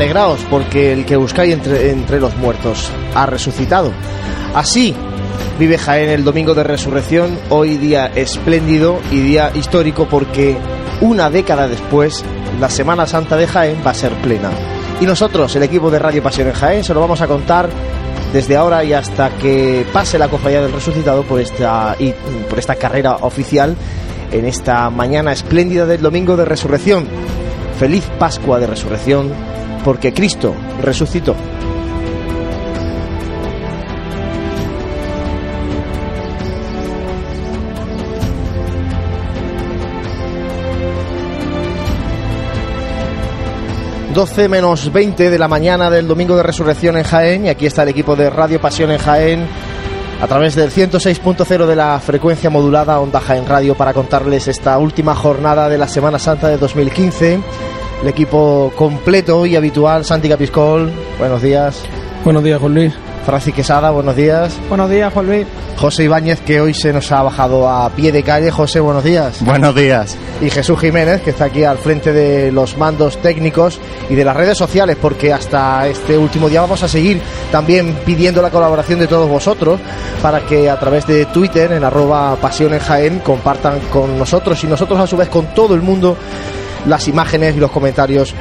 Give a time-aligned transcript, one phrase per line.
[0.00, 3.92] Alegraos porque el que buscáis entre, los muertos ha resucitado.
[4.54, 4.94] Así
[5.58, 10.56] vive Jaén el domingo de resurrección, hoy día espléndido y día histórico porque
[11.02, 12.24] una década después
[12.58, 14.48] la Semana Santa de Jaén va a ser plena.
[15.02, 17.68] Y nosotros, el equipo de Radio Pasión en Jaén, se lo vamos a contar
[18.32, 22.14] desde ahora y hasta que pase la cofradía del resucitado por esta, y,
[22.48, 23.76] por esta carrera oficial
[24.32, 27.06] en esta mañana espléndida del domingo de resurrección.
[27.78, 29.30] Feliz Pascua de resurrección,
[29.84, 31.34] porque Cristo resucitó.
[44.14, 47.84] 12 menos 20 de la mañana del domingo de resurrección en Jaén y aquí está
[47.84, 49.46] el equipo de Radio Pasión en Jaén
[50.20, 55.14] a través del 106.0 de la frecuencia modulada Onda Jaén Radio para contarles esta última
[55.14, 57.38] jornada de la Semana Santa de 2015.
[58.02, 61.82] El equipo completo y habitual, Santi Capiscol, buenos días.
[62.24, 62.94] Buenos días, Juan Luis.
[63.26, 64.58] Francis Quesada, buenos días.
[64.68, 65.46] Buenos días, Juan Luis.
[65.76, 68.50] José Ibáñez, que hoy se nos ha bajado a pie de calle.
[68.50, 69.44] José, buenos días.
[69.44, 70.16] Buenos días.
[70.40, 73.78] Y Jesús Jiménez, que está aquí al frente de los mandos técnicos
[74.08, 77.20] y de las redes sociales, porque hasta este último día vamos a seguir
[77.52, 79.78] también pidiendo la colaboración de todos vosotros
[80.22, 84.66] para que a través de Twitter, en arroba pasión en Jaén, compartan con nosotros y
[84.66, 86.16] nosotros a su vez con todo el mundo
[86.86, 88.34] las imágenes y los comentarios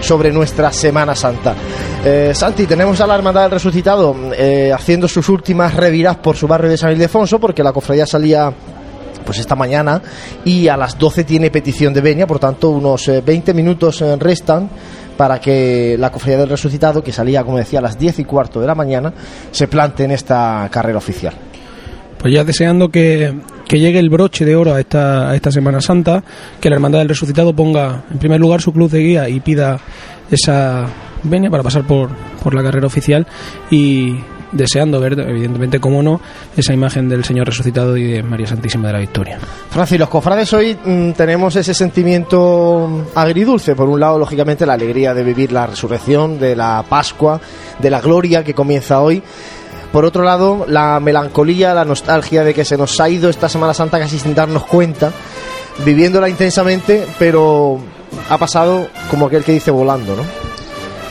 [0.00, 1.54] sobre nuestra Semana Santa.
[2.04, 6.46] Eh, Santi, tenemos a la Hermandad del Resucitado eh, haciendo sus últimas reviras por su
[6.46, 8.52] barrio de San Ildefonso, porque la cofradía salía
[9.26, 10.00] pues esta mañana
[10.44, 14.16] y a las 12 tiene petición de venia, por tanto unos 20 eh, minutos eh,
[14.16, 14.70] restan
[15.16, 18.60] para que la cofradía del resucitado, que salía como decía a las 10 y cuarto
[18.60, 19.12] de la mañana,
[19.50, 21.34] se plante en esta carrera oficial.
[22.18, 23.34] Pues ya deseando que,
[23.66, 26.22] que llegue el broche de oro a esta, a esta Semana Santa,
[26.60, 29.78] que la Hermandad del Resucitado ponga en primer lugar su cruz de guía y pida
[30.30, 30.86] esa
[31.22, 32.10] venia para pasar por,
[32.42, 33.26] por la carrera oficial
[33.70, 34.16] y
[34.52, 36.20] deseando ver, evidentemente, como no,
[36.56, 39.38] esa imagen del Señor resucitado y de María Santísima de la Victoria.
[39.70, 43.74] Francis, los cofrades hoy mm, tenemos ese sentimiento agridulce.
[43.74, 47.40] Por un lado, lógicamente, la alegría de vivir la resurrección, de la Pascua,
[47.78, 49.22] de la gloria que comienza hoy.
[49.96, 53.72] Por otro lado, la melancolía, la nostalgia de que se nos ha ido esta Semana
[53.72, 55.10] Santa casi sin darnos cuenta,
[55.86, 57.78] viviéndola intensamente, pero
[58.28, 60.22] ha pasado como aquel que dice volando, ¿no?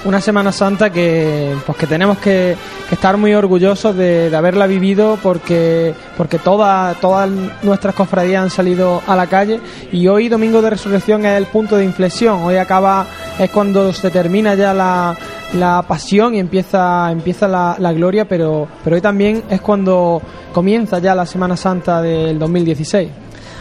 [0.08, 2.56] Una Semana Santa que, pues que tenemos que,
[2.92, 7.28] estar muy orgullosos de, de, haberla vivido porque, porque todas todas
[7.64, 9.60] nuestras cofradías han salido a la calle
[9.92, 12.44] y hoy, Domingo de Resurrección, es el punto de inflexión.
[12.44, 13.08] Hoy acaba,
[13.40, 15.18] es cuando se termina ya la,
[15.54, 20.22] la pasión y empieza, empieza la, la, gloria, pero, pero hoy también es cuando
[20.54, 23.10] comienza ya la Semana Santa del 2016.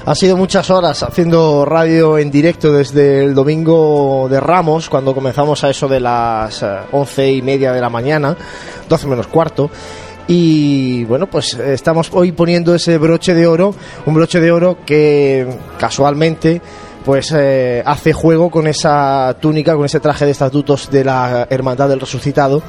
[0.06, 5.64] Ha sido muchas horas haciendo radio en directo desde el domingo de Ramos, cuando comenzamos
[5.64, 6.62] a eso de las
[6.92, 8.36] once y media de la mañana,
[8.86, 9.70] doce menos cuarto.
[10.26, 15.46] Y bueno, pues estamos hoy poniendo ese broche de oro, un broche de oro que
[15.78, 16.60] casualmente
[17.04, 21.88] pues eh, hace juego con esa túnica, con ese traje de estatutos de la Hermandad
[21.88, 22.62] del Resucitado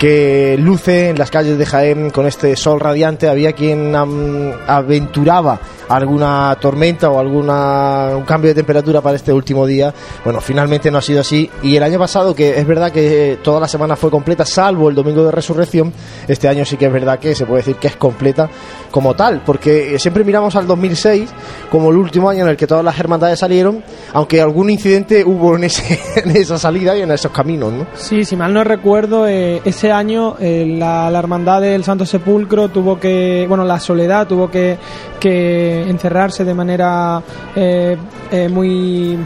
[0.00, 3.28] que luce en las calles de Jaén con este sol radiante.
[3.28, 5.60] Había quien um, aventuraba
[5.90, 9.92] alguna tormenta o alguna un cambio de temperatura para este último día.
[10.24, 11.50] Bueno, finalmente no ha sido así.
[11.62, 14.94] Y el año pasado, que es verdad que toda la semana fue completa, salvo el
[14.94, 15.92] domingo de resurrección,
[16.26, 18.48] este año sí que es verdad que se puede decir que es completa
[18.90, 21.28] como tal, porque siempre miramos al 2006
[21.70, 25.56] como el último año en el que todas las hermandades salieron, aunque algún incidente hubo
[25.56, 27.86] en, ese, en esa salida y en esos caminos, ¿no?
[27.94, 32.68] Sí, si mal no recuerdo, eh, ese año eh, la, la, hermandad del Santo Sepulcro
[32.68, 34.78] tuvo que, bueno, la Soledad tuvo que,
[35.18, 37.22] que encerrarse de manera
[37.54, 37.96] eh,
[38.30, 39.18] eh, muy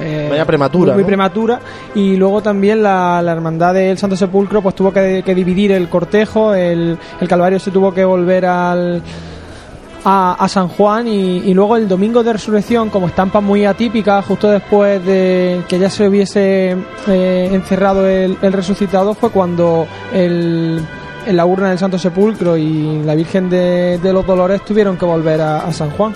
[0.00, 1.60] eh, prematura, muy, prematura.
[1.94, 5.88] Y luego también la, la, hermandad del Santo Sepulcro pues tuvo que, que dividir el
[5.88, 6.54] cortejo.
[6.54, 9.02] El, el, Calvario se tuvo que volver al
[10.10, 15.04] a, San Juan y, luego el domingo de resurrección como estampa muy atípica justo después
[15.04, 16.76] de que ya se hubiese
[17.06, 20.80] eh, encerrado el, resucitado fue cuando el
[21.26, 25.42] en la urna del Santo Sepulcro y la Virgen de, los Dolores tuvieron que volver
[25.42, 26.14] a, San Juan.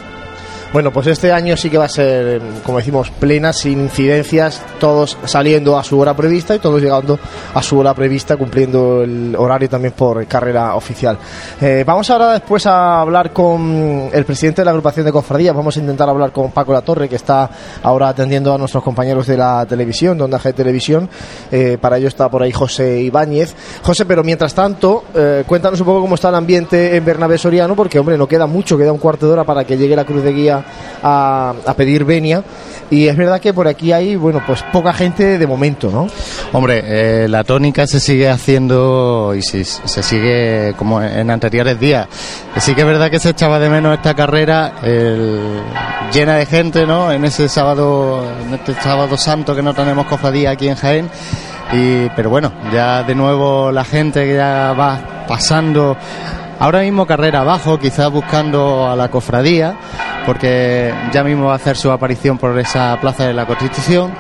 [0.73, 5.19] Bueno, pues este año sí que va a ser, como decimos, plena, sin incidencias, todos
[5.27, 7.19] saliendo a su hora prevista y todos llegando
[7.53, 11.19] a su hora prevista, cumpliendo el horario también por carrera oficial.
[11.61, 15.77] Eh, vamos ahora después a hablar con el presidente de la agrupación de cofradías, vamos
[15.77, 17.51] a intentar hablar con Paco La Torre, que está
[17.83, 21.07] ahora atendiendo a nuestros compañeros de la televisión, de Onda G Televisión.
[21.51, 23.55] Eh, para ello está por ahí José Ibáñez.
[23.83, 27.77] José, pero mientras tanto, eh, cuéntanos un poco cómo está el ambiente en Bernabé Soriano,
[27.77, 30.23] porque, hombre, no queda mucho, queda un cuarto de hora para que llegue la cruz
[30.23, 30.62] de guía
[31.03, 32.43] a, pedir venia.
[32.91, 36.09] Y es verdad que por aquí hay, bueno, pues poca gente de momento, ¿no?
[36.53, 42.07] Hombre, eh, la tónica se sigue haciendo y se sigue como en anteriores días.
[42.59, 44.75] Sí que es verdad que se echaba de menos esta carrera
[46.13, 47.11] llena de gente, ¿no?
[47.11, 51.11] En ese sábado, en este sábado santo que no tenemos cofradía aquí en Jaén.
[51.73, 55.97] Y, pero bueno, ya de nuevo la gente que ya va pasando
[56.63, 59.75] ahora mismo carrera abajo, quizás buscando a la cofradía,
[60.25, 64.13] porque ya mismo va a hacer su aparición por esa plaza de la Constitución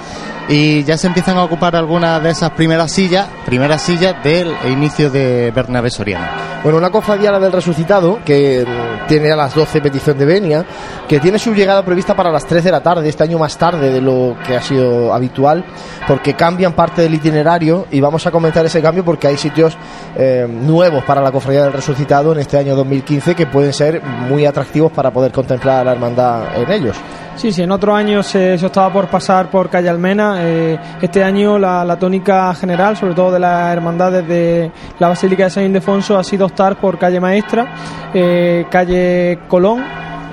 [0.49, 5.11] y ya se empiezan a ocupar algunas de esas primeras sillas, primeras sillas del inicio
[5.11, 6.27] de Bernabé Soriano.
[6.63, 8.65] Bueno, una cofradía la del resucitado que
[9.09, 10.65] tiene a las 12 petición de venia,
[11.09, 13.91] que tiene su llegada prevista para las 3 de la tarde, este año más tarde
[13.91, 15.65] de lo que ha sido habitual,
[16.07, 19.77] porque cambian parte del itinerario y vamos a comentar ese cambio porque hay sitios
[20.17, 24.47] eh, nuevos para la cofradía del resucitado en este año 2015 que pueden ser muy
[24.47, 26.97] atractivos para poder contemplar a la hermandad en ellos.
[27.37, 30.37] Sí, sí, en otro año se, se optaba por pasar por calle Almena.
[30.41, 35.51] eh, este año la, tónica general, sobre todo de las hermandades de la Basílica de
[35.51, 37.67] San Ildefonso, ha sido optar por calle Maestra,
[38.15, 39.83] eh, calle Colón.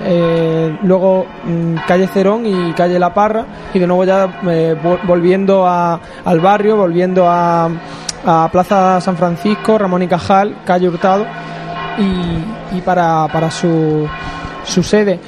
[0.02, 3.44] eh, luego mm, calle Cerón y calle La Parra
[3.74, 7.68] y de nuevo ya eh, vol- volviendo al barrio volviendo a,
[8.52, 11.24] Plaza San Francisco Ramón y Cajal calle Hurtado
[11.98, 13.26] y, para,
[14.64, 15.18] su sede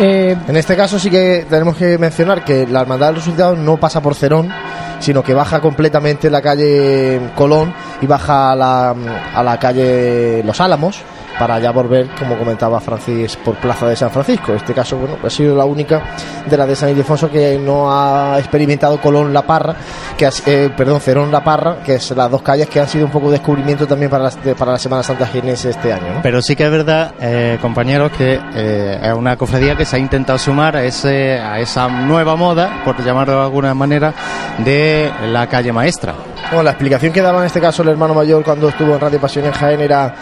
[0.00, 3.76] Eh, En este caso sí que tenemos que mencionar que la Hermandad del Resucitado no
[3.76, 4.50] pasa por Cerón,
[5.00, 11.02] sino que baja completamente la calle Colón y baja a la calle Los Álamos
[11.38, 14.52] para ya volver, como comentaba Francis, por Plaza de San Francisco.
[14.52, 16.02] En este caso, bueno, ha sido la única
[16.48, 19.74] de la de San Ildefonso que no ha experimentado Colón La Parra,
[20.16, 23.10] que eh, perdón, Cerón La Parra, que es las dos calles que han sido un
[23.12, 26.14] poco descubrimiento también para, de- para la Semana Santa Jienense este año.
[26.14, 26.22] ¿no?
[26.22, 29.98] Pero sí que es verdad, eh, compañeros, que eh, es una cofradía que se ha
[29.98, 34.12] intentado sumar a, ese, a esa nueva moda, por llamarlo de alguna manera,
[34.58, 36.14] de la calle maestra.
[36.50, 39.20] Bueno, la explicación que daba en este caso el hermano mayor cuando estuvo en Radio
[39.20, 40.14] Pasión en Jaén era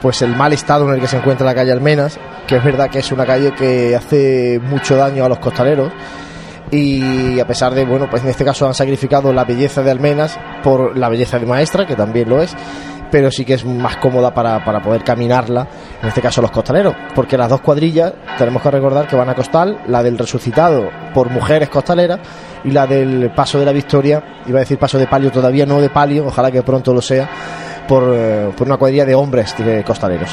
[0.00, 2.90] pues el mal estado en el que se encuentra la calle Almenas, que es verdad
[2.90, 5.92] que es una calle que hace mucho daño a los costaleros
[6.70, 10.38] y a pesar de, bueno, pues en este caso han sacrificado la belleza de Almenas
[10.62, 12.54] por la belleza de Maestra, que también lo es,
[13.10, 15.66] pero sí que es más cómoda para, para poder caminarla,
[16.00, 19.34] en este caso los costaleros, porque las dos cuadrillas tenemos que recordar que van a
[19.34, 22.20] costal, la del resucitado por mujeres costaleras
[22.62, 25.80] y la del paso de la victoria, iba a decir paso de palio, todavía no
[25.80, 27.28] de palio, ojalá que pronto lo sea,
[27.90, 30.30] por, eh, por una cuadrilla de hombres de costaleros.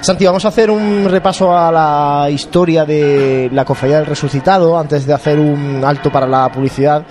[0.00, 5.04] Santi, vamos a hacer un repaso a la historia de la Cofradía del Resucitado antes
[5.04, 7.04] de hacer un alto para la publicidad,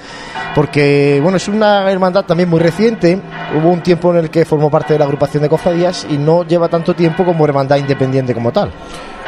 [0.56, 3.20] porque bueno, es una hermandad también muy reciente.
[3.58, 6.46] Hubo un tiempo en el que formó parte de la agrupación de cofradías y no
[6.46, 8.72] lleva tanto tiempo como hermandad independiente como tal.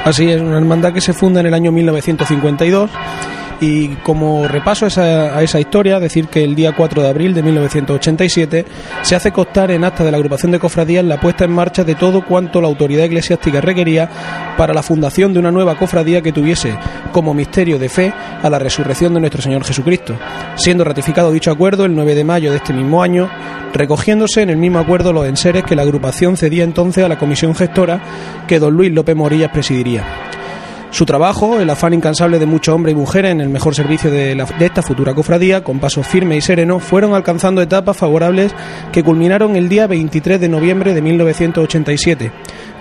[0.05, 2.89] Así es, una hermandad que se funda en el año 1952
[3.63, 8.65] y como repaso a esa, historia, decir que el día 4 de abril de 1987
[9.03, 11.96] se hace constar en acta de la agrupación de cofradías la puesta en marcha de
[11.96, 14.10] todo cuanto la autoridad eclesiástica requería
[14.58, 16.77] para la fundación de una nueva cofradía que tuviese
[17.13, 20.13] como misterio de fe a la resurrección de nuestro Señor Jesucristo,
[20.55, 23.29] siendo ratificado dicho acuerdo el 9 de mayo de este mismo año,
[23.74, 27.55] recogiéndose en el mismo acuerdo los enseres que la agrupación cedía entonces a la comisión
[27.55, 28.01] gestora
[28.46, 30.03] que don Luis López Morillas presidiría.
[30.93, 34.35] Su trabajo, el afán incansable de muchos hombres y mujeres en el mejor servicio de,
[34.35, 38.53] la- de esta futura cofradía, con pasos firmes y serenos, fueron alcanzando etapas favorables
[38.91, 42.31] que culminaron el día 23 de noviembre de 1987,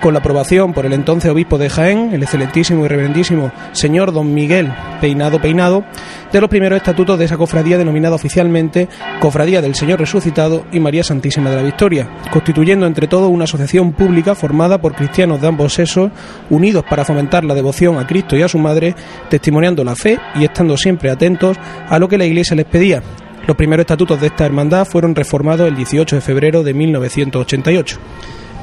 [0.02, 4.34] con la aprobación por el entonces obispo de Jaén, el excelentísimo y reverendísimo señor don
[4.34, 5.84] Miguel Peinado Peinado,
[6.32, 8.88] de los primeros estatutos de esa cofradía denominada oficialmente
[9.20, 13.92] Cofradía del Señor Resucitado y María Santísima de la Victoria, constituyendo entre todos una asociación
[13.92, 16.10] pública formada por cristianos de ambos sexos,
[16.50, 18.96] unidos para fomentar la devoción a Cristo y a su Madre,
[19.30, 21.56] testimoniando la fe y estando siempre atentos
[21.88, 23.02] a lo que la Iglesia les pedía.
[23.46, 28.00] Los primeros estatutos de esta hermandad fueron reformados el 18 de febrero de 1988.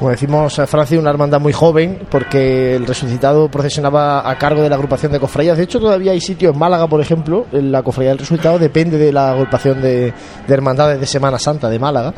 [0.00, 4.70] Como decimos, eh, Francia una hermandad muy joven, porque el resucitado procesionaba a cargo de
[4.70, 5.58] la agrupación de cofradías.
[5.58, 8.96] De hecho, todavía hay sitios en Málaga, por ejemplo, en la cofradía del resucitado depende
[8.96, 10.14] de la agrupación de,
[10.46, 12.14] de hermandades de Semana Santa de Málaga.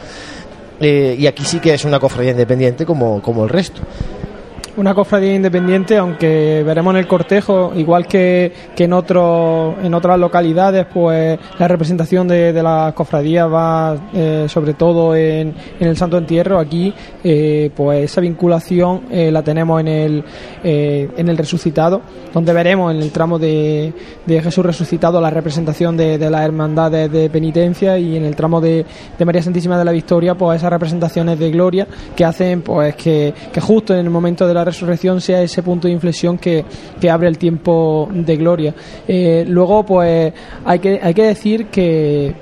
[0.79, 3.81] Eh, y aquí sí que es una cofradía independiente como, como el resto.
[4.75, 10.19] Una cofradía independiente, aunque veremos en el cortejo, igual que, que en, otro, en otras
[10.19, 15.95] localidades, pues la representación de, de las cofradías va eh, sobre todo en, en el
[15.99, 16.59] Santo Entierro.
[16.59, 20.25] Aquí, eh, pues esa vinculación eh, la tenemos en el,
[20.65, 22.01] en el resucitado,
[22.33, 23.93] donde veremos en el tramo de,
[24.25, 28.59] de Jesús resucitado la representación de, de las hermandades de penitencia y en el tramo
[28.59, 28.87] de,
[29.19, 31.87] de María Santísima de la Victoria, pues esas representaciones de gloria
[32.17, 35.63] que hacen pues que, que justo en el momento de la la resurrección sea ese
[35.63, 36.65] punto de inflexión que,
[37.01, 38.75] que abre el tiempo de gloria.
[39.07, 40.33] Eh, luego, pues
[40.65, 42.35] hay que, hay que decir que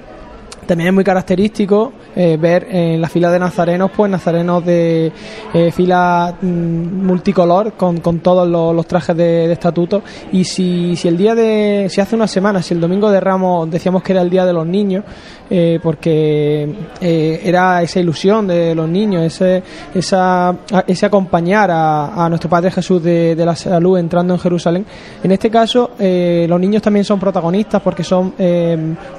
[0.67, 5.11] también es muy característico eh, ver en la fila de nazarenos, pues nazarenos de
[5.53, 10.03] eh, fila mm, multicolor con, con todos los, trajes de, estatuto.
[10.31, 13.71] Y si, si el día de, si hace una semana, si el domingo de Ramos
[13.71, 15.05] decíamos que era el día de los niños,
[15.51, 19.63] eh, porque era esa ilusión de los niños, ese,
[19.95, 20.55] esa,
[20.87, 24.87] ese acompañar a, a nuestro Padre Jesús de, de, la salud entrando en Jerusalén.
[25.23, 28.35] En este caso, los niños también son protagonistas porque son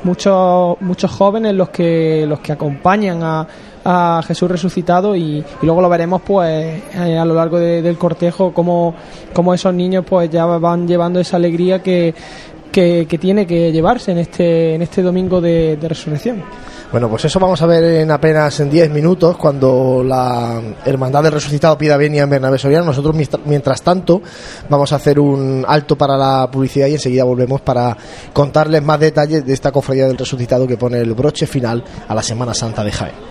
[0.03, 3.47] muchos, muchos jóvenes los que, los que acompañan a,
[3.83, 8.93] a Jesús resucitado y, luego lo veremos pues eh, a lo largo del cortejo como,
[9.33, 12.13] como esos niños pues ya van llevando esa alegría que,
[12.71, 16.43] que, tiene que llevarse en este, en este domingo de, resurrección.
[16.91, 21.33] Bueno, pues eso vamos a ver en apenas en 10 minutos cuando la Hermandad del
[21.33, 22.85] Resucitado pida venia en Bernabé Soriano.
[22.85, 24.21] Nosotros, mientras tanto,
[24.69, 27.95] vamos a hacer un alto para la publicidad y enseguida volvemos para
[28.33, 32.23] contarles más detalles de esta cofradía del Resucitado que pone el broche final a la
[32.23, 33.30] Semana Santa de Jaén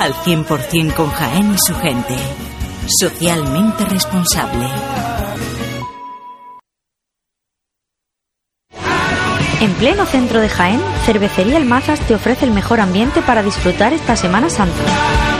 [0.00, 2.16] al 100% con Jaén y su gente.
[2.86, 4.66] Socialmente responsable.
[9.60, 13.94] En pleno centro de Jaén, Cervecería El Mazas te ofrece el mejor ambiente para disfrutar
[13.94, 14.82] esta Semana Santa.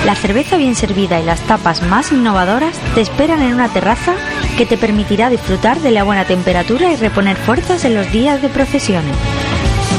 [0.07, 4.14] La cerveza bien servida y las tapas más innovadoras te esperan en una terraza
[4.57, 8.49] que te permitirá disfrutar de la buena temperatura y reponer fuerzas en los días de
[8.49, 9.17] procesiones.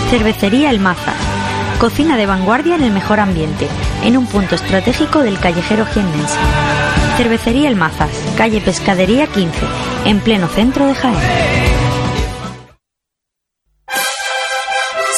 [0.09, 1.24] Cervecería El Mazas
[1.79, 3.67] Cocina de vanguardia en el mejor ambiente,
[4.03, 6.37] en un punto estratégico del callejero jiennense.
[7.17, 9.57] Cervecería El Mazas, calle Pescadería 15,
[10.05, 11.17] en pleno centro de Jaén.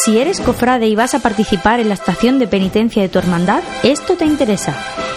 [0.03, 3.61] Si eres cofrade y vas a participar en la estación de penitencia de tu hermandad,
[3.83, 4.73] esto te interesa.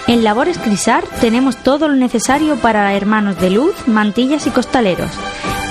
[0.08, 5.10] En Labores Crisar tenemos todo lo necesario para hermanos de luz, mantillas y costaleros.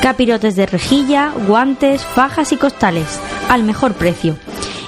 [0.01, 4.38] Capirotes de rejilla, guantes, fajas y costales, al mejor precio.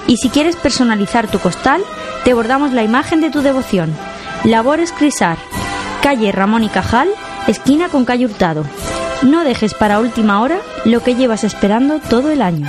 [0.06, 1.82] Y si quieres personalizar tu costal,
[2.24, 3.94] te bordamos la imagen de tu devoción.
[4.44, 5.38] Labores Crisar,
[6.02, 7.08] calle Ramón y Cajal,
[7.46, 8.64] esquina con calle Hurtado.
[9.22, 12.68] No dejes para última hora lo que llevas esperando todo el año.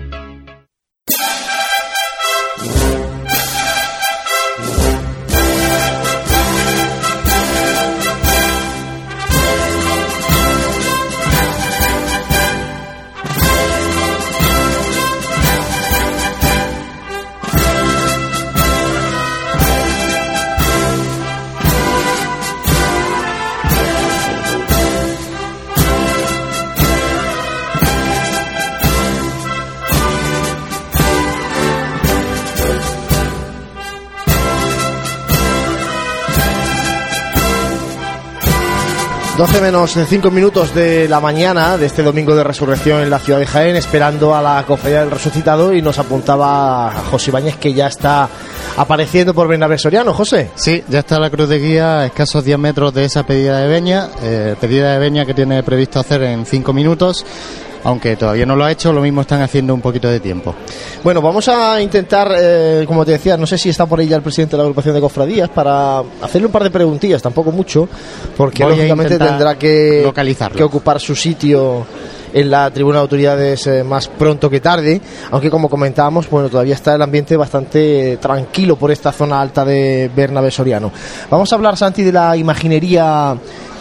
[39.41, 43.39] 12 menos 5 minutos de la mañana de este domingo de resurrección en la ciudad
[43.39, 47.87] de Jaén, esperando a la cofradía del resucitado y nos apuntaba José Ibáñez que ya
[47.87, 48.29] está
[48.77, 50.51] apareciendo por Bernabé José.
[50.53, 53.67] Sí, ya está la cruz de guía a escasos 10 metros de esa pedida de
[53.67, 57.25] veña, eh, pedida de veña que tiene previsto hacer en 5 minutos
[57.83, 60.55] aunque todavía no lo ha hecho, lo mismo están haciendo un poquito de tiempo.
[61.03, 64.15] Bueno, vamos a intentar, eh, como te decía, no sé si está por ahí ya
[64.15, 67.87] el presidente de la agrupación de cofradías, para hacerle un par de preguntillas, tampoco mucho,
[68.37, 70.11] porque lógicamente tendrá que,
[70.55, 71.85] que ocupar su sitio
[72.33, 76.75] en la tribuna de autoridades eh, más pronto que tarde, aunque como comentábamos, bueno, todavía
[76.75, 80.91] está el ambiente bastante tranquilo por esta zona alta de Bernabé Soriano.
[81.29, 83.35] Vamos a hablar, Santi, de la imaginería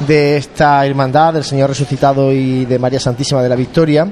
[0.06, 4.08] de esta hermandad del Señor Resucitado y de María Santísima de la Victoria,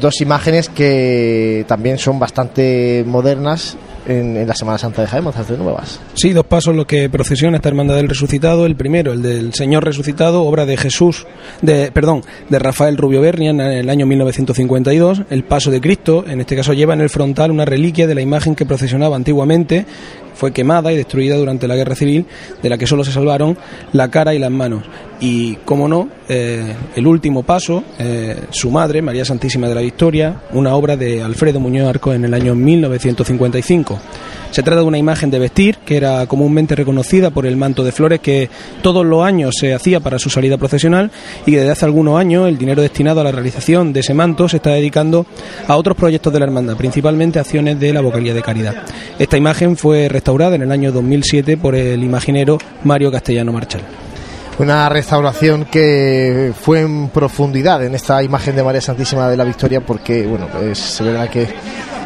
[0.00, 3.76] dos imágenes que también son bastante modernas
[4.06, 6.00] en, la Semana Santa de Jaén, de nuevas.
[6.14, 8.66] Sí, dos pasos los que procesiona esta Hermandad del Resucitado.
[8.66, 11.26] El primero, el del Señor Resucitado, obra de Jesús,
[11.62, 15.22] de perdón, de Rafael Rubio Bernia en el año 1952.
[15.30, 18.20] El paso de Cristo, en este caso lleva en el frontal una reliquia de la
[18.20, 19.86] imagen que procesionaba antiguamente
[20.40, 22.24] fue quemada y destruida durante la guerra civil,
[22.62, 23.58] de la que solo se salvaron
[23.92, 24.84] la cara y las manos.
[25.20, 30.40] Y, como no, eh, el último paso, eh, su madre, María Santísima de la Victoria,
[30.52, 34.00] una obra de Alfredo Muñoz Arco en el año 1955.
[34.50, 37.92] Se trata de una imagen de vestir que era comúnmente reconocida por el manto de
[37.92, 38.50] flores que
[38.82, 41.12] todos los años se hacía para su salida procesional
[41.46, 44.56] y desde hace algunos años el dinero destinado a la realización de ese manto se
[44.56, 45.24] está dedicando
[45.68, 48.82] a otros proyectos de la hermandad, principalmente acciones de la vocalía de caridad.
[49.20, 53.80] Esta imagen fue restaurada en el año 2007 por el imaginero Mario Castellano Marchal.
[54.60, 59.80] Una restauración que fue en profundidad en esta imagen de María Santísima de la Victoria
[59.80, 61.48] porque bueno es verdad que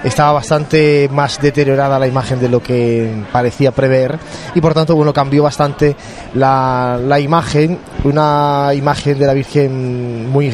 [0.04, 4.18] estaba bastante más deteriorada la imagen de lo que parecía prever
[4.54, 5.94] y por tanto bueno cambió bastante
[6.32, 10.48] la, la imagen una imagen de la Virgen muy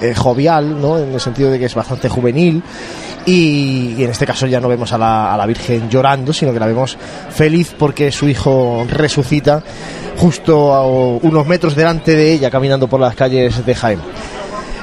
[0.00, 0.98] eh, jovial ¿no?
[0.98, 2.62] en el sentido de que es bastante juvenil
[3.26, 6.96] y, en este caso ya no vemos a la, Virgen llorando, sino que la vemos
[7.30, 9.62] feliz porque su hijo resucita
[10.16, 14.00] justo a unos metros delante de ella caminando por las calles de Jaén.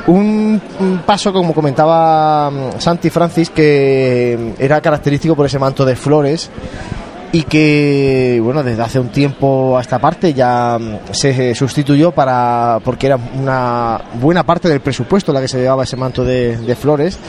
[0.08, 0.62] Un,
[1.06, 6.52] paso, como comentaba mm, Santi Francis, que era característico por ese manto de flores
[7.36, 12.80] y que bueno desde hace un tiempo a esta parte ya mm, se sustituyó para
[12.82, 17.20] porque era una buena parte del presupuesto la que se llevaba ese manto de, flores.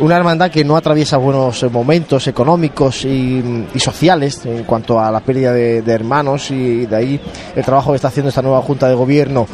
[0.00, 3.42] Una hermandad que no atraviesa buenos momentos económicos y,
[3.76, 7.20] sociales en cuanto a la pérdida de, hermanos y de ahí
[7.56, 9.46] el trabajo que está haciendo esta nueva junta de gobierno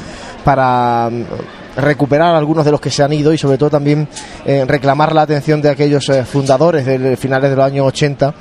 [0.42, 4.08] para mm, recuperar algunos de los que se han ido y sobre todo también
[4.44, 8.34] eh, reclamar la atención de aquellos eh, fundadores de finales de los años 80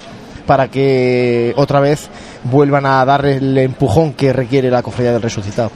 [0.50, 2.10] para que otra vez
[2.46, 5.70] vuelvan a dar el empujón que requiere la cofradía del resucitado.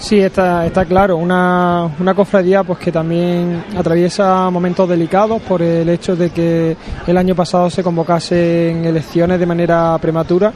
[0.00, 6.16] Sí, está, está claro, una, cofradía pues que también atraviesa momentos delicados por el hecho
[6.16, 10.52] de que el año pasado se convocasen elecciones de manera prematura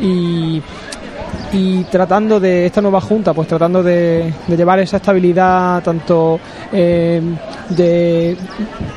[0.00, 0.62] y
[1.52, 6.40] y tratando de esta nueva junta, pues tratando de, llevar esa estabilidad tanto
[6.72, 7.20] eh,
[7.70, 8.36] de,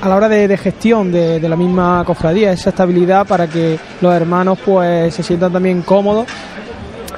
[0.02, 4.14] a la hora de, gestión de, de, la misma cofradía, esa estabilidad para que los
[4.14, 6.28] hermanos pues se sientan también cómodos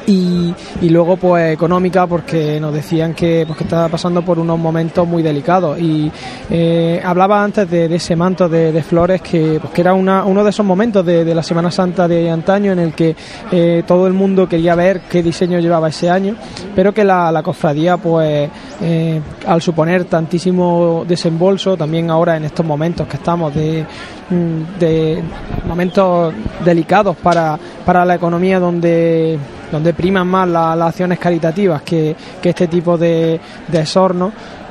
[0.07, 0.53] y,
[0.89, 5.23] luego pues económica porque nos decían que, pues, que estaba pasando por unos momentos muy
[5.23, 5.79] delicados.
[5.79, 6.11] Y
[6.49, 10.49] eh, hablaba antes de, ese manto de, flores que, pues, que era una, uno de
[10.49, 13.15] esos momentos de, la Semana Santa de antaño en el que
[13.51, 16.35] eh, todo el mundo quería ver qué diseño llevaba ese año
[16.75, 18.49] pero que la, la cofradía pues
[18.81, 23.85] eh, al suponer tantísimo desembolso también ahora en estos momentos que estamos de
[24.29, 25.23] mm, de
[25.67, 26.33] momentos
[26.63, 29.37] delicados para, para la economía donde
[29.71, 33.85] donde priman más las acciones caritativas que, este tipo de, de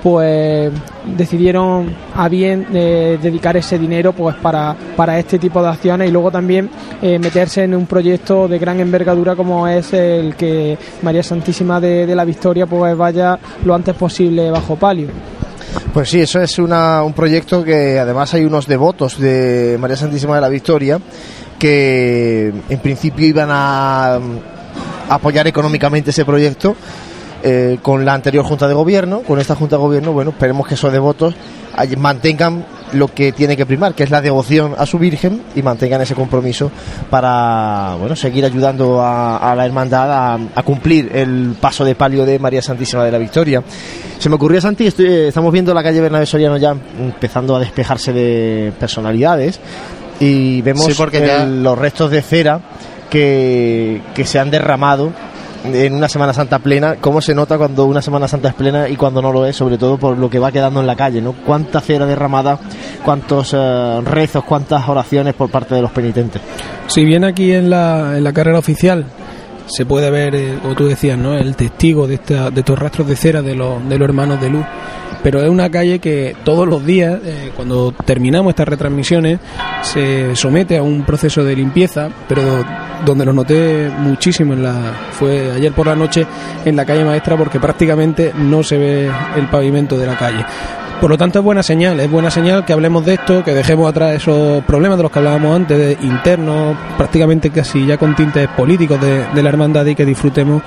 [0.02, 0.72] pues
[1.16, 6.12] decidieron a bien eh, dedicar ese dinero pues para, para este tipo de acciones y
[6.12, 6.70] luego también
[7.02, 12.06] eh, meterse en un proyecto de gran envergadura como es el que María Santísima de,
[12.06, 15.08] de la Victoria pues vaya lo antes posible bajo palio.
[15.92, 20.34] Pues sí, eso es una, un proyecto que además hay unos devotos de María Santísima
[20.34, 21.00] de la Victoria
[21.58, 24.18] que en principio iban a
[25.11, 26.75] apoyar económicamente ese proyecto
[27.42, 30.75] eh, con la anterior Junta de Gobierno, con esta Junta de Gobierno, bueno, esperemos que
[30.75, 31.35] esos devotos
[31.96, 36.03] mantengan lo que tiene que primar, que es la devoción a su Virgen y mantengan
[36.03, 36.70] ese compromiso
[37.09, 42.61] para bueno seguir ayudando a, la hermandad a, cumplir el paso de palio de María
[42.61, 43.62] Santísima de la Victoria.
[44.18, 48.73] Se me ocurrió, Santi, estamos viendo la calle Bernabé Soriano ya empezando a despejarse de
[48.79, 49.61] personalidades
[50.18, 50.87] y vemos
[51.46, 52.61] los restos de cera
[53.11, 55.12] que, se han derramado
[55.64, 58.96] en una Semana Santa plena, cómo se nota cuando una Semana Santa es plena y
[58.96, 61.33] cuando no lo es, sobre todo por lo que va quedando en la calle, ¿no?
[61.33, 62.59] Cuánta cera derramada,
[63.05, 66.40] cuántos eh, rezos, cuántas oraciones por parte de los penitentes.
[66.87, 69.05] Si bien aquí en la, en la carrera oficial
[69.66, 71.35] se puede ver, eh, como tú decías, ¿no?
[71.35, 74.51] el testigo de, esta, de estos rastros de cera de los, de los hermanos de
[74.51, 74.64] luz.
[75.22, 79.38] Pero es una calle que todos los días, eh, cuando terminamos estas retransmisiones,
[79.83, 82.42] se somete a un proceso de limpieza, pero
[83.04, 86.26] donde lo noté muchísimo en la, fue ayer por la noche
[86.64, 90.44] en la calle maestra porque prácticamente no se ve el pavimento de la calle.
[91.00, 93.88] Por lo tanto, es buena señal, es buena señal que hablemos de esto, que dejemos
[93.88, 98.46] atrás esos problemas de los que hablábamos antes, de internos, prácticamente casi ya con tintes
[98.48, 100.62] políticos de, la hermandad y que disfrutemos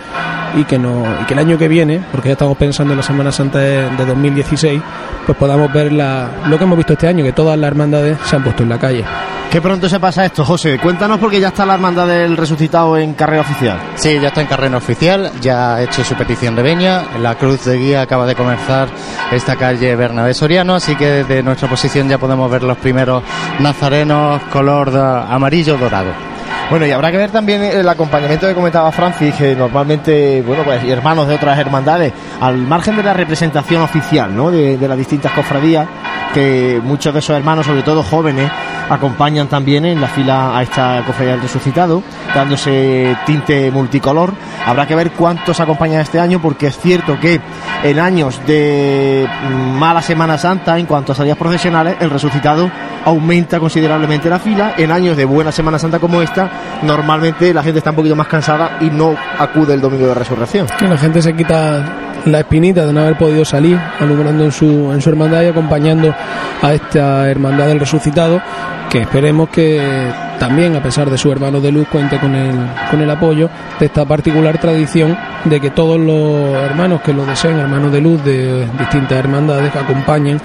[0.58, 3.04] y que, no, y que el año que viene, porque ya estamos pensando en la
[3.04, 4.82] Semana Santa de, de 2016,
[5.28, 8.36] pues podamos ver la, lo que hemos visto este año, que todas las hermandades se
[8.36, 9.06] han puesto en la calle.
[9.54, 10.80] Qué pronto se pasa esto, José.
[10.80, 13.78] Cuéntanos porque ya está la hermandad del resucitado en carrera oficial.
[13.94, 17.04] Sí, ya está en carrera oficial, ya ha hecho su petición de veña.
[17.20, 18.88] La cruz de guía acaba de comenzar
[19.32, 23.22] esta calle Bernabé Soriano, así que desde nuestra posición ya podemos ver los primeros
[23.60, 26.10] nazarenos color amarillo dorado.
[26.72, 30.84] Bueno, y habrá que ver también el acompañamiento que comentaba Francis, que normalmente, bueno, pues
[30.84, 32.12] hermanos de otras hermandades,
[32.42, 34.50] al margen de la representación oficial, ¿no?
[34.50, 35.88] De, de las distintas cofradías,
[36.34, 38.50] que muchos de esos hermanos, sobre todo jóvenes,
[38.90, 44.34] acompañan también en la fila a esta cofradía del resucitado, dándose tinte multicolor.
[44.66, 47.40] Habrá que ver cuántos acompañan este año, porque es cierto que
[47.84, 49.28] en años de
[49.78, 52.70] mala Semana Santa, en cuanto a salidas profesionales, el resucitado
[53.06, 54.74] aumenta considerablemente la fila.
[54.78, 56.50] En años de buena Semana Santa como esta,
[56.84, 60.68] normalmente la gente está un poquito más cansada y no acude el domingo de resurrección.
[60.78, 64.92] Que la gente se quita la espinita de no haber podido salir, alumbrando en su,
[64.92, 66.14] en su hermandad y acompañando
[66.62, 68.42] a esta hermandad del resucitado,
[68.90, 69.82] que esperemos que
[70.40, 72.56] también, a pesar de su hermano de luz, cuente con el,
[72.92, 77.60] con el apoyo de esta particular tradición de que todos los hermanos que lo deseen,
[77.60, 80.40] hermanos de luz de distintas hermandades, acompañen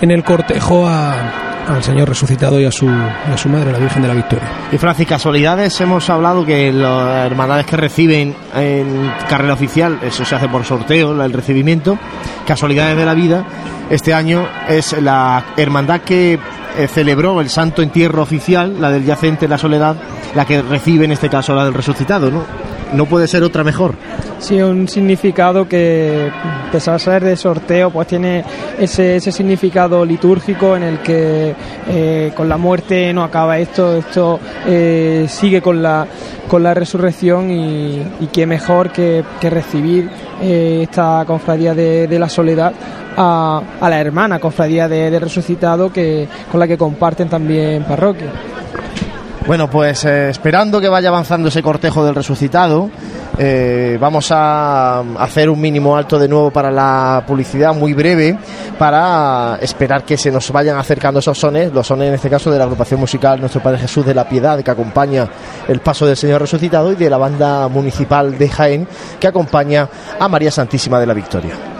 [0.00, 4.02] en el cortejo a, al Señor resucitado y a su, a su madre, la Virgen
[4.02, 4.48] de la Victoria.
[4.72, 10.34] Y Francis, casualidades, hemos hablado que las hermandades que reciben en carrera oficial, eso se
[10.34, 11.98] hace por sorteo, el recibimiento,
[12.46, 13.44] casualidades de la vida,
[13.90, 16.38] este año es la hermandad que
[16.78, 19.96] eh, celebró el santo entierro oficial, la del yacente, la soledad,
[20.34, 22.44] la que recibe en este caso la del resucitado, ¿no?
[22.94, 23.94] No puede ser otra mejor.
[24.40, 26.30] Sí, un significado que,
[26.72, 28.44] pese a ser de sorteo, pues tiene
[28.78, 31.54] ese, ese significado litúrgico en el que
[31.88, 36.06] eh, con la muerte no acaba esto, esto eh, sigue con la,
[36.48, 40.10] con la resurrección y, y qué mejor que, que recibir
[40.42, 42.72] eh, esta cofradía de, la soledad
[43.16, 48.32] a, a, la hermana cofradía de, de resucitado que, con la que comparten también parroquia.
[49.46, 52.90] Bueno, pues eh, esperando que vaya avanzando ese cortejo del resucitado,
[53.38, 58.38] eh, vamos a hacer un mínimo alto de nuevo para la publicidad muy breve
[58.78, 62.58] para esperar que se nos vayan acercando esos sones, los sones en este caso de
[62.58, 65.26] la agrupación musical Nuestro Padre Jesús de la Piedad que acompaña
[65.66, 70.28] el paso del Señor resucitado y de la banda municipal de Jaén que acompaña a
[70.28, 71.79] María Santísima de la Victoria.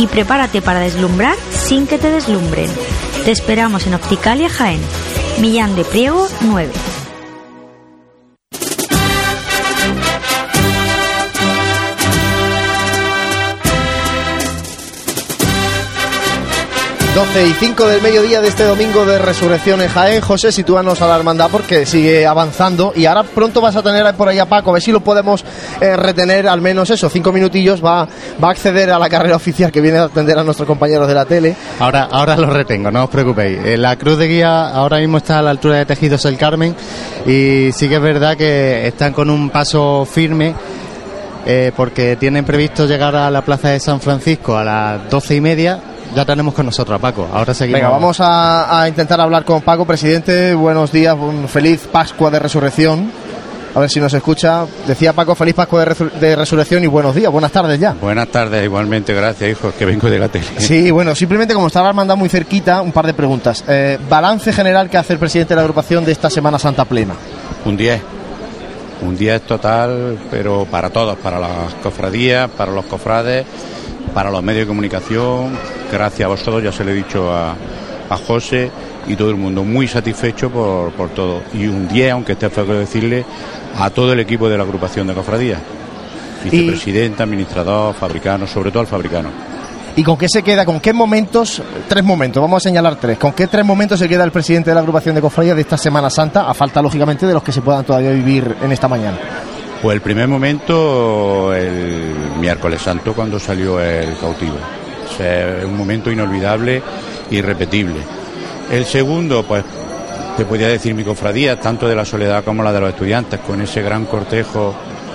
[0.00, 2.70] Y prepárate para deslumbrar sin que te deslumbren.
[3.26, 4.80] Te esperamos en Opticalia Jaén.
[5.42, 6.72] Millán de Priego 9.
[17.14, 20.20] 12 y 5 del mediodía de este domingo de Resurrección en Jaén.
[20.20, 24.28] José, sitúanos a la hermandad porque sigue avanzando y ahora pronto vas a tener por
[24.28, 25.44] ahí a Paco, a ver si lo podemos
[25.80, 28.06] eh, retener al menos eso, cinco minutillos, va,
[28.42, 31.14] va a acceder a la carrera oficial que viene a atender a nuestros compañeros de
[31.14, 31.56] la tele.
[31.80, 33.58] Ahora, ahora lo retengo, no os preocupéis.
[33.64, 36.76] Eh, La cruz de guía ahora mismo está a la altura de Tejidos el Carmen
[37.26, 40.54] y sí que es verdad que están con un paso firme
[41.44, 45.40] eh, porque tienen previsto llegar a la plaza de San Francisco a las doce y
[45.40, 45.80] media.
[46.14, 47.28] Ya tenemos con nosotros a Paco.
[47.32, 47.80] Ahora seguimos.
[47.80, 50.54] Venga, vamos a, a intentar hablar con Paco, presidente.
[50.54, 53.10] Buenos días, un feliz Pascua de Resurrección.
[53.72, 54.66] A ver si nos escucha.
[54.88, 57.92] Decía Paco, feliz Pascua de, de Resurrección y buenos días, buenas tardes ya.
[57.92, 60.46] Buenas tardes, igualmente, gracias, hijo, que vengo de la tele.
[60.58, 63.62] Sí, bueno, simplemente como estaba Armanda muy cerquita, un par de preguntas.
[63.68, 67.14] Eh, balance general que hace el presidente de la agrupación de esta Semana Santa plena.
[67.64, 68.00] Un 10.
[69.02, 73.46] Un 10 total, pero para todos, para las cofradías, para los cofrades,
[74.14, 75.56] para los medios de comunicación.
[75.92, 77.54] Gracias a vosotros, ya se lo he dicho a,
[78.08, 78.70] a José
[79.06, 81.42] y todo el mundo muy satisfecho por, por todo.
[81.54, 83.24] Y un 10, aunque esté feo decirle,
[83.78, 85.60] a todo el equipo de la agrupación de cofradías.
[86.44, 89.28] Vicepresidente, administrador, fabricano, sobre todo al fabricano.
[89.96, 90.64] ¿Y con qué se queda?
[90.64, 91.62] ¿Con qué momentos?
[91.88, 93.18] Tres momentos, vamos a señalar tres.
[93.18, 95.76] ¿Con qué tres momentos se queda el presidente de la agrupación de cofradías de esta
[95.76, 96.48] Semana Santa?
[96.48, 99.18] A falta, lógicamente, de los que se puedan todavía vivir en esta mañana.
[99.82, 104.56] Pues el primer momento, el miércoles santo, cuando salió el cautivo.
[105.18, 106.82] Es un momento inolvidable,
[107.30, 108.00] irrepetible.
[108.70, 109.64] El segundo, pues
[110.36, 113.62] te podría decir mi cofradía, tanto de la soledad como la de los estudiantes, con
[113.62, 114.74] ese gran cortejo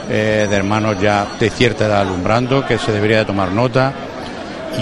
[0.10, 3.93] eh, de hermanos ya de cierta edad alumbrando, que se debería de tomar nota.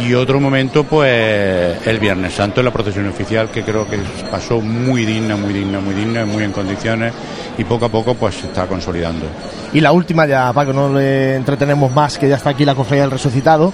[0.01, 4.59] Y otro momento, pues el Viernes Santo en la procesión oficial, que creo que pasó
[4.59, 7.13] muy digna, muy digna, muy digna, muy en condiciones
[7.57, 9.25] y poco a poco pues se está consolidando.
[9.71, 13.03] Y la última ya, Paco, no le entretenemos más, que ya está aquí la cofradía
[13.03, 13.71] del resucitado.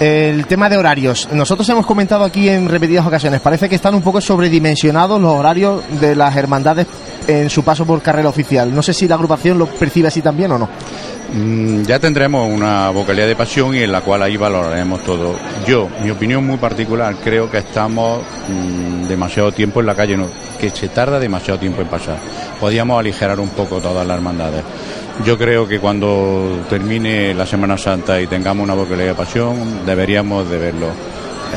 [0.00, 1.28] El tema de horarios.
[1.32, 5.82] Nosotros hemos comentado aquí en repetidas ocasiones, parece que están un poco sobredimensionados los horarios
[6.00, 6.86] de las hermandades
[7.26, 8.74] en su paso por carrera oficial.
[8.74, 10.68] No sé si la agrupación lo percibe así también o no.
[11.34, 15.36] Mm, ya tendremos una vocalidad de pasión y en la cual ahí valoraremos todo.
[15.66, 20.18] Yo, mi opinión muy particular, creo que estamos mm, demasiado tiempo en la calle,
[20.60, 22.18] que se tarda demasiado tiempo en pasar.
[22.60, 24.62] Podríamos aligerar un poco todas las hermandades.
[25.24, 30.48] Yo creo que cuando termine la Semana Santa y tengamos una vocalidad de pasión, deberíamos
[30.50, 30.88] de verlo.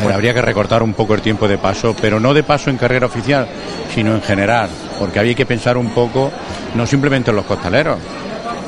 [0.03, 2.77] Eh, habría que recortar un poco el tiempo de paso, pero no de paso en
[2.77, 3.47] carrera oficial,
[3.93, 6.31] sino en general, porque había que pensar un poco,
[6.75, 7.97] no simplemente en los costaleros,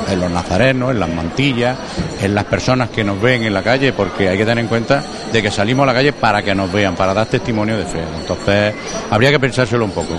[0.09, 1.77] en los nazarenos, en las mantillas,
[2.21, 5.03] en las personas que nos ven en la calle, porque hay que tener en cuenta
[5.31, 7.99] de que salimos a la calle para que nos vean, para dar testimonio de fe.
[8.19, 8.73] Entonces,
[9.09, 10.15] habría que pensárselo un poco.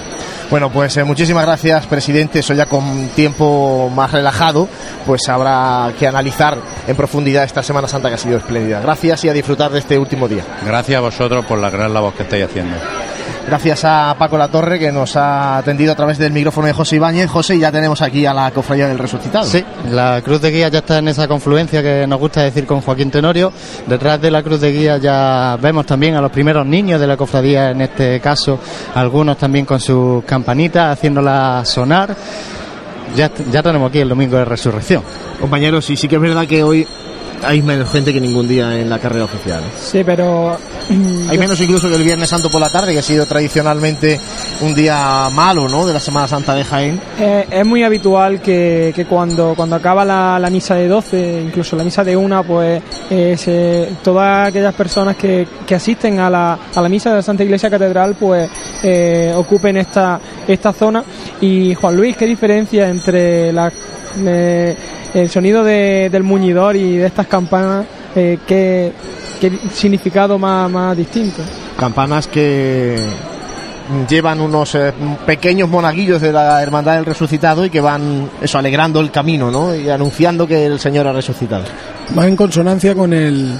[0.50, 2.38] Bueno, pues eh, muchísimas gracias, presidente.
[2.38, 4.68] Eso ya con tiempo más relajado,
[5.06, 8.80] pues habrá que analizar en profundidad esta Semana Santa que ha sido espléndida.
[8.80, 10.44] Gracias y a disfrutar de este último día.
[10.64, 12.76] Gracias a vosotros por la gran labor que estáis haciendo.
[13.48, 17.30] Gracias a Paco Latorre que nos ha atendido a través del micrófono de José Ibáñez.
[17.30, 19.46] José, ya tenemos aquí a la cofradía del resucitado.
[19.46, 22.82] Sí, la cruz de guía ya está en esa confluencia que nos gusta decir con
[22.82, 23.50] Joaquín Tenorio.
[23.86, 27.16] Detrás de la cruz de guía ya vemos también a los primeros niños de la
[27.16, 28.60] cofradía, en este caso,
[28.94, 32.14] algunos también con sus campanitas haciéndolas sonar.
[33.16, 35.02] Ya, ya tenemos aquí el domingo de resurrección.
[35.40, 36.86] Compañeros, y sí que es verdad que hoy
[37.44, 39.62] hay menos gente que ningún día en la carrera oficial.
[39.62, 39.70] ¿eh?
[39.80, 40.56] Sí, pero.
[41.28, 44.18] Hay menos incluso que el Viernes Santo por la tarde, que ha sido tradicionalmente
[44.62, 45.86] un día malo, ¿no?
[45.86, 47.00] De la Semana Santa de Jaén.
[47.20, 51.76] Eh, es muy habitual que, que cuando, cuando acaba la, la misa de 12, incluso
[51.76, 56.58] la misa de una, pues eh, se- todas aquellas personas que, que asisten a la,
[56.74, 58.48] a la misa de la Santa Iglesia Catedral, pues
[58.82, 61.04] eh, ocupen esta, esta zona.
[61.40, 63.70] Y Juan Luis, ¿qué diferencia entre la,
[64.26, 64.76] eh,
[65.14, 67.86] el sonido de- del muñidor y de estas campanas?
[68.16, 68.92] Eh, ¿qué,
[69.40, 71.42] qué significado más, más distinto?
[71.78, 72.96] Campanas que
[74.08, 74.92] llevan unos eh,
[75.24, 79.74] pequeños monaguillos de la Hermandad del Resucitado y que van eso alegrando el camino, ¿no?
[79.74, 81.64] Y anunciando que el Señor ha resucitado.
[82.18, 83.54] va en consonancia con el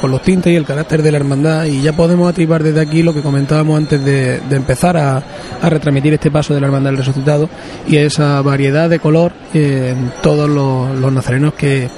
[0.00, 3.02] con los tintes y el carácter de la hermandad y ya podemos activar desde aquí
[3.02, 5.22] lo que comentábamos antes de, de empezar a,
[5.60, 7.48] a retransmitir este paso de la hermandad del resucitado
[7.86, 11.88] y esa variedad de color eh, en todos los, los nazarenos que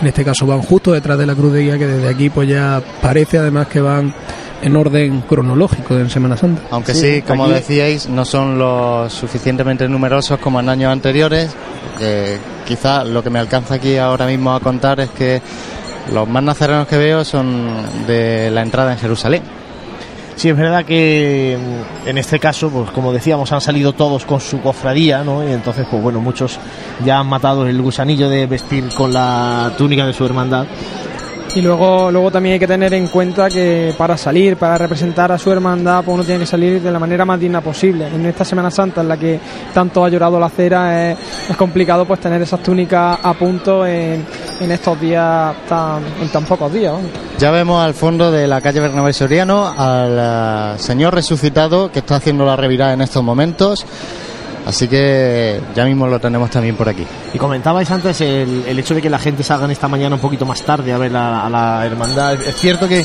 [0.00, 2.48] en este caso van justo detrás de la cruz de guía que desde aquí pues
[2.48, 4.14] ya parece además que van
[4.62, 6.62] en orden cronológico en Semana Santa.
[6.70, 11.50] Aunque sí, como decíais, no son los suficientemente numerosos como en años anteriores.
[11.98, 15.42] Que quizá lo que me alcanza aquí ahora mismo a contar es que
[16.12, 19.42] los más nazarenos que veo son de la entrada en Jerusalén.
[20.36, 24.40] Sí, es verdad que mm, en este caso, pues como decíamos, han salido todos con
[24.40, 25.46] su cofradía, ¿no?
[25.46, 26.58] Y entonces, pues bueno, muchos
[27.04, 30.66] ya han matado el gusanillo de vestir con la túnica de su hermandad.
[31.54, 35.38] Y luego, luego también hay que tener en cuenta que para salir, para representar a
[35.38, 38.06] su hermandad, pues uno tiene que salir de la manera más digna posible.
[38.06, 39.38] En esta Semana Santa en la que
[39.74, 41.18] tanto ha llorado la cera, es,
[41.58, 44.24] complicado pues tener esas túnicas a punto en,
[44.60, 46.94] en estos días, tan, en tan pocos días.
[47.38, 52.16] Ya vemos al fondo de la calle Bernabé Soriano al eh, Señor resucitado que está
[52.16, 53.84] haciendo la revirada en estos momentos.
[54.66, 57.04] Así que ya mismo lo tenemos también por aquí.
[57.34, 60.62] Y comentabais antes el, hecho de que la gente salga esta mañana un poquito más
[60.62, 62.34] tarde a ver la- a la hermandad.
[62.34, 63.04] Es cierto que,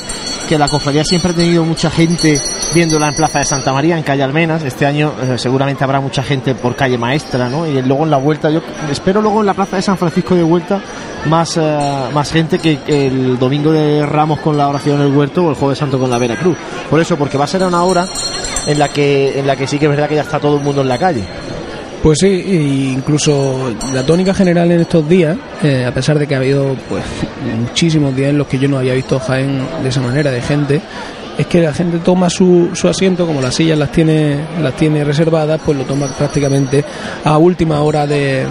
[0.58, 2.40] la cofradía siempre ha tenido mucha gente
[2.74, 4.64] viéndola en Plaza de Santa María, en calle Almenas.
[4.64, 7.66] Este año eh, seguramente habrá mucha gente por calle Maestra, ¿no?
[7.68, 10.44] Y luego en la vuelta, yo espero luego en la Plaza de San Francisco de
[10.44, 10.80] vuelta
[11.26, 11.80] más, eh,
[12.14, 15.56] más gente que el domingo de Ramos con la oración en el huerto o el
[15.56, 16.58] Jueves Santo con la Veracruz.
[16.90, 18.06] Por eso, porque va a ser una hora
[18.68, 20.64] en la que, en la que sí que es verdad que ya está todo el
[20.64, 21.24] mundo en la calle.
[22.08, 26.38] Pues sí, incluso la tónica general en estos días, eh, a pesar de que ha
[26.38, 27.04] habido pues
[27.60, 30.80] muchísimos días en los que yo no había visto Jaén de esa manera de gente,
[31.38, 35.04] es que la gente toma su, su asiento, como las sillas las tiene, las tiene
[35.04, 36.82] reservadas, pues lo toma prácticamente
[37.26, 38.46] a última hora de-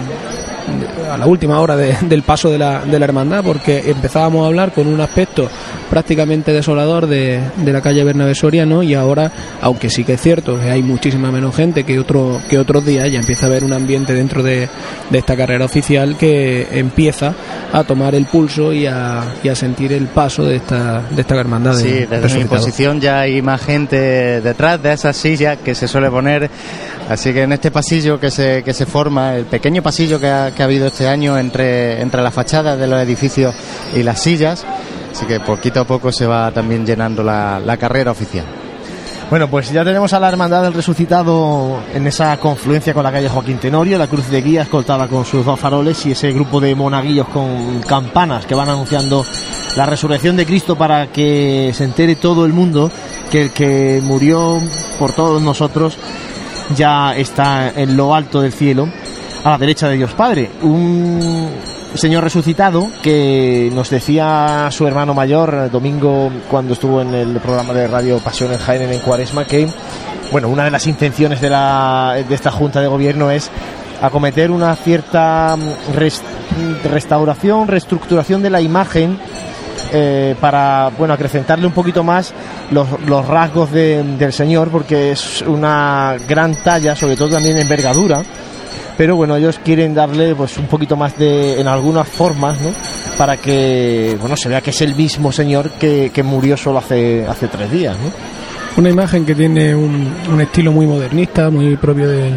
[1.11, 4.47] a la última hora de- del paso de la, de la hermandad, porque empezábamos a
[4.47, 5.49] hablar con un aspecto
[5.89, 10.59] prácticamente desolador de, de la calle Bernabé Soriano y ahora, aunque sí que es cierto
[10.59, 13.73] que hay muchísima menos gente que otro que otros días, ya empieza a haber un
[13.73, 14.67] ambiente dentro de,
[15.09, 17.33] de esta carrera oficial que empieza
[17.71, 21.35] a tomar el pulso y a, y a sentir el paso de esta, de esta
[21.35, 21.71] hermandad.
[21.75, 25.87] de Sí, desde mi posición ya hay más gente detrás de esa silla que se
[25.87, 26.49] suele poner.
[27.09, 30.51] Así que en este pasillo que se, que se forma, el pequeño pasillo que ha,
[30.51, 33.55] que ha habido este año entre, entre las fachadas de los edificios
[33.95, 34.65] y las sillas,
[35.11, 38.45] así que poquito a poco se va también llenando la, la carrera oficial.
[39.29, 43.27] Bueno, pues ya tenemos a la Hermandad del Resucitado en esa confluencia con la calle
[43.27, 46.73] Joaquín Tenorio, la cruz de guía escoltada con sus dos faroles y ese grupo de
[46.75, 49.25] monaguillos con campanas que van anunciando
[49.75, 52.89] la resurrección de Cristo para que se entere todo el mundo
[53.29, 54.61] que el que murió
[54.97, 55.97] por todos nosotros
[56.75, 58.87] ya está en lo alto del cielo,
[59.43, 60.49] a la derecha de Dios Padre.
[60.61, 61.49] Un
[61.93, 67.73] Señor resucitado que nos decía su hermano mayor eh, domingo cuando estuvo en el programa
[67.73, 69.67] de radio Pasión en Jaén en Cuaresma que
[70.31, 73.49] bueno una de las intenciones de la de esta junta de gobierno es
[74.01, 76.21] acometer una cierta mm, res-
[76.83, 79.17] restauración reestructuración de la imagen
[79.91, 82.33] eh, para bueno acrecentarle un poquito más
[82.71, 82.87] los,
[83.27, 88.21] rasgos de- del señor porque es una gran talla sobre todo también en envergadura
[88.97, 92.71] pero bueno ellos quieren darle pues un poquito más de en algunas formas ¿no?
[93.17, 97.25] para que bueno se vea que es el mismo señor que, que murió solo hace
[97.27, 97.95] hace tres días.
[98.75, 102.29] Una imagen que tiene un, estilo muy modernista, muy propio de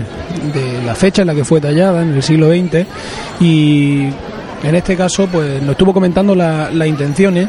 [0.86, 2.86] la fecha en la que fue tallada, en el siglo XX,
[3.40, 4.08] y
[4.62, 7.48] en este caso pues nos estuvo comentando la- las intenciones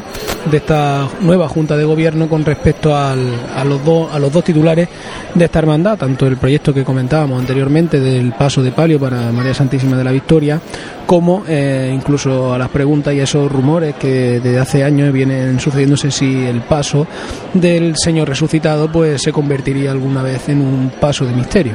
[0.50, 4.42] de esta nueva Junta de Gobierno con respecto al- a, los dos, a los dos
[4.44, 4.88] titulares
[5.34, 9.54] de esta hermandad, tanto el proyecto que comentábamos anteriormente del paso de palio para María
[9.54, 10.60] Santísima de la Victoria,
[11.06, 15.60] como eh, incluso a las preguntas y a esos rumores que desde hace años vienen
[15.60, 17.06] sucediéndose si el paso
[17.54, 21.74] del Señor resucitado pues se convertiría alguna vez en un paso de misterio.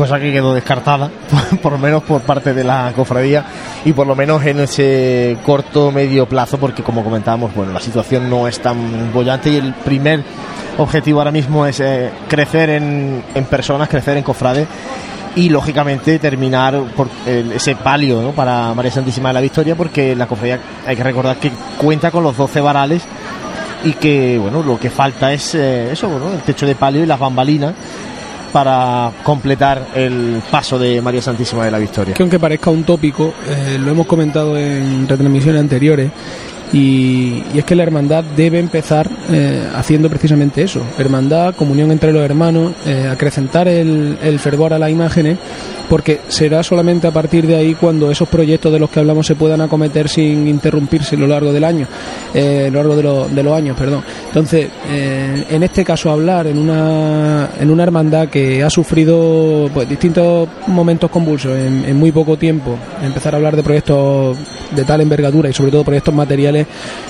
[0.00, 1.10] Cosa que quedó descartada
[1.62, 3.44] por lo menos por parte de la cofradía
[3.84, 8.30] y por lo menos en ese corto medio plazo porque como comentábamos bueno la situación
[8.30, 10.24] no es tan bollante y el primer
[10.78, 14.66] objetivo ahora mismo es eh, crecer en, personas crecer en cofrades
[15.36, 18.30] y lógicamente terminar por ese palio ¿no?
[18.30, 22.22] para María Santísima de la Victoria porque la cofradía hay que recordar que cuenta con
[22.22, 23.02] los 12 varales
[23.84, 27.18] y que bueno lo que falta es eh, eso el techo de palio y las
[27.18, 27.74] bambalinas
[28.52, 32.14] para completar el paso de María Santísima de la Victoria.
[32.14, 36.10] Que aunque parezca un tópico, eh, lo hemos comentado en retransmisiones anteriores,
[36.72, 42.22] y, es que la hermandad debe empezar eh, haciendo precisamente eso, hermandad, comunión entre los
[42.22, 45.38] hermanos, eh, acrecentar el, el fervor a las imágenes,
[45.88, 49.34] porque será solamente a partir de ahí cuando esos proyectos de los que hablamos se
[49.34, 51.86] puedan acometer sin interrumpirse a lo largo del año,
[52.32, 54.04] eh, a lo largo de, lo- de los años, perdón.
[54.28, 59.88] Entonces, eh, en este caso hablar en una, en una hermandad que ha sufrido pues,
[59.88, 64.36] distintos momentos convulsos en, en muy poco tiempo, empezar a hablar de proyectos
[64.74, 66.59] de tal envergadura y sobre todo proyectos materiales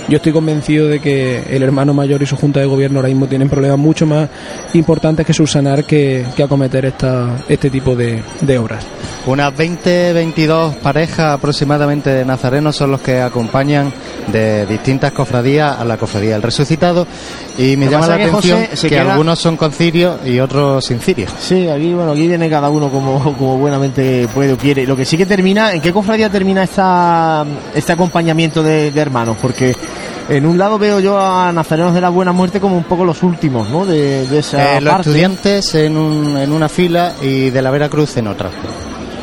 [0.09, 3.27] Yo estoy convencido de que el hermano mayor y su junta de gobierno ahora mismo
[3.29, 4.29] tienen problemas mucho más
[4.75, 8.85] importantes que subsanar que, que acometer esta, este tipo de, de obras.
[9.27, 13.93] Unas 20, 22 parejas aproximadamente de nazarenos son los que acompañan
[14.33, 17.07] de distintas cofradías a la cofradía del resucitado
[17.59, 20.41] y me Lo llama la que, atención José, que queda- algunos son con cirio y
[20.41, 21.27] otros sin cirio.
[21.39, 24.87] Sí, aquí, bueno, aquí viene cada uno como, como buenamente puede o quiere.
[24.87, 27.45] Lo que sí que termina, ¿en qué cofradía termina esta,
[27.75, 29.37] este acompañamiento de, de hermanos?
[29.43, 29.75] Porque
[30.29, 33.23] en un lado veo yo a Nazarenos de la Buena Muerte como un poco los
[33.23, 33.87] últimos, ¿no?
[33.87, 35.09] De, de esa Eh, los parte.
[35.11, 38.51] estudiantes en, un- en una fila y de la Veracruz en otra.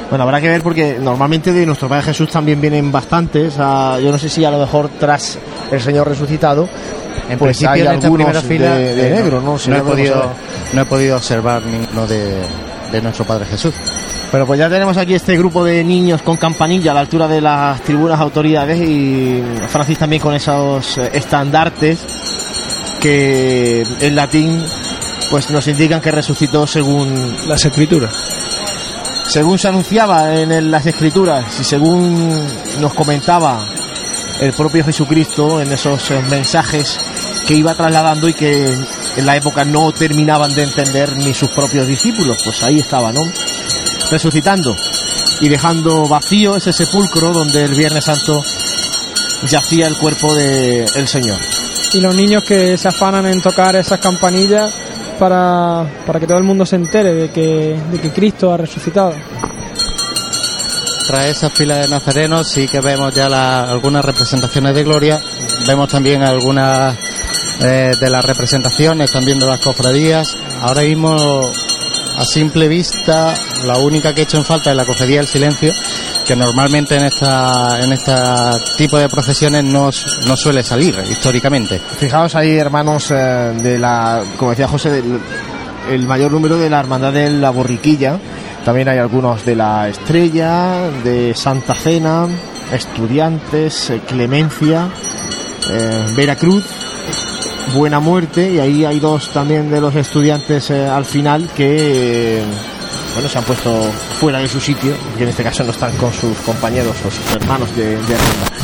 [0.10, 3.56] Bueno, habrá que ver porque normalmente de nuestro Padre Jesús también vienen bastantes.
[3.58, 5.38] yo no sé si a lo mejor tras
[5.72, 6.68] el Señor resucitado,
[7.30, 9.58] En pues principio hay en esta primera fila de, de eh, negro, ¿no?
[9.60, 10.30] Si no he podido,
[10.74, 12.38] no he podido observar ninguno de,
[12.92, 13.74] de nuestro Padre Jesús.
[14.30, 17.40] Bueno, pues ya tenemos aquí este grupo de niños con campanilla a la altura de
[17.40, 22.00] las tribunas autoridades y Francis también con esos eh, estandartes
[23.00, 24.66] que en latín
[25.30, 28.14] pues nos indican que resucitó según Las escrituras.
[29.28, 32.46] según se anunciaba en las escrituras y según
[32.82, 33.66] nos comentaba
[34.42, 37.00] el propio Jesucristo en esos eh, mensajes
[37.48, 41.88] que iba trasladando y que en la época no terminaban de entender ni sus propios
[41.88, 43.22] discípulos, pues ahí estaba, ¿no?
[44.10, 44.76] Resucitando
[45.42, 48.42] y dejando vacío ese sepulcro donde el Viernes Santo
[49.50, 51.40] yacía el cuerpo del Señor.
[51.94, 54.74] Y los niños que se afanan en tocar esas campanillas
[55.20, 59.14] para, para que todo el mundo se entere de que, de que Cristo ha resucitado.
[61.08, 65.18] Tras esa fila de nazarenos sí que vemos ya la- algunas representaciones de gloria,
[65.66, 66.98] vemos también algunas
[67.62, 70.36] eh, de las representaciones también de las cofradías.
[70.62, 71.50] Ahora mismo,
[72.18, 75.72] a simple vista, la única que he hecho en falta es la cofradía del silencio,
[76.26, 78.12] que normalmente en esta en este
[78.76, 79.92] tipo de procesiones no,
[80.26, 81.80] no suele salir históricamente.
[82.00, 85.04] Fijaos ahí, hermanos, eh, de la, como decía José,
[85.92, 88.20] el mayor número de la Hermandad de la Borriquilla.
[88.66, 92.28] También hay algunos de la Estrella, de Santa Cena,
[92.74, 94.90] Estudiantes, eh, Clemencia,
[95.70, 96.66] eh, Veracruz,
[97.74, 98.52] Buena Muerte.
[98.52, 102.44] Y ahí hay dos también de los estudiantes eh, al final que, eh,
[103.14, 103.72] bueno, se han puesto
[104.20, 107.36] fuera de su sitio, que en este caso no están con sus compañeros o sus
[107.36, 108.16] hermanos de, de.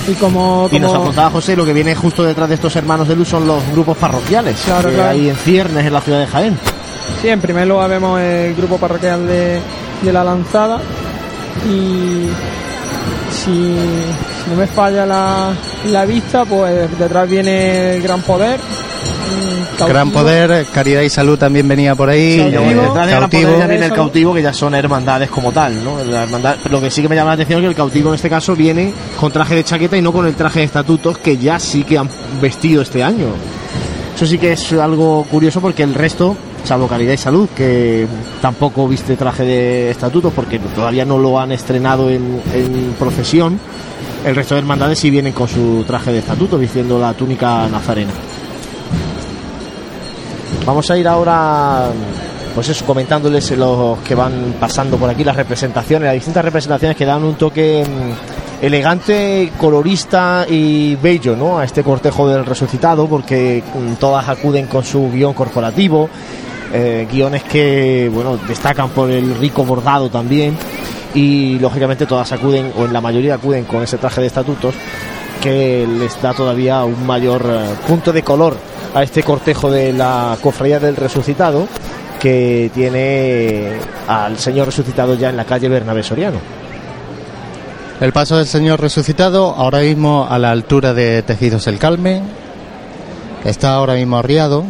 [0.08, 3.16] Y como, Y nos apuntaba José, lo que viene justo detrás de estos hermanos de
[3.16, 5.10] luz son los grupos parroquiales Claro, que claro.
[5.12, 6.58] hay en ciernes en la ciudad de Jaén.
[7.22, 9.60] Sí, en primer lugar vemos el grupo parroquial de,
[10.02, 10.80] de la lanzada
[11.70, 12.28] y
[13.32, 15.54] si, si no me falla la,
[15.90, 18.60] la vista, pues detrás viene el gran poder.
[19.78, 19.88] Cautivo.
[19.88, 22.52] Gran Poder, Caridad y Salud también venía por ahí.
[22.52, 22.94] Cautivo.
[22.94, 26.04] Gran viene el cautivo, que ya son hermandades como tal, ¿no?
[26.04, 28.16] La hermandad, lo que sí que me llama la atención es que el cautivo en
[28.16, 31.38] este caso viene con traje de chaqueta y no con el traje de estatutos que
[31.38, 32.10] ya sí que han
[32.42, 33.28] vestido este año.
[34.16, 38.06] Eso sí que es algo curioso porque el resto, salvo Caridad y Salud, que
[38.42, 43.60] tampoco viste traje de estatutos porque todavía no lo han estrenado en, en procesión,
[44.24, 48.14] el resto de hermandades sí vienen con su traje de estatuto, vistiendo la túnica nazarena.
[50.66, 51.90] Vamos a ir ahora,
[52.56, 57.06] pues eso, comentándoles los que van pasando por aquí, las representaciones, las distintas representaciones que
[57.06, 61.60] dan un toque mm, elegante, colorista y bello, ¿no?
[61.60, 66.10] A este cortejo del resucitado, porque mm, todas acuden con su guion corporativo,
[66.72, 70.58] eh, guiones que, bueno, destacan por el rico bordado también,
[71.14, 74.74] y lógicamente todas acuden, o en la mayoría acuden con ese traje de estatutos,
[75.42, 78.56] que les da todavía un mayor eh, punto de color
[78.96, 81.68] a este cortejo de la cofradía del resucitado
[82.20, 83.74] que tiene
[84.08, 86.38] al Señor resucitado ya en la calle Bernabé Soriano.
[88.00, 92.22] El paso del Señor resucitado, ahora mismo a la altura de Tejidos el Calme.
[93.46, 94.64] Está ahora mismo arriado.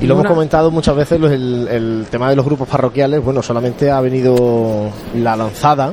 [0.00, 3.22] Y lo Una- hemos comentado muchas veces los- el, el tema de los grupos parroquiales.
[3.24, 5.92] Bueno, solamente ha venido la lanzada,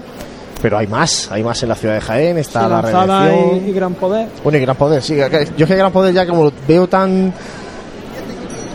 [0.62, 2.38] pero hay más, hay más en la ciudad de Jaén.
[2.38, 3.66] Está Sí, la redención.
[3.66, 4.28] y, y gran poder.
[4.44, 5.18] Bueno, y Gran Poder, sí.
[5.58, 7.34] Yo que Gran Poder ya como veo tan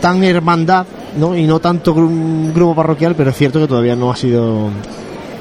[0.01, 0.85] tan hermandad,
[1.17, 1.35] ¿no?
[1.35, 4.69] Y no tanto gru- grupo parroquial, pero es cierto que todavía no ha sido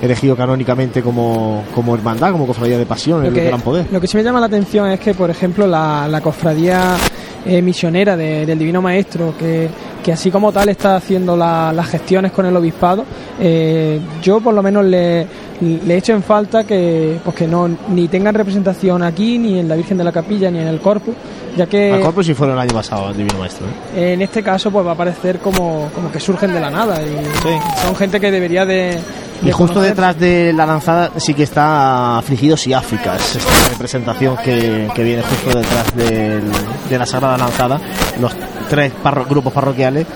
[0.00, 3.86] elegido canónicamente como, como hermandad, como cofradía de pasión, Lo el que, Gran Poder.
[3.90, 6.96] lo que sí me llama la atención es que, por ejemplo, la, la cofradía
[7.44, 9.68] eh, misionera de- del Divino Maestro, que,
[10.06, 13.04] que así como tal está haciendo la- las gestiones con el obispado,
[13.40, 15.26] eh, yo por lo menos le,
[15.60, 19.74] le echo en falta que, pues que no ni tengan representación aquí, ni en la
[19.74, 21.12] Virgen de la Capilla, ni en el Corpus,
[21.56, 23.66] ya que A Corpus sí fueron el año pasado, el Divino Maestro.
[23.96, 24.12] ¿eh?
[24.12, 27.82] en este caso pues va a parecer como, como que surgen de la nada y
[27.84, 28.96] son gente que debería de,
[29.44, 34.88] Y justo detrás de la lanzada sí que está Afligidos y Áfricas, esta representación que,
[34.94, 36.42] que viene justo detrás del-
[36.88, 37.80] de la Sagrada Lanzada,
[38.20, 38.32] los
[38.68, 38.92] tres
[39.28, 40.06] grupos parroquiales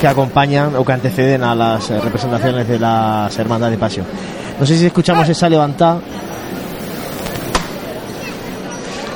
[0.00, 4.06] que acompañan o que anteceden a las eh, representaciones de las Hermandades de Pasión.
[4.58, 6.00] No sé si escuchamos esa levantada.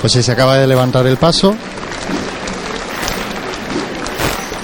[0.00, 1.54] Pues sí, se acaba de levantar el paso.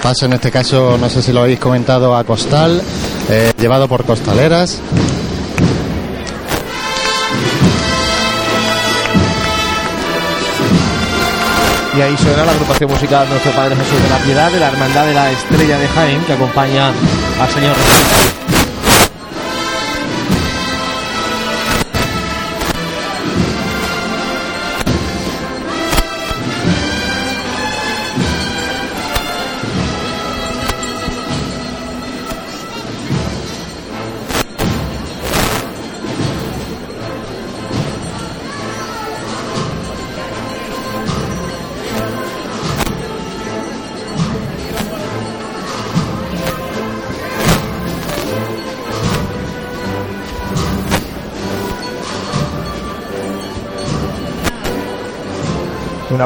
[0.03, 2.83] Paso en este caso, no sé si lo habéis comentado, a Costal,
[3.31, 4.79] eh, llevado por costaleras.
[11.97, 15.07] Y ahí suena la agrupación musical Nuestro Padre Jesús de la Piedad de la Hermandad
[15.07, 18.64] de la Estrella de Jaén que acompaña al Señor Resucitado.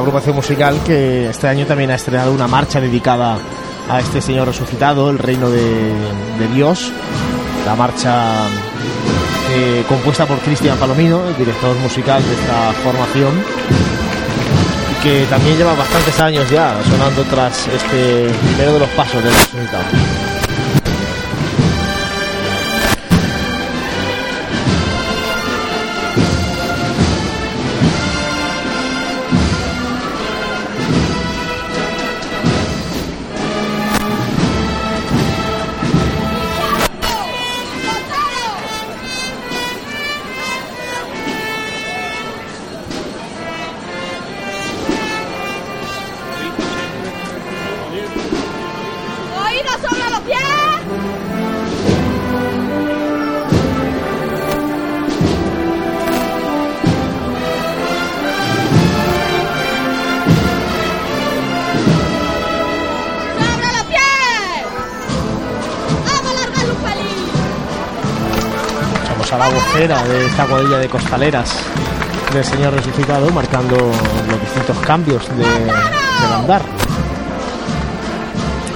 [0.09, 3.37] Agrupación musical que este año también ha estrenado una marcha dedicada
[3.91, 5.93] a este Señor resucitado, el reino de,
[6.55, 6.91] Dios.
[7.67, 8.47] La marcha
[9.55, 13.35] eh, compuesta por Cristian Palomino, el director musical de esta formación,
[15.03, 20.28] que también lleva bastantes años ya sonando tras este primero de los pasos del resucitado.
[69.89, 71.51] La de esta cuadrilla de costaleras
[72.35, 76.61] del Señor resucitado, marcando los distintos cambios de, del andar.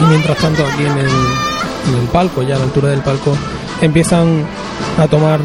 [0.01, 3.37] Y mientras tanto aquí en el, palco, ya a la altura del palco,
[3.83, 4.47] empiezan
[4.99, 5.41] a tomar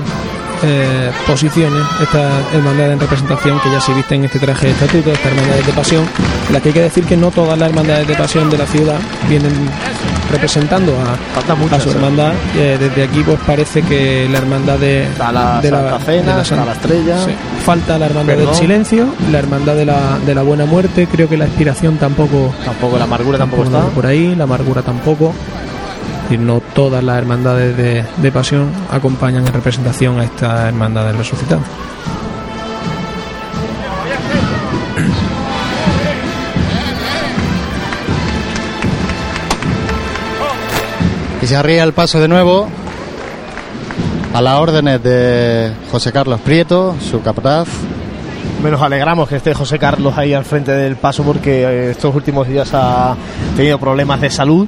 [0.63, 5.11] eh, posiciones estas hermandades en representación que ya se visten en este traje de estatuto,
[5.11, 6.05] estas hermandades de pasión,
[6.49, 8.99] las que hay que decir que no todas las hermandades de pasión de la ciudad
[9.27, 9.51] vienen
[10.31, 12.33] representando a, muchas, a su hermandad.
[12.55, 16.41] Eh, desde aquí pues parece que la hermandad de, Está la de Santa Cena, San-
[16.59, 17.25] está la Estrella.
[17.25, 17.31] Sí.
[17.65, 18.51] Falta la hermandad Perdón.
[18.51, 22.53] del silencio, la hermandad de la, de la buena muerte, creo que la expiración tampoco
[22.63, 23.81] Tampoco la amargura tampoco está.
[23.87, 25.33] por ahí, la amargura tampoco.
[26.29, 31.17] Y no todas las hermandades de, de pasión acompañan en representación a esta hermandad del
[31.17, 31.61] resucitado.
[41.47, 42.67] Y se arría el paso de nuevo
[44.33, 47.69] a las órdenes de José Carlos Prieto, su capataz.
[48.61, 52.49] Menos alegramos que esté José Carlos ahí al frente del paso porque eh, estos últimos
[52.49, 53.15] días ha
[53.55, 54.67] tenido problemas de salud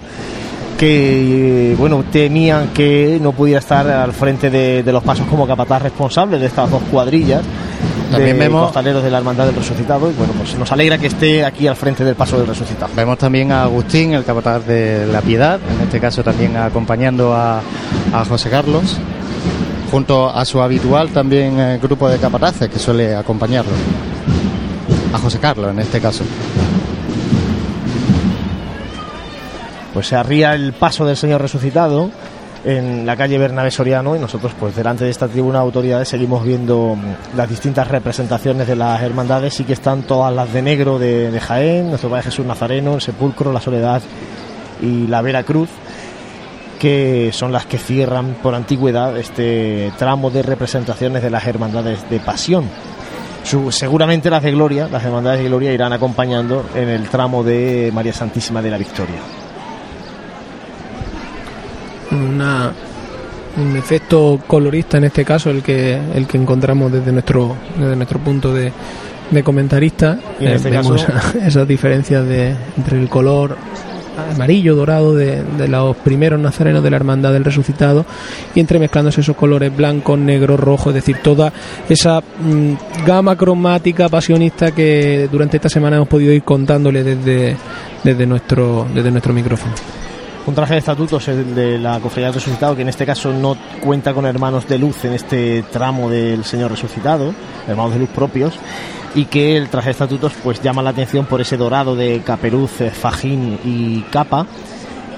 [0.77, 5.82] que bueno temían que no pudiera estar al frente de, de los pasos como capataz
[5.82, 7.41] responsable de estas dos cuadrillas
[8.12, 11.07] También de vemos- costaleros de la hermandad del resucitado y bueno pues nos alegra que
[11.07, 15.05] esté aquí al frente del paso del resucitado Vemos también a Agustín, el capataz de
[15.12, 17.62] la Piedad, en este caso también acompañando a,
[18.14, 18.97] a José Carlos,
[19.91, 23.72] junto a su habitual también eh, grupo de capataces que suele acompañarlo.
[25.14, 26.24] A José Carlos en este caso.
[29.93, 32.12] pues se arría el paso del Señor resucitado
[32.66, 36.43] en la calle Bernabé Soriano y nosotros pues delante de esta tribuna de autoridades seguimos
[36.43, 40.99] viendo mm, las distintas representaciones de las hermandades sí que están todas las de negro
[40.99, 44.01] de, Jaén, nuestro Padre Jesús Nazareno, el Sepulcro, la Soledad
[44.82, 45.70] y la Vera Cruz
[46.80, 52.20] que son las que cierran por antigüedad este tramo de representaciones de las hermandades de
[52.22, 52.70] pasión.
[53.72, 58.14] Seguramente las de Gloria, las hermandades de Gloria irán acompañando en el tramo de María
[58.14, 59.49] Santísima de la Victoria.
[62.12, 62.72] Una,
[63.57, 68.20] un efecto colorista en este caso el que el que encontramos desde nuestro desde nuestro
[68.20, 68.72] punto de,
[69.30, 73.55] de comentarista Y en Eh, este vemos caso- esas diferencias de, entre el color
[74.34, 78.05] amarillo dorado de, de los primeros nazarenos de la Hermandad del Resucitado
[78.53, 81.53] y entremezclándose esos colores blanco, negro, rojo, es decir, toda
[81.88, 87.55] esa mm, gama cromática pasionista que durante esta semana hemos podido ir contándole desde,
[88.03, 89.74] desde, nuestro, desde nuestro micrófono.
[90.45, 93.55] Un traje de estatutos el de la Cofradía del Resucitado, que en este caso no
[93.83, 97.33] cuenta con hermanos de luz en este tramo del Señor Resucitado,
[97.67, 98.53] hermanos de luz propios,
[99.13, 102.81] y que el traje de estatutos pues llama la atención por ese dorado de caperuz,
[102.81, 104.47] eh, fajín y capa,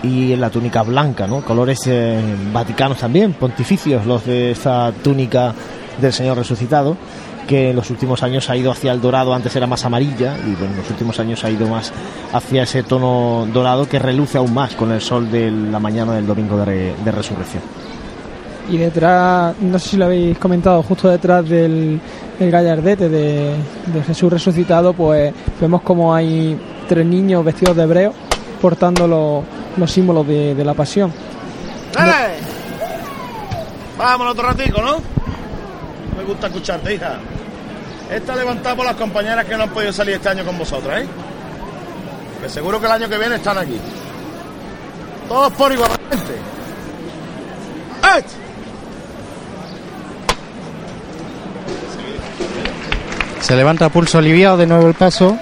[0.04, 1.42] y la túnica blanca, ¿no?
[1.46, 2.20] Colores eh,
[2.52, 5.54] vaticanos también, pontificios los de esta túnica
[6.00, 6.98] del Señor Resucitado
[7.48, 10.52] que en los últimos años ha ido hacia el dorado, antes era más amarilla y
[10.56, 11.92] bueno, en los últimos años ha ido más
[12.32, 16.26] hacia ese tono dorado que reluce aún más con el sol de la mañana del
[16.28, 17.64] domingo de, re- de resurrección.
[18.70, 22.00] Y detrás, no sé si lo habéis comentado, justo detrás del
[22.40, 23.56] el gallardete de,
[23.88, 28.14] de Jesús resucitado, pues vemos como hay tres niños vestidos de hebreo
[28.62, 29.44] portando los,
[29.78, 31.12] los símbolos de, de la pasión.
[31.94, 32.36] ¡Dale!
[33.98, 34.98] Vámonos otro ratico, ¿no?
[36.22, 37.18] Me gusta escucharte, hija.
[38.12, 41.08] Esta levantada por las compañeras que no han podido salir este año con vosotras, ¿eh?
[42.40, 43.76] Que seguro que el año que viene están aquí.
[45.28, 46.34] Todos por igualmente.
[48.04, 48.24] ¡Eh!
[53.40, 55.40] Se levanta a pulso aliviado de nuevo el paso.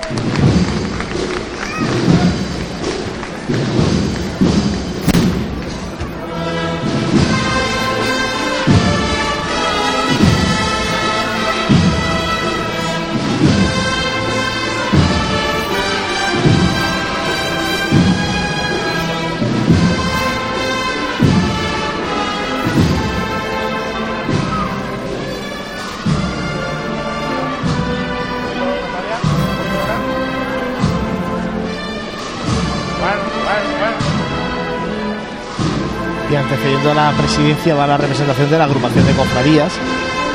[36.31, 39.73] Y antecediendo a la presidencia va la representación de la agrupación de cofradías,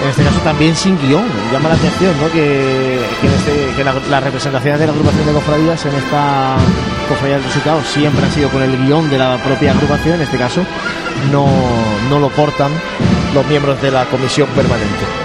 [0.03, 1.25] en este caso también sin guion.
[1.53, 2.27] Llama la atención ¿no?
[2.33, 6.57] que, que, este- las representaciones de la agrupación de cofradías en esta
[7.09, 10.37] cofradía del resultado siempre han sido con el guion de la propia agrupación, en este
[10.39, 10.63] caso
[11.31, 11.47] no,
[12.11, 12.73] no lo portan
[13.33, 15.24] los miembros de la comisión permanente.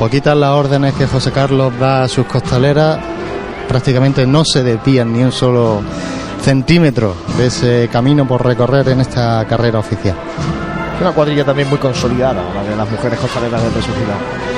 [0.00, 2.98] Poquitas las órdenes que José Carlos da a sus costaleras,
[3.68, 5.82] prácticamente no se desvían ni un solo
[6.40, 10.16] centímetro de ese camino por recorrer en esta carrera oficial.
[10.98, 14.49] Una cuadrilla también muy consolidada, la de las mujeres costaleras del resucitado.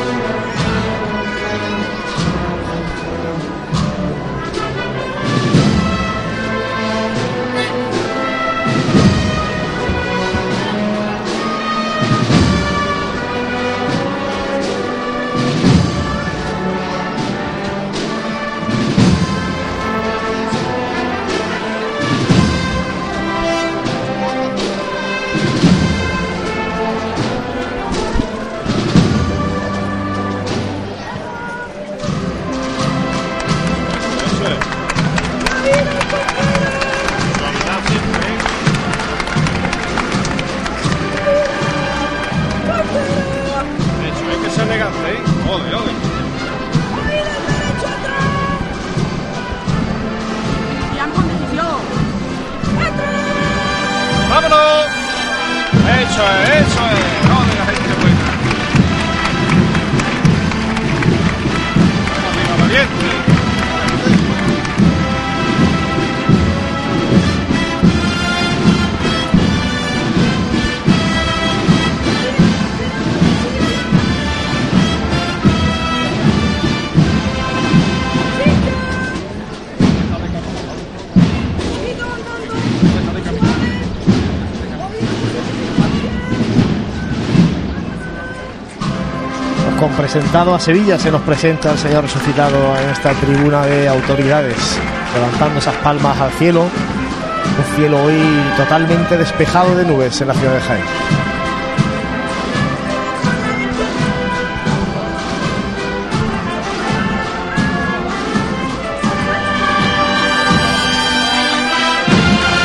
[90.12, 94.78] Presentado a Sevilla se nos presenta el Señor resucitado en esta tribuna de autoridades,
[95.14, 96.64] levantando esas palmas al cielo.
[96.64, 98.20] Un cielo hoy
[98.54, 100.84] totalmente despejado de nubes en la ciudad de Jaén.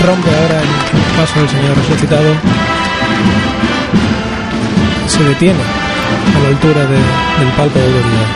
[0.06, 2.34] Rompe ahora el paso del Señor resucitado.
[5.08, 5.87] Se detiene
[6.36, 8.28] a la altura de- del palco de autoridad.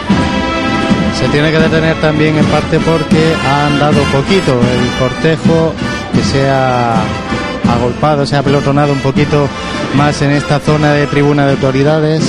[1.20, 5.74] Se tiene que detener también en parte porque ha andado poquito el cortejo
[6.14, 6.96] que se ha
[7.76, 9.48] agolpado, se ha pelotonado un poquito
[9.96, 12.24] más en esta zona de tribuna de autoridades.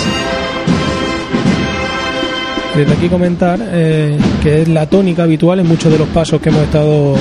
[2.76, 6.48] Desde aquí comentar eh, que es la tónica habitual en muchos de los pasos que
[6.48, 7.14] hemos estado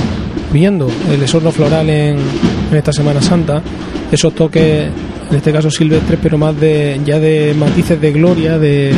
[0.51, 0.89] viendo.
[1.11, 2.17] El esorno floral en,
[2.71, 3.61] en esta Semana Santa,
[4.11, 4.87] esos toques,
[5.31, 8.93] en este caso silvestres, pero más de ya de matices de gloria, de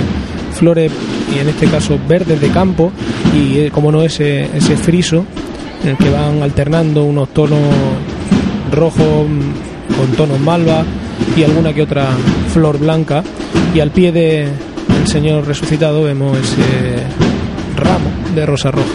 [0.53, 0.91] flores
[1.33, 2.91] y en este caso verdes de campo
[3.33, 5.25] y eh, como no ese, ese friso
[5.83, 7.59] en el que van alternando unos tonos
[8.71, 10.83] rojos mm, con tonos malva
[11.37, 12.07] y alguna que otra
[12.51, 13.23] flor blanca
[13.75, 17.03] y al pie de el Señor resucitado vemos ese
[17.75, 18.87] ramo de rosa roja.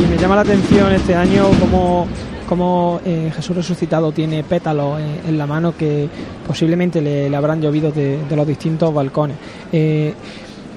[0.00, 2.06] Y me llama la atención este año como
[2.52, 6.06] como eh, Jesús resucitado tiene pétalos en, la mano que
[6.46, 9.38] posiblemente le, habrán llovido de, los distintos balcones.
[9.72, 10.12] Eh,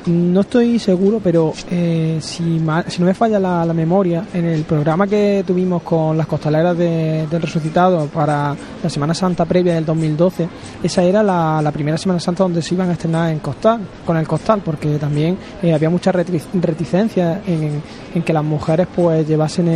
[0.06, 5.06] no estoy seguro, pero eh, si, si no me falla la, memoria, en el programa
[5.06, 10.48] que tuvimos con las costaleras de- del resucitado para la Semana Santa previa del 2012,
[10.82, 14.26] esa era la, primera Semana Santa donde se iban a estrenar en Costal, con el
[14.26, 17.82] Costal, porque también había mucha reticencia en,
[18.24, 19.68] que las mujeres pues llevasen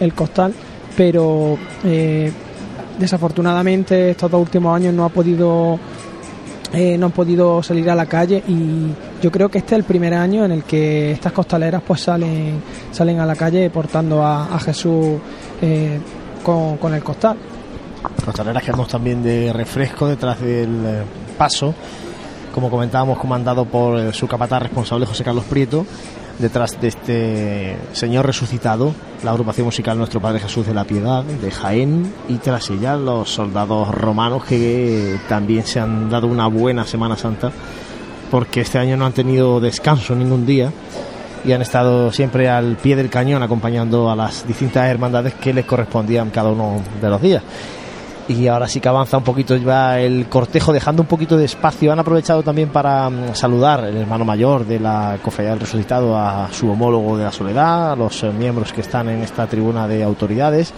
[0.00, 0.54] el Costal,
[0.98, 2.32] pero eh,
[2.98, 5.78] desafortunadamente estos dos últimos años no ha podido
[6.72, 8.88] eh, no han podido salir a la calle y
[9.22, 12.60] yo creo que este es el primer año en el que estas costaleras pues salen
[12.90, 15.20] salen a la calle portando a, Jesús
[15.62, 16.00] eh,
[16.42, 17.38] con, con el costal.
[18.24, 21.04] Costaleras que vemos también de refresco detrás del
[21.38, 21.74] paso,
[22.52, 25.86] como comentábamos, comandado por su capataz responsable José Carlos Prieto,
[26.38, 31.50] detrás de este señor resucitado, la agrupación musical Nuestro Padre Jesús de la Piedad de
[31.50, 37.16] Jaén y tras ella los soldados romanos que también se han dado una buena Semana
[37.16, 37.50] Santa
[38.30, 40.72] porque este año no han tenido descanso ningún día
[41.44, 45.64] y han estado siempre al pie del cañón acompañando a las distintas hermandades que les
[45.64, 47.42] correspondían cada uno de los días.
[48.28, 51.90] Y ahora sí que avanza un poquito ya el cortejo, dejando un poquito de espacio.
[51.90, 56.48] Han aprovechado también para mm, saludar el hermano mayor de la Cofradía del Resucitado a
[56.52, 60.04] su homólogo de la Soledad, a los eh, miembros que están en esta tribuna de
[60.04, 60.74] autoridades.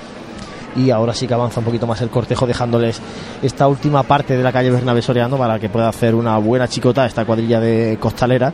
[0.77, 3.01] Y ahora sí que avanza un poquito más el cortejo, dejándoles
[3.43, 7.05] esta última parte de la calle Bernabé Soriano para que pueda hacer una buena chicota
[7.05, 8.53] esta cuadrilla de costalera.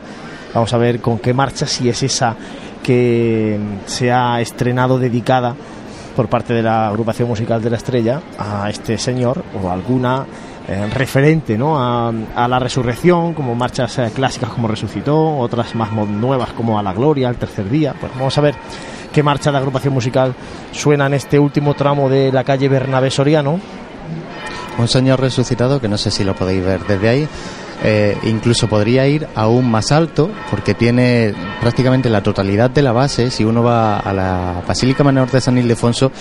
[0.55, 2.35] Vamos a ver con qué marcha, si es esa
[2.81, 5.55] que mm, se ha estrenado dedicada
[6.17, 10.25] por parte de la agrupación musical de la estrella a este señor o alguna
[10.67, 11.77] eh, referente ¿no?
[11.79, 16.81] a, a la resurrección, como marchas eh, clásicas como Resucitó, otras más nuevas como A
[16.81, 17.93] la Gloria, al tercer día.
[17.99, 18.55] Pues vamos a ver
[19.13, 20.33] qué marcha de agrupación musical
[20.71, 23.59] suena en este último tramo de la calle Bernabé Soriano.
[24.79, 27.27] Un señor resucitado que no sé si lo podéis ver desde ahí.
[27.83, 33.29] Eh, incluso podría ir aún más alto porque tiene prácticamente la totalidad de la base.
[33.29, 36.11] Si uno va a la Basílica Menor de San Ildefonso,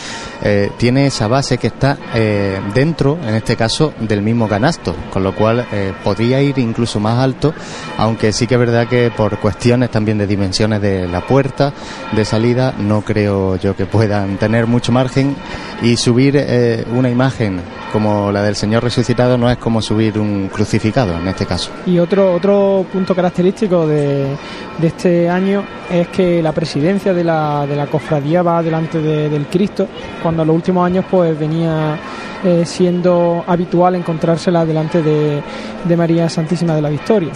[0.43, 5.23] eh, tiene esa base que está eh, dentro, en este caso, del mismo canasto, con
[5.23, 5.67] lo cual
[6.05, 7.55] podría ir incluso más alto,
[7.99, 11.73] aunque sí que es verdad que por cuestiones también de dimensiones de la puerta
[12.13, 15.37] de salida, no creo yo que puedan tener mucho margen
[15.83, 17.61] y subir una imagen
[17.93, 21.71] como la del Señor resucitado no es como subir un crucificado en este caso.
[21.87, 24.37] Y otro, otro punto característico de,
[24.79, 29.29] de este año es que la presidencia de la, de la cofradía va delante de-
[29.29, 29.87] del Cristo,
[30.23, 31.97] cuando en los últimos años pues venía
[32.45, 35.43] eh, siendo habitual encontrársela delante de,
[35.85, 37.31] de María Santísima de la Victoria.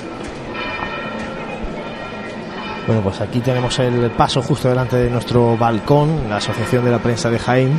[2.87, 6.99] Bueno, pues aquí tenemos el paso justo delante de nuestro balcón, la Asociación de la
[6.99, 7.73] Prensa de Jaén.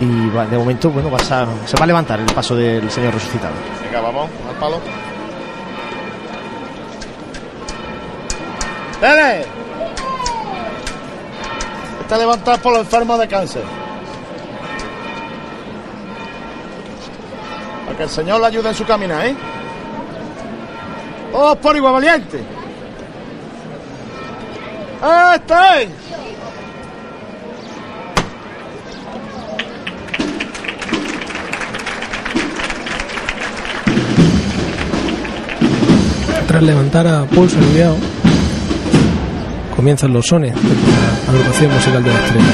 [0.00, 3.54] Y de momento, bueno, se va a levantar el paso del señor resucitado.
[3.82, 4.80] Venga, vamos, al palo.
[9.02, 9.44] ¡Nene!
[12.00, 13.62] Está levantado por los enfermos de cáncer.
[17.84, 19.36] Para que el Señor le ayude en su caminar, ¿eh?
[21.32, 22.42] ¡Oh, por igual valiente!
[25.34, 25.88] ¡Este!
[36.60, 37.96] Levantar a pulso aliviado,
[39.76, 42.46] comienzan los sones de la agrupación musical de la estrella.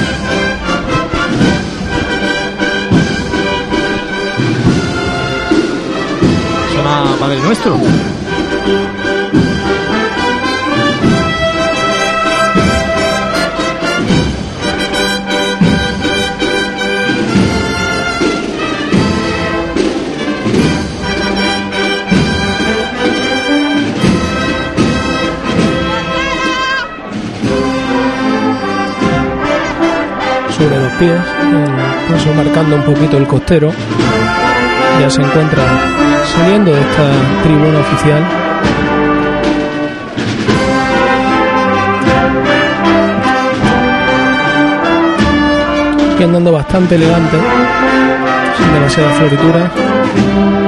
[6.71, 7.79] Suena Padre Nuestro.
[31.05, 31.21] Pies,
[32.09, 33.71] paso marcando un poquito el costero.
[34.99, 35.63] Ya se encuentra
[36.33, 37.11] saliendo de esta
[37.43, 38.23] tribuna oficial.
[46.19, 47.37] Y andando bastante elegante,
[48.57, 50.64] sin demasiadas florituras.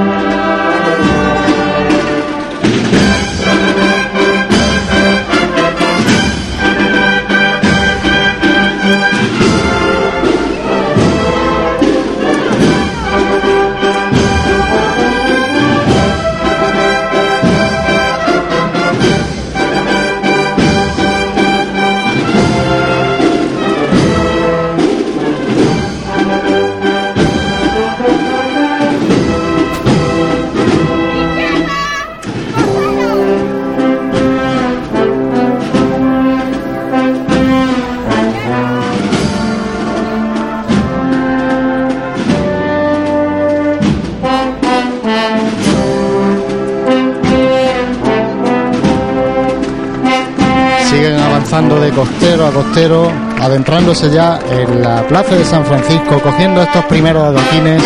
[52.52, 57.82] Costero, adentrándose ya en la plaza de San Francisco, cogiendo estos primeros adoquines.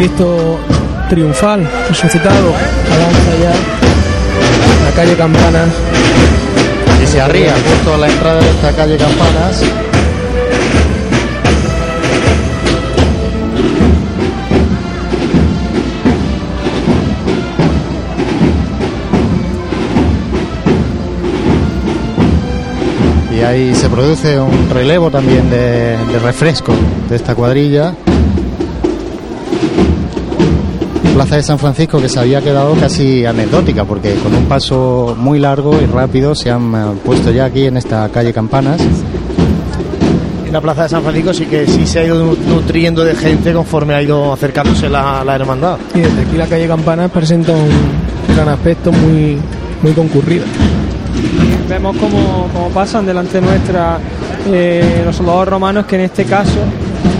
[0.00, 0.58] Cristo
[1.10, 2.54] triunfal, resucitado,
[2.90, 3.52] avanza ya
[4.86, 5.68] la calle Campanas.
[7.04, 9.62] Y se arría justo a la entrada de esta calle Campanas.
[23.36, 26.72] Y ahí se produce un relevo también de, de refresco
[27.10, 27.92] de esta cuadrilla.
[31.20, 35.38] Plaza de San Francisco que se había quedado casi anecdótica porque con un paso muy
[35.38, 38.80] largo y rápido se han eh, puesto ya aquí en esta calle Campanas.
[40.46, 43.52] En la plaza de San Francisco sí que sí se ha ido nutriendo de gente
[43.52, 45.76] conforme ha ido acercándose la, la hermandad.
[45.94, 47.68] Y desde aquí la calle Campanas presenta un
[48.34, 49.36] gran aspecto muy,
[49.82, 50.46] muy concurrido.
[51.68, 53.98] Vemos cómo, cómo pasan delante nuestra
[54.50, 56.60] eh, los soldados romanos que en este caso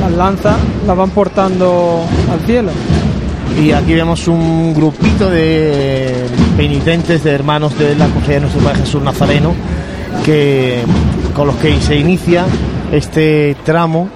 [0.00, 2.00] las lanzas las van portando
[2.32, 2.70] al cielo.
[3.60, 6.14] Y aquí vemos un grupito de
[6.56, 9.54] penitentes, de hermanos de la Cofradía de Nuestro Padre Jesús Nazareno,
[10.24, 10.82] que,
[11.34, 12.46] con los que se inicia
[12.90, 14.08] este tramo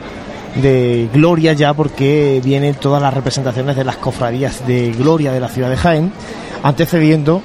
[0.55, 5.49] de gloria ya, porque vienen todas las representaciones de las cofradías de gloria de la
[5.49, 6.11] ciudad de Jaén,
[6.63, 7.43] antecediendo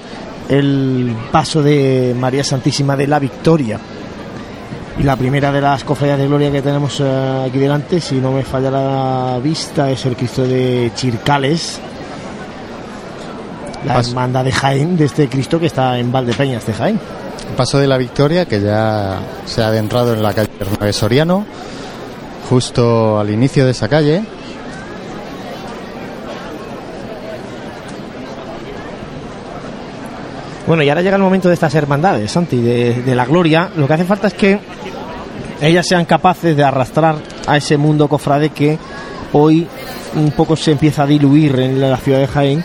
[0.47, 3.77] el paso de María Santísima de la Victoria.
[4.97, 8.31] Y la primera de las cofradías de gloria que tenemos eh, aquí delante, si no
[8.31, 11.79] me falla la vista, es el Cristo de Chircales,
[13.85, 14.09] la Paso.
[14.09, 16.99] hermandad de Jaén, de este Cristo que está en Valdepeñas de Jaén.
[17.55, 21.45] Paso de la Victoria que ya se ha adentrado en la calle Bernabé Soriano,
[22.49, 24.23] justo al inicio de esa calle.
[30.67, 33.71] Bueno, y ahora llega el momento de estas hermandades, Santi, de, de la gloria.
[33.75, 34.59] Lo que hace falta es que
[35.61, 37.15] ellas sean capaces de arrastrar
[37.47, 38.77] a ese mundo cofrade que
[39.33, 39.67] hoy
[40.15, 42.63] un poco se empieza a diluir en la ciudad de Jaén.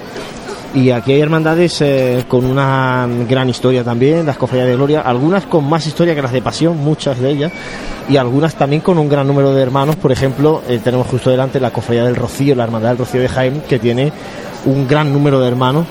[0.74, 5.44] Y aquí hay hermandades eh, con una gran historia también, las cofradías de gloria, algunas
[5.46, 7.52] con más historia que las de pasión, muchas de ellas,
[8.08, 9.94] y algunas también con un gran número de hermanos.
[9.94, 13.28] Por ejemplo, eh, tenemos justo delante la cofradía del Rocío, la hermandad del Rocío de
[13.28, 14.10] Jaén, que tiene
[14.66, 15.86] un gran número de hermanos.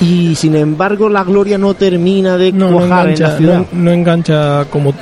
[0.00, 3.58] Y sin embargo, la gloria no termina de No, no cuajar en la engancha, ciudad.
[3.70, 4.94] no, no engancha como,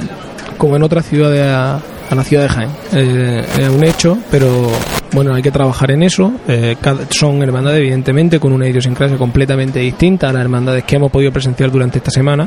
[0.59, 1.78] como en otras ciudades a,
[2.12, 2.70] a la ciudad de Jaén.
[2.92, 4.70] Eh, es un hecho, pero
[5.12, 6.30] bueno, hay que trabajar en eso.
[6.46, 6.76] Eh,
[7.08, 11.70] son hermandades, evidentemente, con una idiosincrasia completamente distinta a las hermandades que hemos podido presenciar
[11.70, 12.46] durante esta semana.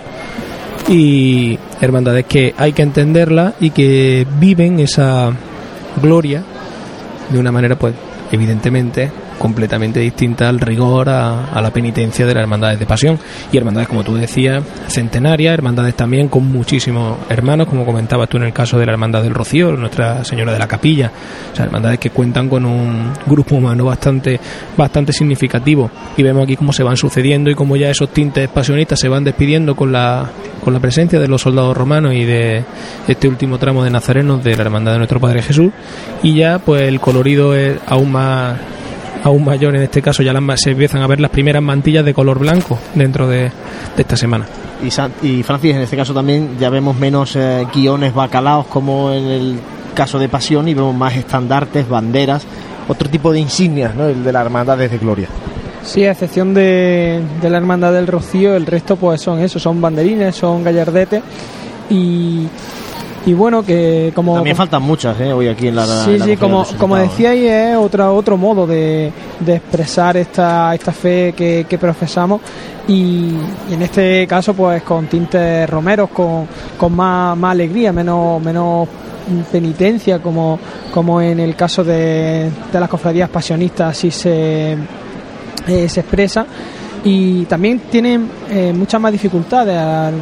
[0.87, 5.31] Y hermandades que hay que entenderlas y que viven esa
[5.99, 6.43] gloria
[7.31, 7.95] de una manera, pues,
[8.31, 13.19] evidentemente, completamente distinta al rigor, a, la penitencia de las hermandades de pasión.
[13.51, 18.43] Y hermandades, como tú decías, centenarias, hermandades también con muchísimos hermanos, como comentabas tú en
[18.43, 21.11] el caso de la Hermandad del Rocío, Nuestra Señora de la Capilla.
[21.51, 24.39] O sea, hermandades que cuentan con un grupo humano bastante,
[24.77, 25.89] bastante significativo.
[26.17, 29.23] Y vemos aquí cómo se van sucediendo y cómo ya esos tintes pasionistas se van
[29.23, 30.29] despidiendo con la,
[30.63, 32.63] con la presencia de los soldados romanos y de
[33.07, 35.71] este último tramo de nazarenos de la Hermandad de Nuestro Padre Jesús.
[36.23, 38.57] Y ya, pues el colorido es aún más
[39.25, 42.13] aún mayor en este caso ya las se empiezan a ver las primeras mantillas de
[42.13, 43.51] color blanco dentro de, de
[44.01, 44.45] esta semana
[44.85, 49.11] Y, San- y Francis, en este caso también ya vemos menos eh, guiones bacalaos como
[49.11, 49.59] en el
[49.93, 52.45] caso de Pasión y vemos más estandartes, banderas,
[52.87, 54.05] otro tipo de insignias, ¿no?
[54.07, 55.27] El de la hermandad de Gloria.
[55.83, 59.79] Sí, a excepción de, de la Hermandad del Rocío, el resto pues son eso, son
[59.79, 61.21] banderines, son gallardetes
[61.89, 62.47] y,
[63.25, 64.35] y bueno, que como...
[64.35, 65.33] También faltan muchas, ¿eh?
[65.33, 65.85] Hoy aquí en la.
[65.85, 70.73] Sí, en la sí, como, como decíais, es otra, otro modo de, de expresar esta,
[70.75, 72.41] esta fe que, que profesamos
[72.87, 73.31] y,
[73.69, 76.47] y en este caso pues con tintes romeros, con,
[76.77, 78.87] con más, más alegría, menos, menos
[79.51, 80.59] penitencia, como,
[80.93, 84.73] como en el caso de, de las cofradías pasionistas así se,
[85.67, 86.45] eh, se expresa
[87.03, 90.13] y también tienen eh, muchas más dificultades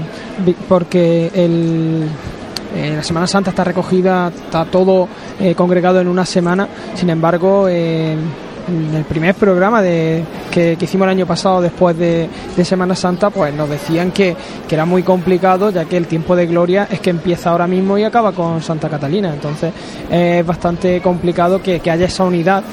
[0.68, 2.08] porque el,
[2.76, 5.08] eh, la Semana Santa está recogida, está todo
[5.40, 8.14] eh, congregado en una semana, sin embargo eh,
[8.68, 13.30] en el primer programa de, que, hicimos el año pasado después de, de Semana Santa,
[13.30, 14.36] pues nos decían que,
[14.68, 17.98] que era muy complicado, ya que el tiempo de gloria es que empieza ahora mismo
[17.98, 19.34] y acaba con Santa Catalina.
[19.34, 19.74] Entonces
[20.10, 22.64] es bastante complicado que, que haya esa unidad.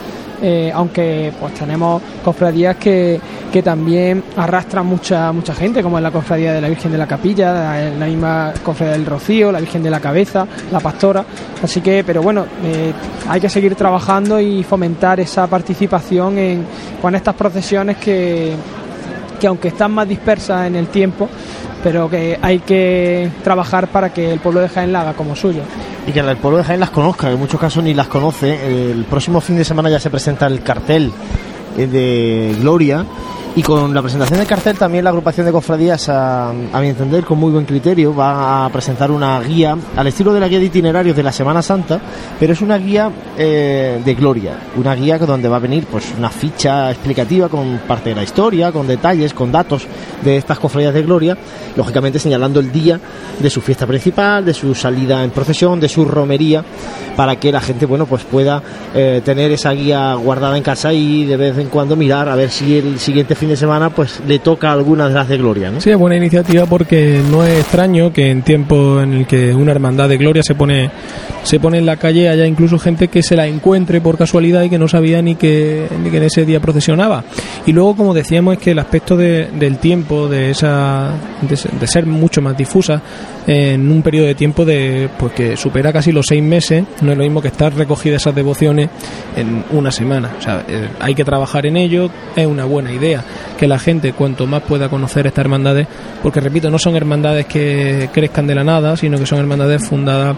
[0.43, 3.21] Eh, aunque pues tenemos cofradías que,
[3.53, 7.07] que también arrastran mucha mucha gente, como es la cofradía de la Virgen de la
[7.07, 11.25] Capilla, la, misma cofradía del Rocío, la Virgen de la Cabeza, la Pastora.
[11.63, 12.93] Así que, pero bueno, eh,
[13.29, 16.67] hay que seguir trabajando y fomentar esa participación en,
[17.01, 18.55] con estas procesiones que,
[19.39, 21.29] que aunque están más dispersas en el tiempo,
[21.83, 25.63] pero que hay que trabajar para que el pueblo de Jaén la haga como suyo.
[26.07, 28.91] Y que el pueblo de Jaén las conozca, en muchos casos ni las conoce.
[28.91, 31.13] El próximo fin de semana ya se presenta el cartel
[31.77, 33.05] eh, de Gloria.
[33.61, 37.25] Y con la presentación del cartel también la agrupación de cofradías, a, a mi entender,
[37.25, 40.65] con muy buen criterio, va a presentar una guía al estilo de la guía de
[40.65, 42.01] itinerarios de la Semana Santa,
[42.39, 46.31] pero es una guía eh, de gloria, una guía donde va a venir pues una
[46.31, 49.87] ficha explicativa con parte de la historia, con detalles, con datos
[50.23, 51.37] de estas cofradías de gloria,
[51.77, 52.99] lógicamente señalando el día
[53.39, 56.65] de su fiesta principal, de su salida en procesión, de su romería,
[57.15, 58.63] para que la gente bueno pues pueda
[58.95, 62.51] eh, tener esa guía guardada en casa y de vez en cuando mirar a ver
[62.51, 65.81] si el siguiente fin de semana pues le toca alguna de las de gloria, ¿no?
[65.81, 69.73] Sí, es buena iniciativa porque no es extraño que en tiempo en el que una
[69.73, 70.91] hermandad de gloria se pone
[71.43, 74.69] se pone en la calle haya incluso gente que se la encuentre por casualidad y
[74.71, 77.25] que no sabía ni que, ni que en ese día procesionaba.
[77.67, 81.71] Y luego, como decíamos, es que el aspecto de- del tiempo, de esa de, se-
[81.71, 83.01] de ser mucho más difusa
[83.47, 87.19] en un periodo de tiempo de pues que supera casi los seis meses, no es
[87.19, 88.91] lo mismo que estar recogidas esas devociones
[89.37, 90.31] en una semana.
[90.39, 93.25] O sea, eh, hay que trabajar en ello, es una buena idea
[93.59, 95.87] que la gente cuanto más pueda conocer estas hermandades,
[96.23, 100.37] porque repito, no son hermandades que crezcan de la nada, sino que son hermandades fundadas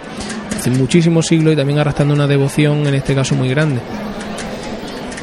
[0.56, 3.80] hace muchísimos siglos y también arrastrando una devoción en este caso muy grande.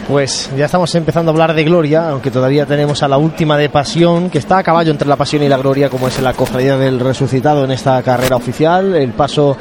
[0.09, 3.69] Pues ya estamos empezando a hablar de gloria, aunque todavía tenemos a la última de
[3.69, 6.77] pasión, que está a caballo entre la pasión y la gloria, como es la cofradía
[6.77, 8.95] del resucitado en esta carrera oficial.
[8.95, 9.55] El paso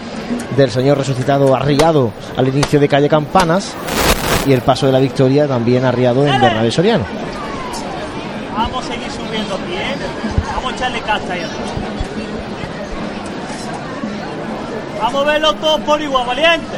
[0.56, 3.74] del Señor resucitado arriado al inicio de calle Campanas
[4.46, 7.27] y el paso de la victoria también arriado en Bernabé Soriano.
[8.70, 9.96] Vamos a seguir subiendo bien.
[10.54, 11.50] Vamos a echarle casta atrás.
[15.00, 16.76] Vamos a verlo todos por igual, valiente.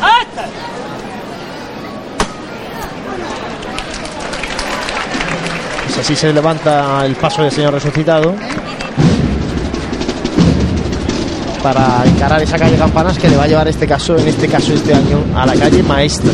[0.00, 0.48] ¡Hasta!
[5.86, 8.34] Pues así se levanta el paso del Señor resucitado
[11.62, 14.72] para encarar esa calle Campanas que le va a llevar este caso, en este caso
[14.72, 16.30] este año, a la calle Maestra.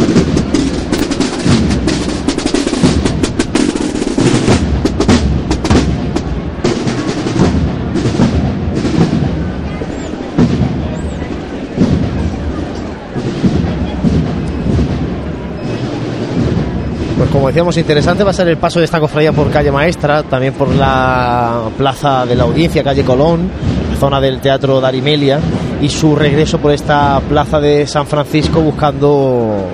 [17.34, 20.54] Como decíamos, interesante va a ser el paso de esta cofradía por calle Maestra, también
[20.54, 23.50] por la plaza de la Audiencia, calle Colón,
[23.98, 25.40] zona del Teatro Darimelia
[25.82, 29.66] y su regreso por esta plaza de San Francisco buscando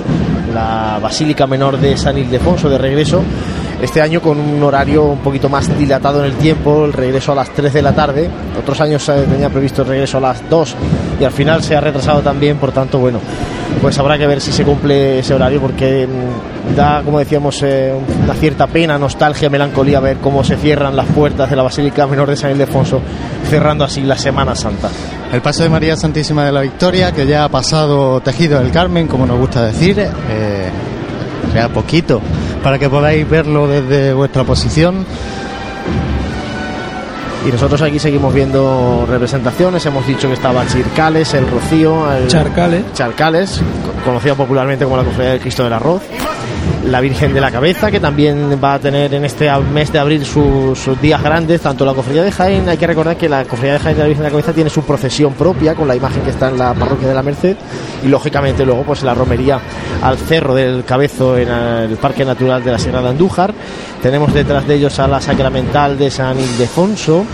[0.54, 3.22] la Basílica Menor de San Ildefonso de regreso.
[3.82, 7.34] Este año con un horario un poquito más dilatado en el tiempo, el regreso a
[7.34, 8.30] las 3 de la tarde.
[8.58, 10.76] Otros años se tenía previsto el regreso a las 2
[11.20, 13.20] y al final se ha retrasado también, por tanto, bueno,
[13.81, 17.95] pues habrá que ver si se cumple ese horario porque mm, da, como decíamos, eh,
[18.25, 22.29] una cierta pena, nostalgia, melancolía ver cómo se cierran las puertas de la Basílica Menor
[22.29, 23.01] de San Ildefonso,
[23.49, 24.91] cerrando así la Semana Santa.
[25.33, 29.07] El paso de María Santísima de la Victoria, que ya ha pasado tejido del Carmen,
[29.07, 30.68] como nos gusta decir, eh,
[31.55, 32.21] ya poquito,
[32.62, 35.07] para que podáis verlo desde vuestra posición.
[37.47, 39.84] Y nosotros aquí seguimos viendo representaciones.
[39.86, 42.84] Hemos dicho que estaba Chircales, el Rocío, el Charcales.
[42.93, 46.03] Charcales, co- conocido popularmente como la Cofradía del Cristo del Arroz.
[46.85, 50.24] La Virgen de la Cabeza, que también va a tener en este mes de abril
[50.24, 51.61] sus, sus días grandes.
[51.61, 54.09] Tanto la Cofradía de Jaén, hay que recordar que la Cofradía de Jaén de la
[54.09, 56.72] Virgen de la Cabeza tiene su procesión propia con la imagen que está en la
[56.74, 57.57] parroquia de la Merced.
[58.03, 59.61] Y lógicamente luego pues la romería
[60.03, 63.53] al Cerro del Cabezo en el Parque Natural de la Sierra de Andújar.
[64.03, 67.26] Tenemos detrás de ellos a la Sacramental de San Ildefonso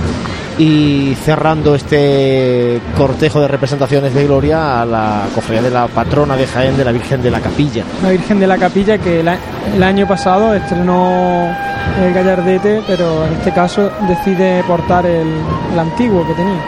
[0.59, 6.47] y cerrando este cortejo de representaciones de gloria a la cofradía de la patrona de
[6.47, 7.85] Jaén de la Virgen de la Capilla.
[8.03, 11.55] La Virgen de la Capilla que el, año pasado estrenó
[12.03, 15.29] el Gallardete, pero en este caso decide portar el,
[15.73, 16.61] el antiguo que tenía.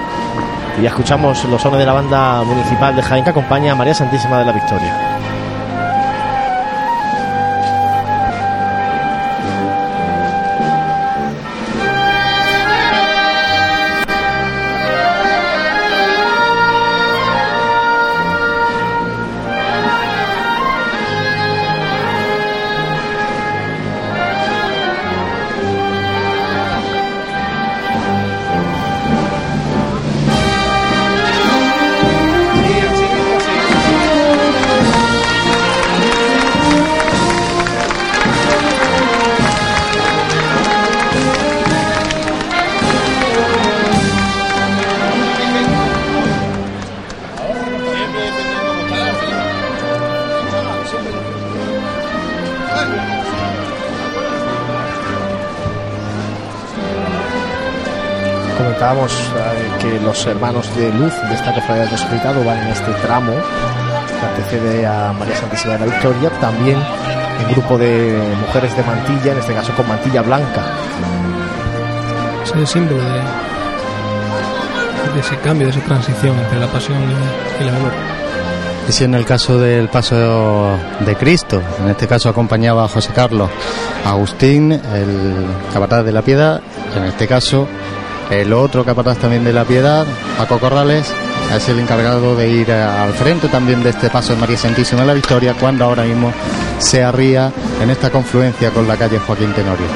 [0.79, 3.95] Y ya escuchamos los sones de la banda municipal de Jaén que acompaña a María
[3.95, 5.18] Santísima de la Victoria.
[58.79, 62.93] Comentábamos eh, que los hermanos de luz de esta cofradía del resucitado van en este
[63.03, 68.17] tramo que antecede a María Santísima de la Victoria, también un grupo de
[68.47, 70.63] mujeres de mantilla, en este caso con mantilla blanca.
[72.45, 73.21] Es el símbolo de,
[75.15, 77.99] de ese cambio, de esa transición entre la pasión y, y la gloria.
[78.89, 83.11] Y si en el caso del paso de Cristo, en este caso acompañaba a José
[83.13, 83.51] Carlos
[84.07, 86.61] Agustín, el capataz de la Piedad,
[86.97, 87.67] en este caso
[88.31, 90.07] el otro capataz también de la Piedad,
[90.37, 91.13] Paco Corrales,
[91.55, 95.07] es el encargado de ir al frente también de este paso de María Santísima de
[95.07, 96.33] la Victoria, cuando ahora mismo
[96.79, 97.53] se arría
[97.83, 99.87] en esta confluencia con la calle Joaquín Tenorio.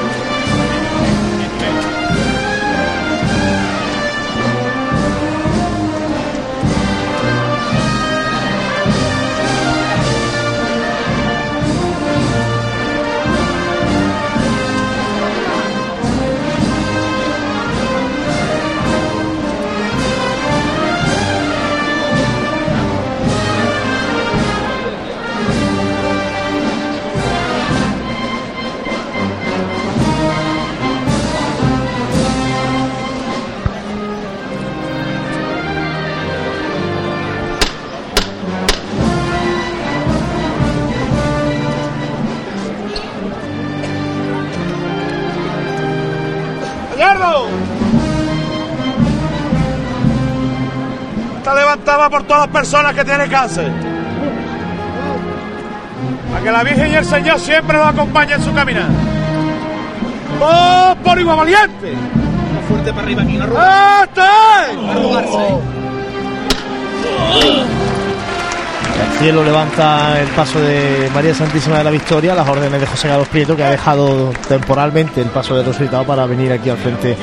[52.43, 53.71] Las personas que tienen cáncer.
[56.29, 58.89] Para que la Virgen y el Señor siempre nos acompañen en su caminar.
[60.41, 61.93] ¡Oh, por igual valiente!
[62.67, 64.21] fuerte para arriba aquí, no ¡Este!
[69.03, 73.07] El cielo levanta el paso de María Santísima de la Victoria, las órdenes de José
[73.07, 77.15] Carlos Prieto, que ha dejado temporalmente el paso de resucitado para venir aquí al frente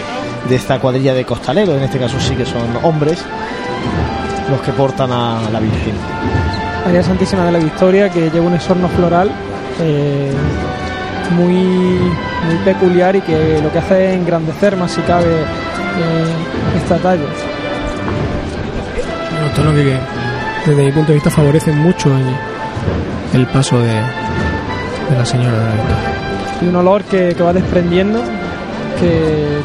[0.49, 1.77] de esta cuadrilla de costaleros.
[1.77, 3.25] En este caso sí que son hombres
[4.51, 5.95] los que portan a la Virgen.
[6.85, 9.31] María Santísima de la Victoria que lleva un esorno floral
[9.81, 10.33] eh,
[11.37, 16.97] muy, muy peculiar y que lo que hace es engrandecer más si cabe eh, esta
[16.99, 17.25] talla.
[19.55, 19.99] Tonos que,
[20.67, 25.65] desde mi punto de vista favorecen mucho el, el paso de, de la señora de
[25.65, 26.11] la Victoria.
[26.63, 28.21] Y un olor que, que va desprendiendo
[28.99, 29.61] que,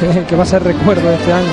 [0.00, 1.46] que, que va a ser recuerdo de este año.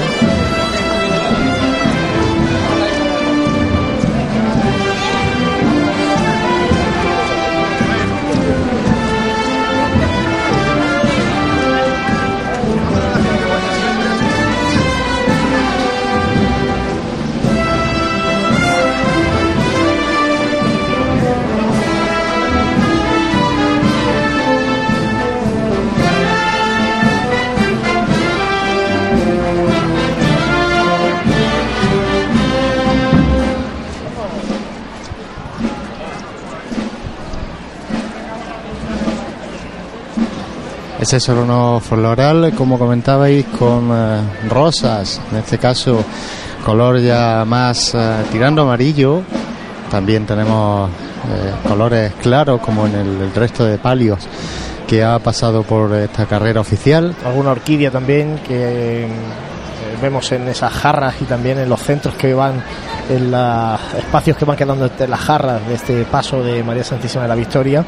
[41.05, 46.03] Ese solono floral, como comentabais, con eh, rosas, en este caso
[46.65, 49.21] color ya más eh, tirando amarillo.
[49.91, 54.27] También tenemos eh, colores claros, como en el, el resto de palios
[54.87, 57.15] que ha pasado por esta carrera oficial.
[57.23, 59.07] Alguna orquídea también que eh,
[60.01, 62.63] vemos en esas jarras y también en los centros que van,
[63.11, 67.21] en los espacios que van quedando entre las jarras de este paso de María Santísima
[67.21, 67.85] de la Victoria,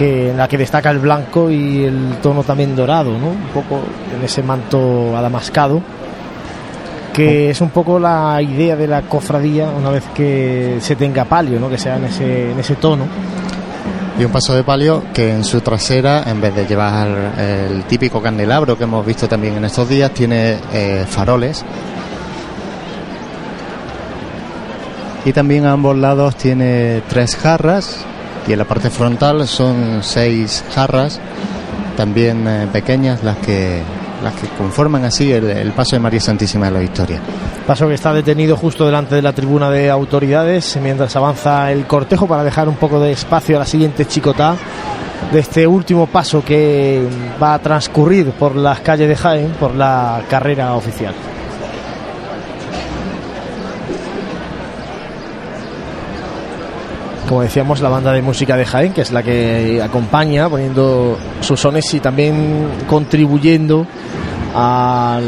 [0.00, 3.26] que en la que destaca el blanco y el tono también dorado, ¿no?
[3.26, 3.80] Un poco
[4.16, 5.82] en ese manto adamascado
[7.12, 11.60] que es un poco la idea de la cofradía una vez que se tenga palio,
[11.60, 11.68] ¿no?
[11.68, 13.04] que sea en ese, en ese tono.
[14.18, 18.22] Y un paso de palio que en su trasera, en vez de llevar el típico
[18.22, 21.62] candelabro que hemos visto también en estos días, tiene eh, faroles.
[25.26, 28.06] Y también a ambos lados tiene tres jarras
[28.46, 31.20] y en la parte frontal son seis jarras,
[31.96, 33.82] también eh, pequeñas, las que,
[34.22, 37.20] las que conforman así el, el paso de María Santísima de la Victoria.
[37.66, 42.26] Paso que está detenido justo delante de la tribuna de autoridades mientras avanza el cortejo
[42.26, 44.56] para dejar un poco de espacio a la siguiente chicotá
[45.32, 47.06] de este último paso que
[47.40, 51.14] va a transcurrir por las calles de Jaén por la carrera oficial.
[57.30, 61.60] Como decíamos, la banda de música de Jaén, que es la que acompaña, poniendo sus
[61.60, 63.86] sones y también contribuyendo
[64.52, 65.20] a,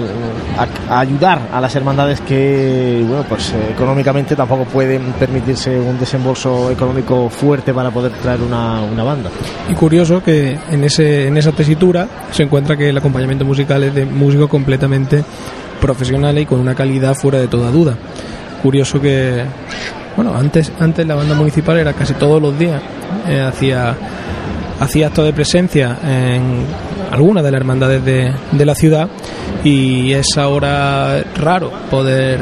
[0.59, 5.97] a- a ayudar a las hermandades que, bueno, pues eh, económicamente tampoco pueden permitirse un
[5.97, 9.31] desembolso económico fuerte para poder traer una, una banda.
[9.71, 13.95] Y curioso que en, ese, en esa tesitura se encuentra que el acompañamiento musical es
[13.95, 15.23] de músicos completamente
[15.81, 17.97] profesionales y con una calidad fuera de toda duda.
[18.61, 19.45] Curioso que,
[20.17, 22.81] bueno, antes, antes la banda municipal era casi todos los días,
[23.29, 23.95] eh, hacía,
[24.81, 26.65] hacía actos de presencia en
[27.11, 29.09] algunas de las hermandades de, de la ciudad
[29.65, 32.41] y es ahora raro poder,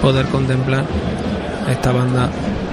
[0.00, 0.84] poder contemplar
[1.70, 2.30] esta banda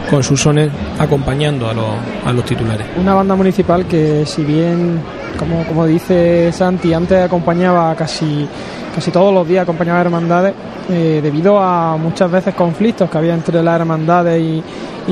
[0.09, 1.95] con sus sones acompañando a los,
[2.26, 2.88] a los titulares.
[2.97, 4.99] Una banda municipal que si bien,
[5.40, 8.45] como, como dice Santi, antes acompañaba casi,
[8.94, 10.53] casi todos los días, acompañaba hermandades,
[10.90, 14.64] eh, debido a muchas veces conflictos que había entre las hermandades y,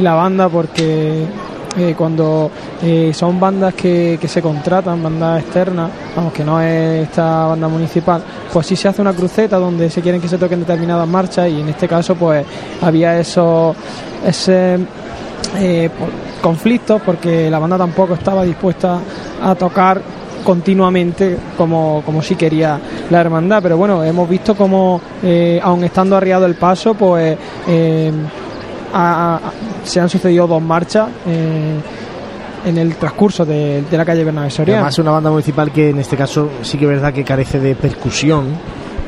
[0.02, 1.24] la banda, porque
[1.76, 2.52] eh, cuando
[2.84, 7.68] eh, son bandas que, que se contratan, bandas externas, vamos, que no es esta banda
[7.68, 8.22] municipal,
[8.54, 11.62] pues sí se hace una cruceta donde se quieren que se toquen determinadas marchas y
[11.62, 12.46] en este caso pues
[12.80, 13.76] había eso,
[14.24, 14.78] ese
[15.98, 19.00] por- conflictos porque la banda tampoco estaba dispuesta
[19.44, 20.00] a tocar
[20.48, 22.80] continuamente como, como sí quería
[23.10, 23.62] la hermandad.
[23.62, 27.38] Pero bueno hemos visto como eh, aun estando arriado el paso pues
[27.68, 28.12] eh,
[28.94, 29.40] ha-
[29.84, 31.76] se han sucedido dos marchas eh,
[32.66, 34.80] en el transcurso de, de la calle Bernabé Soriano.
[34.80, 37.76] Además, una banda municipal que en este caso sí que es verdad que carece de
[37.76, 38.46] percusión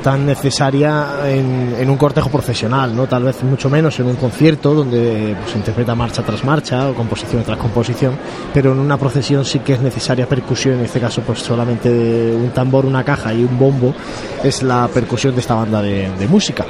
[0.03, 3.07] tan necesaria en, un cortejo profesional, ¿no?
[3.07, 6.93] Tal vez mucho menos en un concierto donde pues, se interpreta marcha tras marcha o
[6.93, 8.17] composición tras composición,
[8.53, 12.51] pero en una procesión sí que es necesaria percusión, en este caso pues solamente un
[12.51, 13.93] tambor, una caja y un bombo
[14.43, 16.65] es la percusión de esta banda de, de música.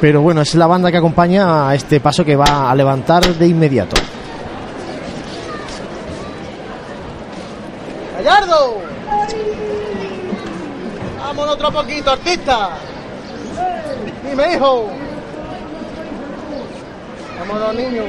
[0.00, 3.46] Pero bueno, es la banda que acompaña a este paso que va a levantar de
[3.46, 3.96] inmediato.
[8.16, 8.79] ¡Gallardo!
[11.50, 12.70] ¡Vámonos otro poquito, artista!
[14.22, 14.88] ¡Dime, hijo!
[17.40, 18.06] ¡Vámonos, niños!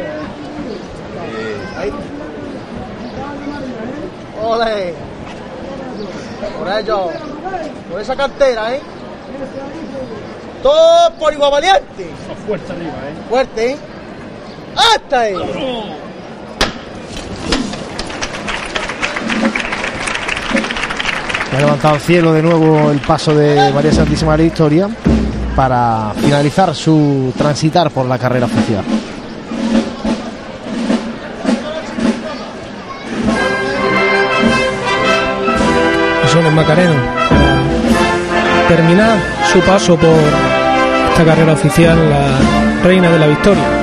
[1.76, 1.91] Ahí.
[4.43, 4.93] ¡Ole!
[6.59, 7.09] Por ello,
[7.89, 8.81] por esa cartera, ¿eh?
[10.61, 12.11] Todo por igual valiente.
[12.45, 13.27] Fuerte arriba, ¿eh?
[13.27, 13.77] Fuerte, ¿eh?
[14.76, 15.35] ¡Hasta ahí!
[21.52, 24.90] Ha levantado al cielo de nuevo el paso de María Santísima de la Victoria
[25.56, 28.84] para finalizar su transitar por la carrera oficial.
[36.32, 36.94] Sones Macarena
[37.30, 39.18] para terminar
[39.52, 40.15] su paso por
[41.10, 43.80] esta carrera oficial, la Reina de la Victoria.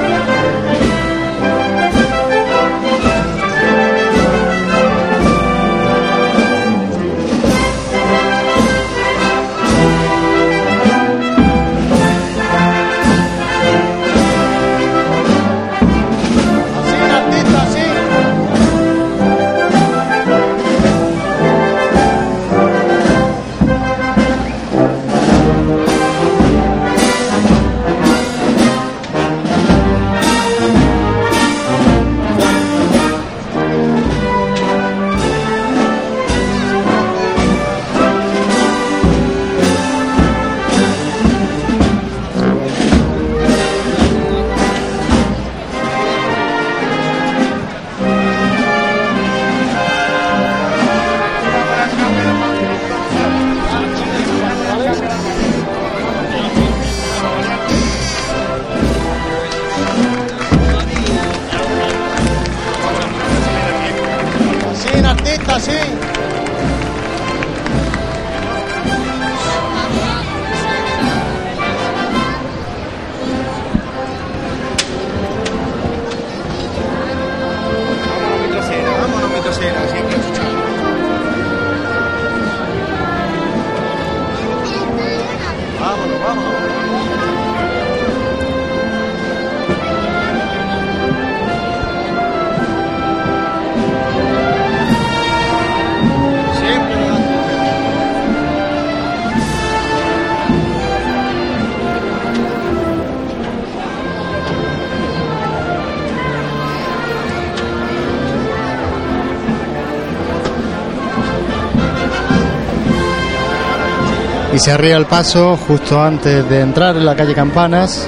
[114.68, 118.06] Y se arría el paso justo antes de entrar en la calle Campanas.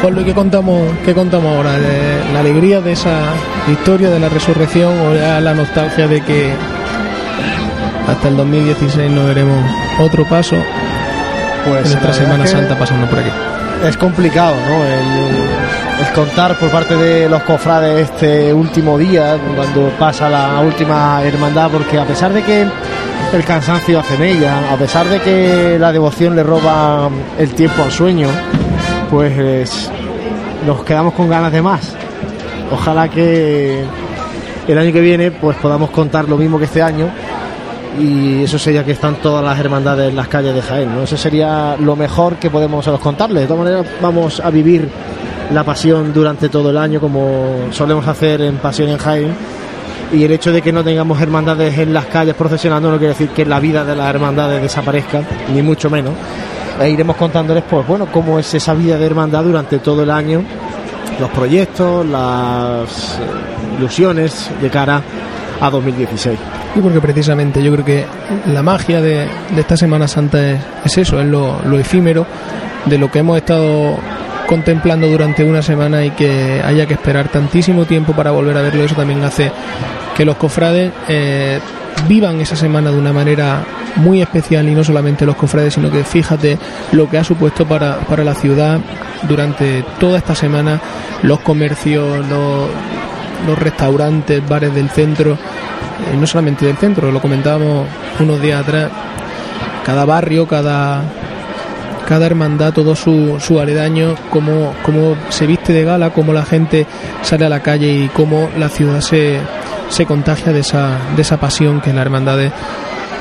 [0.00, 1.72] Con lo que contamos, ¿qué contamos ahora?
[1.72, 3.32] ¿De la alegría de esa
[3.66, 6.52] victoria, de la resurrección o ya la nostalgia de que
[8.06, 9.58] hasta el 2016 no veremos
[10.00, 10.56] otro paso
[11.68, 13.30] Pues verdad Semana que Santa pasando por aquí?
[13.84, 14.84] Es complicado, ¿no?
[14.84, 21.20] El, el contar por parte de los cofrades este último día, cuando pasa la última
[21.24, 22.68] hermandad, porque a pesar de que
[23.32, 27.90] el cansancio hace mella, a pesar de que la devoción le roba el tiempo al
[27.90, 28.28] sueño,
[29.10, 29.90] pues es-
[30.66, 31.94] nos quedamos con ganas de más.
[32.70, 33.84] Ojalá que
[34.68, 37.08] el año que viene pues podamos contar lo mismo que este año
[37.98, 41.02] y eso sería que están todas las hermandades en las calles de Jaén, ¿no?
[41.02, 43.42] Eso sería lo mejor que podemos contarles.
[43.42, 44.88] De todas maneras, vamos a vivir
[45.52, 49.34] la pasión durante todo el año, como solemos hacer en Pasión en Jaén.
[50.12, 53.30] Y el hecho de que no tengamos hermandades en las calles procesionando no quiere decir
[53.30, 55.22] que la vida de las hermandades desaparezca,
[55.54, 56.12] ni mucho menos.
[56.80, 60.42] E iremos contándoles, pues bueno, cómo es esa vida de hermandad durante todo el año,
[61.18, 65.02] los proyectos, las eh, ilusiones de cara
[65.60, 66.38] a 2016.
[66.74, 68.04] Y porque precisamente yo creo que
[68.52, 72.26] la magia de, esta Semana Santa es, es eso, es lo efímero
[72.86, 73.96] de lo que hemos estado
[74.46, 78.84] contemplando durante una semana y que haya que esperar tantísimo tiempo para volver a verlo.
[78.84, 79.50] Eso también hace
[80.16, 81.58] que los cofrades eh,
[82.08, 83.64] vivan esa semana de una manera
[83.96, 86.58] muy especial y no solamente los cofrades, sino que fíjate
[86.92, 88.80] lo que ha supuesto para, para la ciudad
[89.28, 90.80] durante toda esta semana,
[91.22, 97.86] los comercios, los, restaurantes, bares del centro, eh, no solamente del centro, lo comentábamos
[98.20, 98.90] unos días atrás,
[99.84, 101.02] cada barrio, cada
[102.12, 106.86] cada hermandad, todo su, su aledaño, cómo, cómo se viste de gala, cómo la gente
[107.22, 109.40] sale a la calle y cómo la ciudad se,
[109.88, 112.52] se contagia de esa, de esa pasión que las hermandades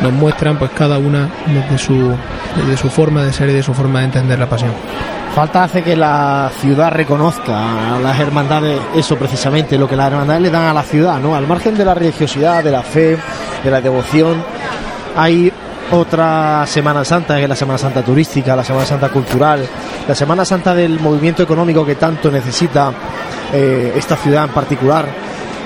[0.01, 2.13] nos muestran, pues cada una desde su,
[2.57, 4.73] desde su forma de ser y de su forma de entender la pasión.
[5.34, 10.41] Falta hace que la ciudad reconozca a las hermandades eso precisamente, lo que las hermandades
[10.41, 11.34] le dan a la ciudad, ¿no?
[11.34, 13.18] Al margen de la religiosidad, de la fe,
[13.63, 14.43] de la devoción,
[15.15, 15.49] hay
[15.91, 19.65] otra Semana Santa, que es la Semana Santa turística, la Semana Santa cultural,
[20.07, 22.91] la Semana Santa del movimiento económico que tanto necesita
[23.53, 25.05] eh, esta ciudad en particular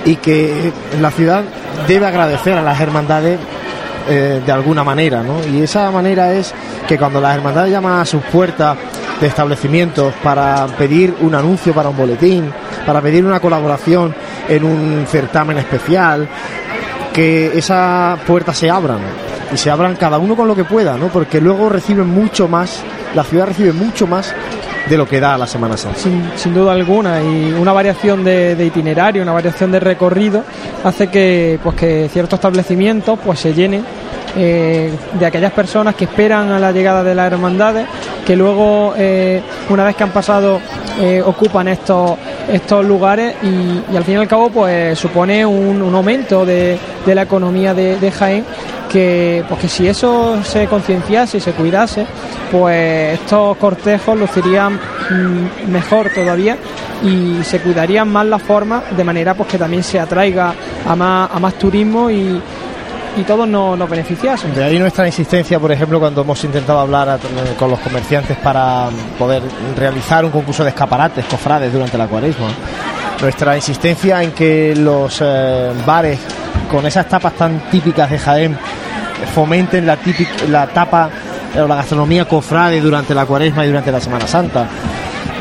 [0.05, 1.43] y que la ciudad
[1.87, 3.39] debe agradecer a las hermandades
[4.07, 5.45] eh, de alguna manera, ¿no?
[5.45, 6.53] Y esa manera es
[6.87, 8.77] que cuando las hermandades llaman a sus puertas
[9.19, 12.51] de establecimientos para pedir un anuncio para un boletín,
[12.85, 14.13] para pedir una colaboración
[14.47, 16.27] en un certamen especial,
[17.15, 18.99] que esas puertas se abran
[19.53, 21.07] y se abran cada uno con lo que pueda, ¿no?
[21.07, 22.83] Porque luego reciben mucho más,
[23.15, 24.35] la ciudad recibe mucho más
[24.89, 25.97] de lo que da la Semana Santa.
[25.97, 30.43] sin, duda alguna y una variación de, de itinerario, una variación de recorrido
[30.83, 33.83] hace que pues que ciertos establecimientos pues se llenen
[34.37, 37.87] eh, de aquellas personas que esperan a la llegada de las hermandades
[38.25, 40.59] que luego eh, una vez que han pasado
[40.99, 42.17] eh, ocupan estos
[42.51, 47.15] estos lugares y, al fin y al cabo pues supone un, un aumento de, de
[47.15, 48.45] la economía de, Jaén
[48.91, 52.05] que, pues que si eso se concienciase y se cuidase,
[52.51, 56.57] pues estos cortejos lucirían mm, mejor todavía
[57.03, 60.53] y se cuidarían más las formas de manera pues que también se atraiga
[60.87, 62.09] a más, a más turismo
[63.17, 63.89] y todos nos, nos.
[63.89, 67.19] De ahí nuestra insistencia, por ejemplo, cuando hemos intentado hablar
[67.57, 69.41] con los comerciantes para poder
[69.77, 72.47] realizar un concurso de escaparates, cofrades durante la cuaresma.
[73.21, 76.19] Nuestra insistencia en que los eh, bares
[76.69, 78.57] con esas tapas tan típicas de Jaén
[79.33, 81.09] fomenten la, típica, la tapa
[81.57, 84.67] o la gastronomía cofrade durante la cuaresma y durante la Semana Santa.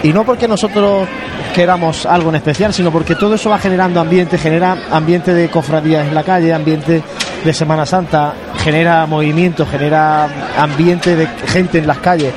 [0.03, 1.09] Y no porque nosotros
[1.55, 6.07] queramos algo en especial, sino porque todo eso va generando ambiente, genera ambiente de cofradías
[6.07, 7.03] en la calle, ambiente
[7.45, 10.27] de Semana Santa, genera movimiento, genera
[10.59, 12.33] ambiente de gente en las calles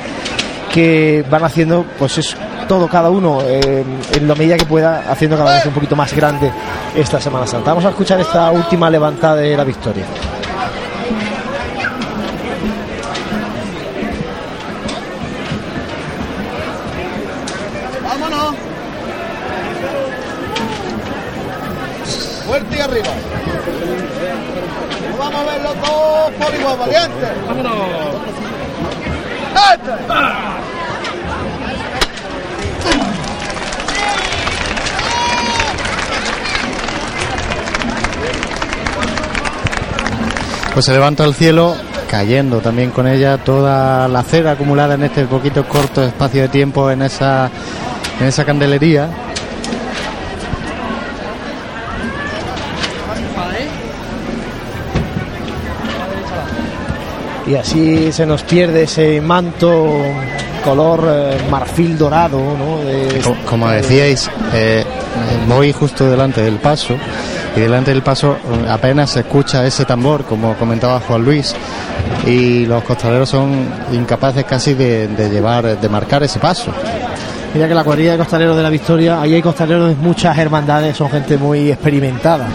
[0.72, 2.36] que van haciendo, pues es
[2.68, 6.12] todo cada uno eh, en la medida que pueda, haciendo cada vez un poquito más
[6.14, 6.52] grande
[6.94, 7.70] esta Semana Santa.
[7.70, 10.04] Vamos a escuchar esta última levantada de la victoria.
[18.04, 18.54] ¡Vámonos!
[22.46, 23.27] Fuerte y arriba.
[25.38, 26.78] A ver los dos por igual.
[27.46, 27.78] ¡Vámonos!
[40.74, 41.74] Pues se levanta al cielo,
[42.08, 46.90] cayendo también con ella toda la cera acumulada en este poquito corto espacio de tiempo
[46.90, 47.50] en esa,
[48.20, 49.08] en esa candelería.
[57.48, 59.86] Y así se nos pierde ese manto
[60.64, 62.78] color eh, marfil dorado, ¿no?
[62.84, 64.84] De- Co- Como decíais, eh,
[65.48, 66.94] voy justo delante del paso
[67.56, 71.54] y delante del paso eh, apenas se escucha ese tambor, como comentaba Juan Luis,
[72.26, 76.70] y los costaleros son incapaces casi de, de llevar, de marcar ese paso.
[77.54, 80.96] Mira que la cuadrilla de costaleros de la Victoria, ahí hay costaleros de muchas hermandades,
[80.96, 82.46] son gente muy experimentada.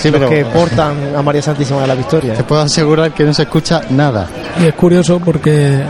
[0.00, 2.34] Sí, los pero- que portan a María Santísima de la Victoria.
[2.34, 4.26] Te puedo asegurar que no se escucha nada.
[4.62, 5.80] Y es curioso porque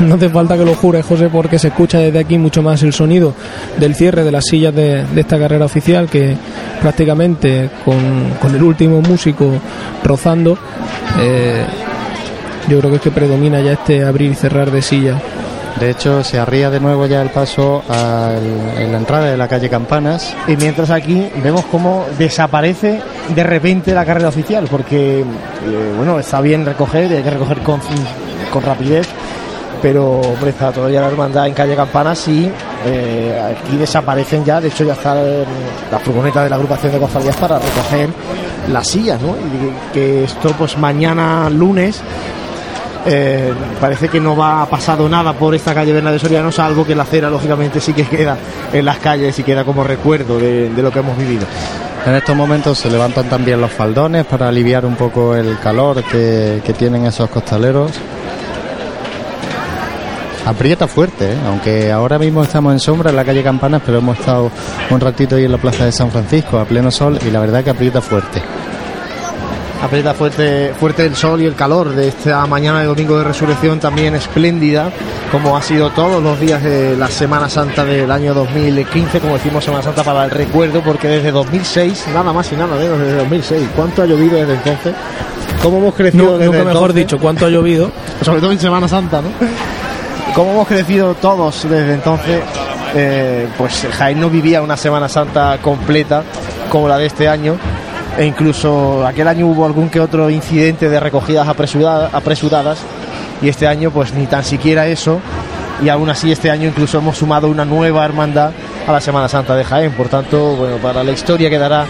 [0.00, 2.92] no hace falta que lo jures, José, porque se escucha desde aquí mucho más el
[2.92, 3.34] sonido
[3.78, 6.36] del cierre de las sillas de, de esta carrera oficial que
[6.80, 9.50] prácticamente con, con el último músico
[10.04, 10.56] rozando,
[11.20, 11.64] eh,
[12.68, 15.20] yo creo que es que predomina ya este abrir y cerrar de sillas.
[15.78, 19.68] De hecho, se arría de nuevo ya el paso en la entrada de la calle
[19.68, 20.34] Campanas.
[20.46, 23.00] Y mientras aquí vemos cómo desaparece
[23.34, 25.24] de repente la carrera oficial, porque, eh,
[25.96, 27.80] bueno, está bien recoger, hay que recoger con,
[28.52, 29.08] con rapidez,
[29.80, 32.50] pero, está todavía la hermandad en calle Campanas y
[32.84, 37.36] eh, aquí desaparecen ya, de hecho ya está la furgoneta de la agrupación de cofradías
[37.36, 38.10] para recoger
[38.70, 39.30] las sillas, ¿no?
[39.30, 42.02] Y que esto, pues mañana lunes,
[43.06, 47.04] eh, parece que no va pasado nada por esta calle Bernabé Soriano, salvo que la
[47.04, 48.36] acera, lógicamente, sí que queda
[48.72, 51.46] en las calles y queda como recuerdo de, lo que hemos vivido.
[52.06, 56.62] En estos momentos se levantan también los faldones para aliviar un poco el calor que,
[56.64, 57.92] que tienen esos costaleros.
[60.46, 61.36] Aprieta fuerte, ¿eh?
[61.46, 64.50] aunque ahora mismo estamos en sombra en la calle Campanas, pero hemos estado
[64.88, 67.62] un ratito ahí en la plaza de San Francisco a pleno sol y la verdad
[67.62, 68.42] que aprieta fuerte.
[69.82, 73.80] Aprieta fuerte, fuerte el sol y el calor de esta mañana de domingo de resurrección
[73.80, 74.92] también espléndida,
[75.32, 79.64] como ha sido todos los días de la Semana Santa del año 2015, como decimos
[79.64, 83.68] Semana Santa para el recuerdo, porque desde 2006, nada más y nada menos, desde 2006,
[83.74, 84.94] ¿cuánto ha llovido desde entonces?
[85.62, 86.96] ¿Cómo hemos crecido No, desde nunca mejor entonces?
[86.96, 87.90] dicho, ¿cuánto ha llovido?
[88.22, 89.28] Sobre todo en Semana Santa, ¿no?
[90.34, 92.40] ¿Cómo hemos crecido todos desde entonces?
[92.94, 96.22] Eh, pues Jaén no vivía una Semana Santa completa
[96.68, 97.56] como la de este año.
[98.20, 102.78] E incluso aquel año hubo algún que otro incidente de recogidas apresuradas,
[103.40, 105.20] y este año pues ni tan siquiera eso
[105.82, 108.50] y aún así este año incluso hemos sumado una nueva hermandad
[108.86, 109.92] a la Semana Santa de Jaén.
[109.92, 111.86] Por tanto, bueno, para la historia quedará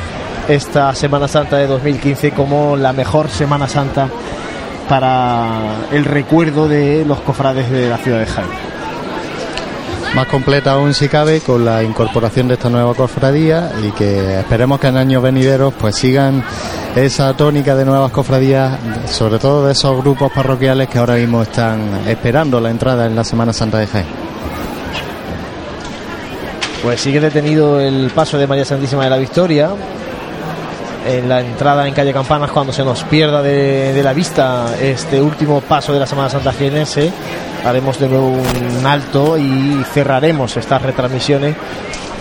[0.49, 4.09] esta Semana Santa de 2015 como la mejor Semana Santa
[4.89, 5.49] para
[5.91, 8.70] el recuerdo de los cofrades de la ciudad de Jaén.
[10.15, 14.81] Más completa aún si cabe con la incorporación de esta nueva cofradía y que esperemos
[14.81, 16.45] que en años venideros pues sigan
[16.97, 18.77] esa tónica de nuevas cofradías,
[19.07, 23.23] sobre todo de esos grupos parroquiales que ahora mismo están esperando la entrada en la
[23.23, 24.07] Semana Santa de Jaén.
[26.83, 29.71] Pues sigue detenido el paso de María Santísima de la Victoria
[31.07, 35.61] en la entrada en calle Campanas cuando se nos pierda de, la vista este último
[35.61, 37.13] paso de la Semana Santa Jienense.
[37.65, 41.57] Haremos de nuevo un alto y cerraremos estas retransmisiones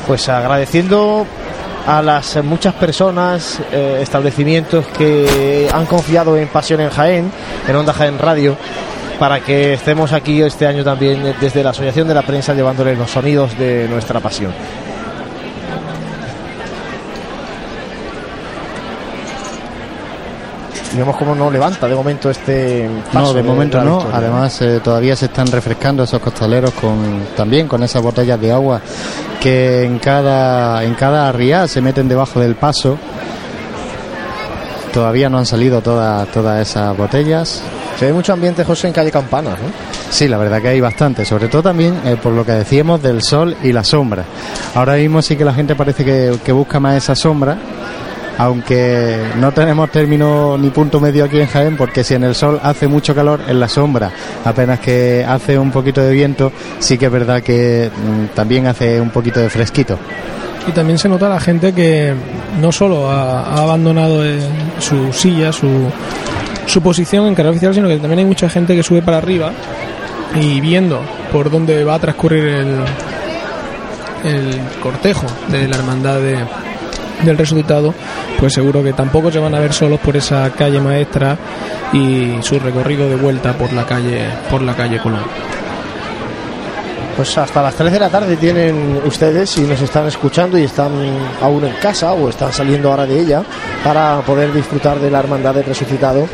[0.06, 1.26] pues agradeciendo
[1.86, 7.32] a las muchas personas, eh, establecimientos que han confiado en Pasión en Jaén,
[7.68, 8.58] en Onda Jaén Radio,
[9.18, 13.10] para que estemos aquí este año también desde la Asociación de la Prensa llevándoles los
[13.10, 14.54] sonidos de nuestra pasión.
[20.94, 23.98] Y vemos cómo no levanta de momento este paso No, de momento no.
[23.98, 24.18] victoria.
[24.18, 28.82] Además, eh, todavía se están refrescando esos costaleros con también con esas botellas de agua
[29.40, 32.98] que en cada en cada arriá se meten debajo del paso.
[34.94, 37.62] Todavía no han salido todas todas esas botellas.
[38.00, 39.68] Se ve mucho ambiente, José, en calle Campanas, ¿no?
[40.10, 43.22] Sí, la verdad que hay bastante, sobre todo también eh, por lo que decíamos del
[43.22, 44.24] sol y la sombra.
[44.74, 47.58] Ahora mismo sí que la gente parece que, que busca más esa sombra,
[48.40, 52.58] aunque no tenemos término ni punto medio aquí en Jaén, porque si en el sol
[52.64, 54.10] hace mucho calor, en la sombra
[54.46, 59.00] apenas que hace un poquito de viento, sí que es verdad que mm, también hace
[59.02, 60.00] un poquito de fresquito.
[60.68, 62.14] Y también se nota la gente que
[62.62, 64.40] no solo ha, abandonado eh,
[64.80, 65.68] su silla, su,
[66.66, 69.52] su posición en carrera oficial, sino que también hay mucha gente que sube para arriba
[70.40, 71.02] y viendo
[71.32, 72.76] por dónde va a transcurrir el,
[74.24, 76.69] el cortejo de la hermandad de-
[77.24, 77.94] del resucitado,
[78.40, 81.38] pues seguro que tampoco se van a ver solos por esa calle maestra
[81.94, 85.24] y su recorrido de vuelta por la calle por la calle Colón.
[87.16, 90.94] Pues hasta las 3 de la tarde tienen ustedes, si nos están escuchando y están
[91.42, 93.44] aún en casa o están saliendo ahora de ella,
[93.84, 96.30] para poder disfrutar de la Hermandad del Resucitado.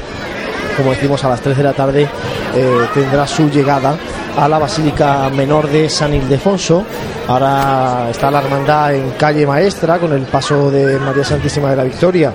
[0.77, 3.97] Como decimos, a las 3 de la tarde eh, tendrá su llegada
[4.37, 6.83] a la Basílica Menor de San Ildefonso.
[7.27, 11.83] Ahora está la Hermandad en calle Maestra con el paso de María Santísima de la
[11.83, 12.33] Victoria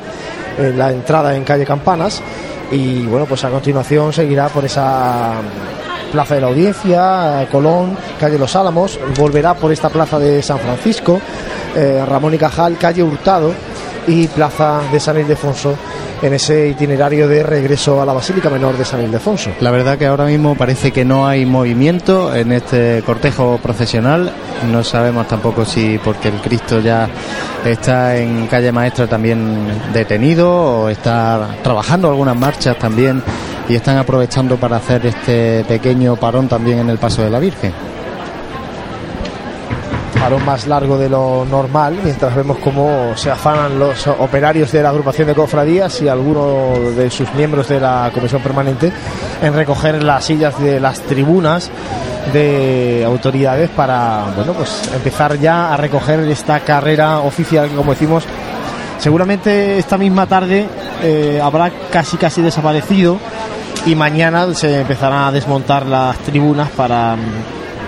[0.59, 2.23] en la entrada en calle Campanas.
[2.71, 5.35] Y bueno, pues a continuación seguirá por esa
[6.13, 11.21] Plaza de la Audiencia, Colón, calle Los Álamos, volverá por esta plaza de San Francisco,
[11.77, 13.53] eh, Ramón y Cajal, calle Hurtado
[14.09, 15.77] y plaza de San Ildefonso
[16.23, 19.51] en ese itinerario de regreso a la Basílica Menor de San Ildefonso.
[19.61, 24.33] La verdad que ahora mismo parece que no hay movimiento en este cortejo procesional.
[24.71, 27.09] No sabemos tampoco si porque el Cristo ya
[27.65, 33.23] está en calle Maestra también detenido o está trabajando algunas marchas también
[33.69, 37.90] y están aprovechando para hacer este pequeño parón también en el paso de la Virgen.
[40.21, 44.91] Parón más largo de lo normal, mientras vemos cómo se afanan los operarios de la
[44.91, 48.93] agrupación de cofradías y algunos de sus miembros de la comisión permanente
[49.43, 51.71] en recoger las sillas de las tribunas
[52.35, 58.25] de autoridades para bueno pues empezar ya a recoger esta carrera oficial que como decimos
[58.99, 60.67] seguramente esta misma tarde
[61.03, 63.19] eh, habrá casi casi desaparecido
[63.87, 67.17] y mañana se empezarán a desmontar las tribunas para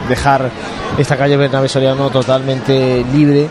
[0.08, 0.50] dejar
[0.98, 3.48] esta calle Bernabé Soriano totalmente libre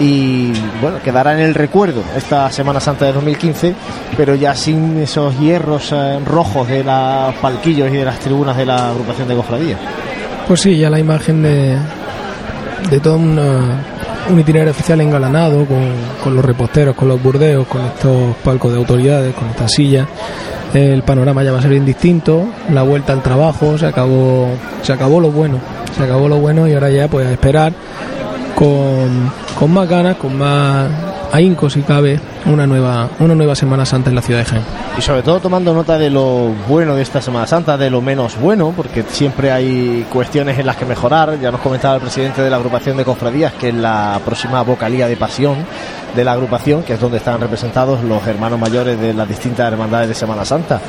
[0.00, 3.74] y bueno, quedará en el recuerdo esta Semana Santa de 2015,
[4.16, 8.66] pero ya sin esos hierros eh, rojos de los palquillos y de las tribunas de
[8.66, 9.76] la agrupación de cofradía.
[10.46, 11.76] Pues sí, ya la imagen de,
[12.90, 15.90] de todo un itinerario oficial engalanado con,
[16.22, 20.06] con los reposteros, con los burdeos, con estos palcos de autoridades, con estas sillas.
[20.74, 24.48] El panorama ya va a ser indistinto, la vuelta al trabajo, se acabó,
[24.82, 25.58] se acabó lo bueno,
[25.96, 27.72] se acabó lo bueno y ahora ya pues a esperar
[28.54, 30.88] con, con más ganas, con más
[31.32, 34.62] ahínco si cabe, una nueva, una nueva Semana Santa en la ciudad de Jaén.
[34.96, 38.38] Y sobre todo tomando nota de lo bueno de esta Semana Santa, de lo menos
[38.38, 41.38] bueno, porque siempre hay cuestiones en las que mejorar.
[41.40, 45.08] Ya nos comentaba el presidente de la agrupación de cofradías que en la próxima vocalía
[45.08, 45.56] de pasión
[46.14, 50.08] de la agrupación, que es donde están representados los hermanos mayores de las distintas hermandades
[50.08, 50.80] de Semana Santa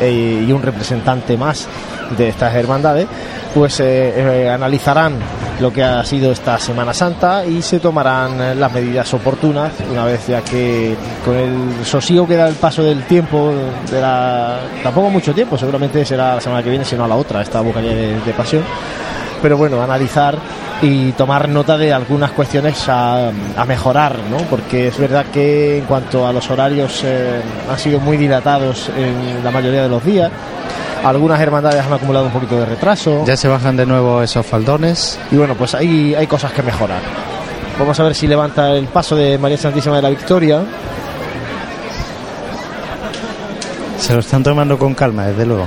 [0.00, 1.68] eh, y un representante más
[2.16, 3.06] de estas hermandades,
[3.54, 5.14] pues eh, eh, analizarán
[5.60, 10.26] lo que ha sido esta Semana Santa y se tomarán las medidas oportunas una vez
[10.26, 10.94] ya que
[11.24, 13.54] con el sosiego que da el paso del tiempo
[13.90, 17.40] de la tampoco mucho tiempo seguramente será la semana que viene sino a la otra
[17.40, 18.62] esta vocalía de, de pasión
[19.42, 20.36] pero bueno analizar
[20.82, 24.36] y tomar nota de algunas cuestiones a, a mejorar ¿no?
[24.50, 27.40] porque es verdad que en cuanto a los horarios eh,
[27.70, 30.30] han sido muy dilatados en la mayoría de los días
[31.04, 35.18] algunas hermandades han acumulado un poquito de retraso Ya se bajan de nuevo esos faldones.
[35.30, 37.00] y bueno, pues ahí hay cosas que mejorar.
[37.78, 40.62] Vamos a ver si levanta el paso de María Santísima de la Victoria.
[43.98, 45.66] Se lo están tomando con calma, desde luego.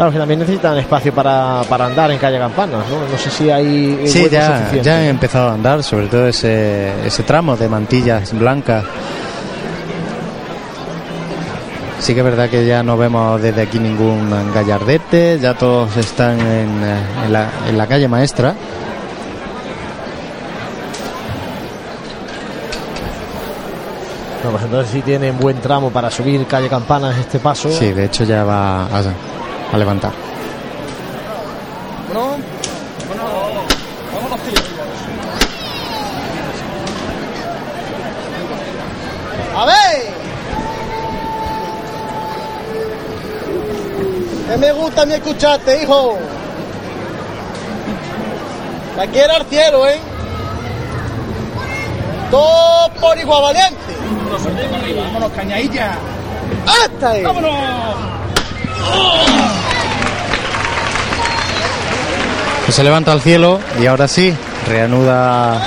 [0.00, 3.06] Claro que también necesitan espacio para, para andar en calle Campanas, ¿no?
[3.06, 4.08] No sé si hay.
[4.08, 8.82] Sí, ya, ya han empezado a andar, sobre todo ese, ese tramo de mantillas blancas.
[11.98, 16.40] Sí que es verdad que ya no vemos desde aquí ningún gallardete, ya todos están
[16.40, 18.54] en, eh, en la, en la calle maestra.
[24.36, 27.70] Bueno, pues entonces sí tienen buen tramo para subir calle Campanas este paso.
[27.70, 29.02] Sí, de hecho ya va a,
[29.72, 30.12] a levantar.
[32.06, 32.36] Bueno,
[33.06, 33.24] bueno,
[34.14, 34.60] vámonos, tío.
[39.56, 40.20] A ver.
[44.48, 46.18] Que me gusta mí escucharte, hijo.
[48.96, 50.00] La quiero al cielo, ¿eh?
[52.30, 53.96] Todo por igual valiente.
[54.96, 55.92] Vámonos, cañadilla.
[56.66, 57.22] ¡Hasta ahí!
[57.22, 58.19] ¡Vámonos!
[62.64, 64.32] Pues se levanta al cielo y ahora sí,
[64.68, 65.60] reanuda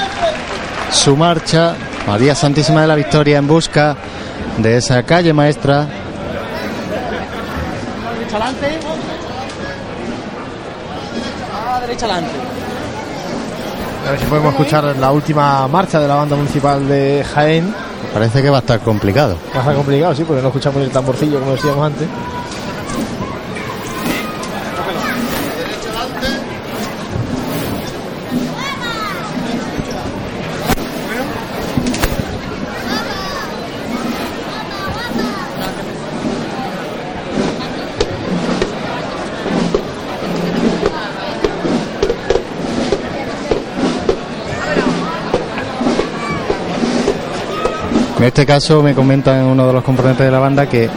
[0.91, 1.75] su marcha.
[2.07, 3.95] María Santísima de la Victoria en busca
[4.57, 5.85] de esa calle maestra.
[8.17, 8.79] Derecha adelante.
[11.53, 12.31] A derecha adelante.
[14.07, 17.73] A ver si podemos escuchar la última marcha de la banda municipal de Jaén.
[18.13, 19.37] Parece que va a estar complicado.
[19.55, 22.07] Va a ser complicado, sí, porque no escuchamos el tamborcillo como decíamos antes.
[48.23, 50.89] En este caso me comentan uno de los componentes de la banda que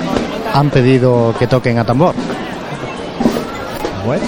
[0.57, 2.15] han pedido que toquen a tambor.
[4.07, 4.25] Bueno,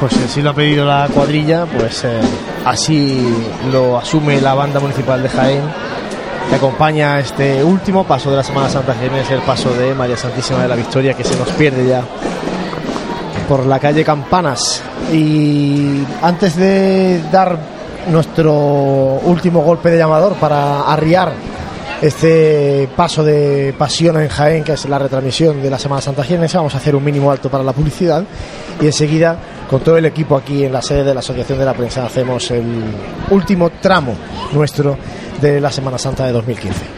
[0.00, 2.20] pues si así lo ha pedido la cuadrilla, pues eh,
[2.64, 3.28] así
[3.70, 5.62] lo asume la banda municipal de Jaén
[6.48, 10.62] que acompaña este último paso de la Semana Santa es el paso de María Santísima
[10.62, 12.02] de la Victoria, que se nos pierde ya
[13.46, 14.82] por la calle Campanas.
[15.12, 17.58] Y antes de dar
[18.10, 21.32] nuestro último golpe de llamador para arriar
[22.00, 26.56] este paso de pasión en Jaén, que es la retransmisión de la Semana Santa Jienense,
[26.56, 28.24] vamos a hacer un mínimo alto para la publicidad
[28.80, 29.36] y enseguida
[29.68, 32.50] con todo el equipo aquí en la sede de la Asociación de la Prensa hacemos
[32.50, 32.84] el
[33.30, 34.14] último tramo
[34.52, 34.96] nuestro
[35.40, 36.97] de la Semana Santa de 2015.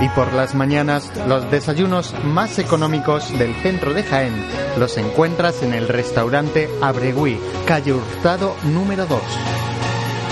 [0.00, 4.32] Y por las mañanas, los desayunos más económicos del centro de Jaén
[4.78, 9.20] los encuentras en el restaurante Abregui, calle Hurtado número 2.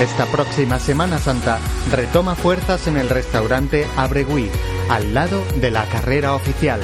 [0.01, 1.59] Esta próxima Semana Santa
[1.90, 4.49] retoma fuerzas en el restaurante Abregui,
[4.89, 6.81] al lado de la carrera oficial.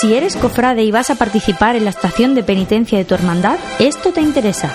[0.00, 3.58] Si eres cofrade y vas a participar en la estación de penitencia de tu hermandad,
[3.78, 4.74] esto te interesa.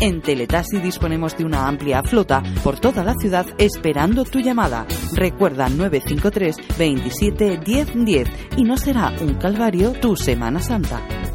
[0.00, 4.86] En Teletaxi disponemos de una amplia flota por toda la ciudad esperando tu llamada.
[5.14, 8.28] Recuerda 953 27 10 10
[8.58, 11.25] y no será un calvario tu Semana Santa.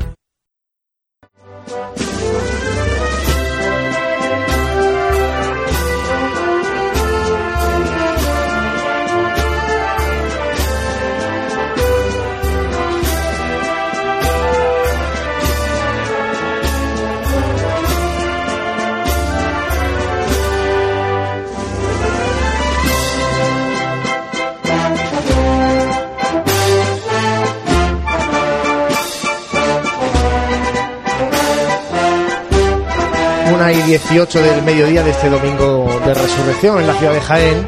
[33.72, 37.68] Y 18 del mediodía de este domingo de resurrección en la ciudad de Jaén.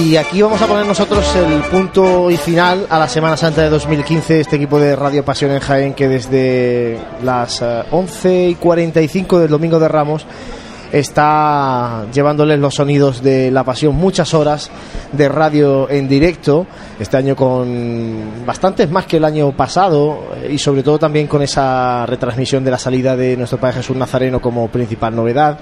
[0.00, 3.68] Y aquí vamos a poner nosotros el punto y final a la Semana Santa de
[3.70, 9.40] 2015, este equipo de Radio Pasión en Jaén que desde las eh, 11 y 45
[9.40, 10.24] del domingo de Ramos
[10.92, 14.70] está llevándoles los sonidos de la pasión, muchas horas
[15.12, 16.66] de radio en directo,
[17.00, 21.42] este año con bastantes más que el año pasado eh, y sobre todo también con
[21.42, 25.58] esa retransmisión de la salida de nuestro Padre Jesús Nazareno como principal novedad.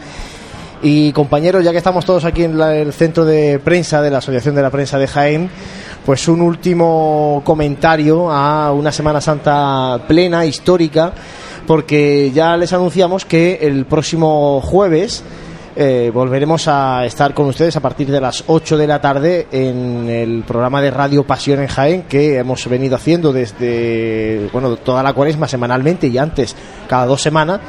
[0.82, 4.18] Y compañeros, ya que estamos todos aquí en la- el centro de prensa de la
[4.18, 5.50] Asociación de la Prensa de Jaén,
[6.06, 11.12] pues un último comentario a una Semana Santa plena, histórica,
[11.70, 15.22] porque ya les anunciamos que el próximo jueves
[15.76, 20.08] eh, volveremos a estar con ustedes a partir de las 8 de la tarde en
[20.08, 25.12] el programa de Radio Pasión en Jaén que hemos venido haciendo desde bueno toda la
[25.12, 26.56] cuaresma semanalmente y antes
[26.88, 27.60] cada dos semanas.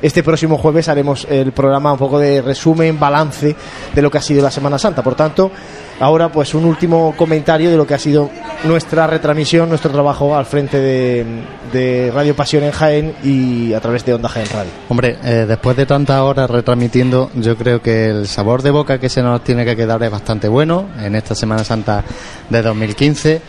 [0.00, 3.56] Este próximo jueves haremos el programa un poco de resumen, balance
[3.92, 5.02] de lo que ha sido la Semana Santa.
[5.02, 5.50] Por tanto,
[6.00, 8.30] ahora pues un último comentario de lo que ha sido
[8.64, 14.14] nuestra retransmisión, nuestro trabajo al frente de, Radio Pasión en Jaén y a través de
[14.14, 14.70] Onda Jaén Radio.
[14.88, 19.08] Hombre, eh, después de tantas horas retransmitiendo, yo creo que el sabor de boca que
[19.08, 22.04] se nos tiene que quedar es bastante bueno en esta Semana Santa
[22.48, 23.42] de 2015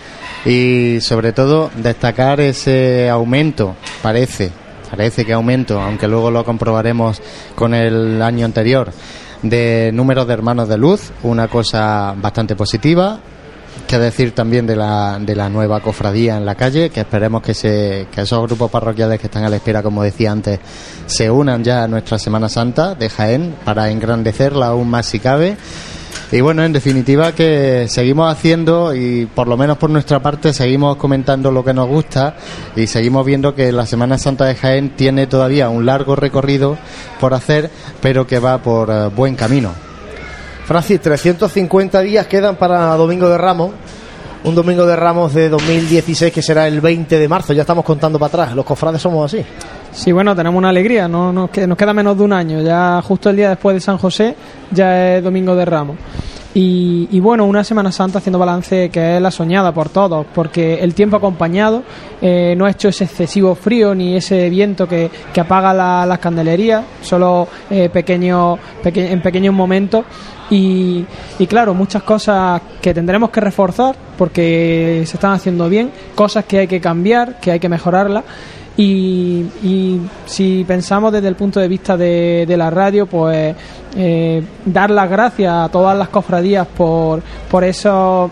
[0.45, 4.51] y sobre todo destacar ese aumento, parece,
[4.89, 7.21] parece que aumento, aunque luego lo comprobaremos
[7.55, 8.91] con el año anterior,
[9.41, 13.19] de números de hermanos de luz, una cosa bastante positiva,
[13.87, 17.53] que decir también de la, de la nueva cofradía en la calle, que esperemos que,
[17.53, 20.59] se, que esos grupos parroquiales que están a la espera, como decía antes,
[21.05, 25.57] se unan ya a nuestra Semana Santa de Jaén para engrandecerla aún más si cabe.
[26.31, 30.95] Y bueno, en definitiva que seguimos haciendo y por lo menos por nuestra parte seguimos
[30.97, 32.35] comentando lo que nos gusta
[32.75, 36.77] y seguimos viendo que la Semana Santa de Jaén tiene todavía un largo recorrido
[37.19, 39.71] por hacer, pero que va por eh, buen camino.
[40.67, 43.71] Francis, 350 días quedan para Domingo de Ramos.
[44.43, 47.53] Un Domingo de Ramos de 2016 que será el 20 de marzo.
[47.53, 48.55] Ya estamos contando para atrás.
[48.55, 49.43] Los cofrades somos así.
[49.91, 53.01] Sí, bueno, tenemos una alegría, no, nos que- nos queda menos de un año, ya
[53.01, 54.35] justo el día después de San José
[54.71, 55.97] ya es Domingo de Ramos.
[56.53, 60.75] Y, y bueno, una Semana Santa haciendo balance que es la soñada por todos, porque
[60.75, 61.83] el tiempo acompañado
[62.21, 66.19] eh, no ha hecho ese excesivo frío ni ese viento que, que apaga la- las
[66.19, 70.05] candelerías, solo eh, pequeño, peque- en pequeños momentos.
[70.51, 71.05] Y,
[71.37, 76.59] y claro, muchas cosas que tendremos que reforzar porque se están haciendo bien, cosas que
[76.59, 78.23] hay que cambiar, que hay que mejorarlas.
[78.81, 83.53] Y, si pensamos desde el punto de vista de, la radio, pues
[83.97, 88.31] eh, dar las gracias a todas las cofradías por, por esos,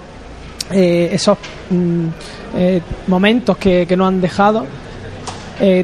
[0.72, 1.38] eh, esos
[1.69, 2.07] mm,
[2.56, 4.65] eh, momentos que, que nos han dejado.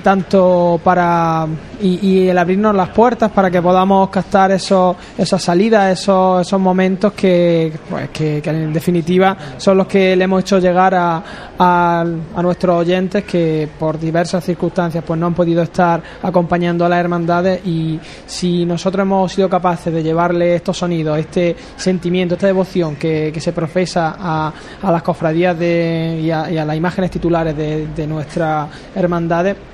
[0.01, 1.47] tanto para
[1.83, 7.13] y, el abrirnos las puertas para que podamos captar esos esas salidas esos, esos momentos
[7.13, 11.23] que, pues, que, que en definitiva son los que le hemos hecho llegar a,
[11.57, 12.05] a,
[12.35, 16.99] a nuestros oyentes que por diversas circunstancias pues no han podido estar acompañando a las
[16.99, 22.95] hermandades y si nosotros hemos sido capaces de llevarle estos sonidos este sentimiento esta devoción
[22.95, 27.11] que, que se profesa a, a las cofradías de, y, a, y a las imágenes
[27.11, 29.72] titulares de, de nuestras hermandades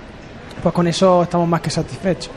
[0.62, 2.32] pues con eso estamos más que satisfechos.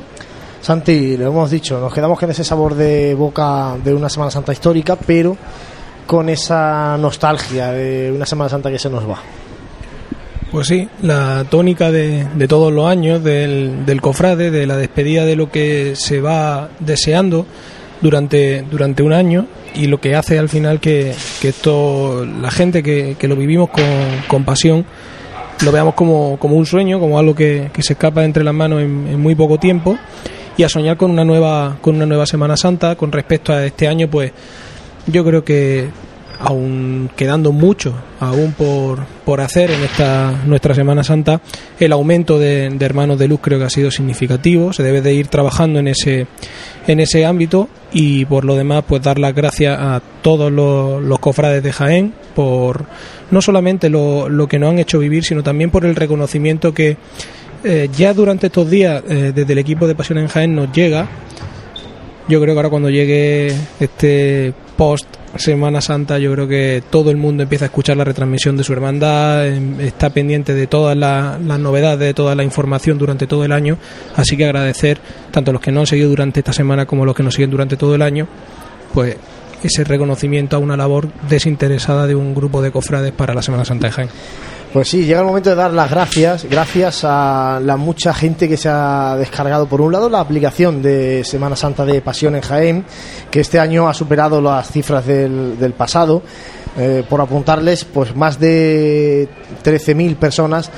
[0.60, 4.52] Santi, lo hemos dicho, nos quedamos con ese sabor de boca de una Semana Santa
[4.52, 5.36] histórica, pero
[6.06, 9.18] con esa nostalgia de una Semana Santa que se nos va.
[10.52, 15.24] Pues sí, la tónica de, de todos los años, del, del cofrade, de la despedida
[15.24, 17.46] de lo que se va deseando
[18.02, 22.82] durante, durante un año y lo que hace al final que, que esto, la gente
[22.82, 23.84] que, que lo vivimos con,
[24.28, 24.84] con pasión,
[25.62, 28.82] lo veamos como, como un sueño, como algo que, que se escapa entre las manos
[28.82, 29.96] en, en muy poco tiempo
[30.56, 33.88] y a soñar con una nueva con una nueva Semana Santa con respecto a este
[33.88, 34.32] año pues
[35.06, 35.88] yo creo que
[36.42, 41.40] aún quedando mucho aún por, por hacer en esta nuestra Semana Santa
[41.78, 44.72] el aumento de, hermanos de luz creo que ha sido significativo.
[44.72, 46.26] Se debe de ir trabajando en ese
[46.86, 51.18] en ese ámbito y por lo demás pues dar las gracias a todos los, los
[51.20, 52.86] cofrades de Jaén por
[53.30, 56.96] no solamente lo, lo que nos han hecho vivir sino también por el reconocimiento que
[57.64, 61.08] eh, ya durante estos días eh, desde el equipo de Pasión en Jaén nos llega.
[62.28, 67.16] Yo creo que ahora cuando llegue este post Semana Santa yo creo que todo el
[67.16, 71.38] mundo empieza a escuchar la retransmisión de su hermandad em, está pendiente de todas la-
[71.44, 73.78] las novedades de toda la información durante todo el año.
[74.14, 74.98] Así que agradecer
[75.30, 77.34] tanto a los que no han seguido durante esta semana como a los que nos
[77.34, 78.28] siguen durante todo el año
[78.92, 79.16] pues
[79.62, 83.86] ese reconocimiento a una labor desinteresada de un grupo de cofrades para la Semana Santa
[83.86, 84.08] de Jaén
[84.72, 88.56] Pues sí, llega el momento de dar las gracias, gracias a la mucha gente que
[88.56, 92.84] se ha descargado, por un lado, la aplicación de Semana Santa de Pasión en Jaén,
[93.30, 96.22] que este año ha superado las cifras del, del pasado.
[96.78, 99.28] Eh, por apuntarles, pues más de
[99.62, 100.70] 13.000 personas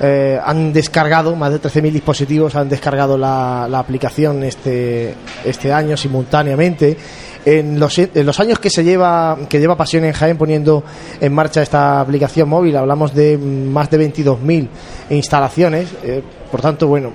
[0.00, 5.14] eh, han descargado, más de 13.000 dispositivos han descargado la, la aplicación este,
[5.44, 6.96] este año simultáneamente.
[7.44, 10.84] En los, en los años que se lleva que lleva Pasión en Jaén poniendo
[11.20, 14.68] en marcha esta aplicación móvil, hablamos de más de 22.000
[15.10, 15.88] instalaciones.
[16.04, 17.10] eh, por tanto, bueno,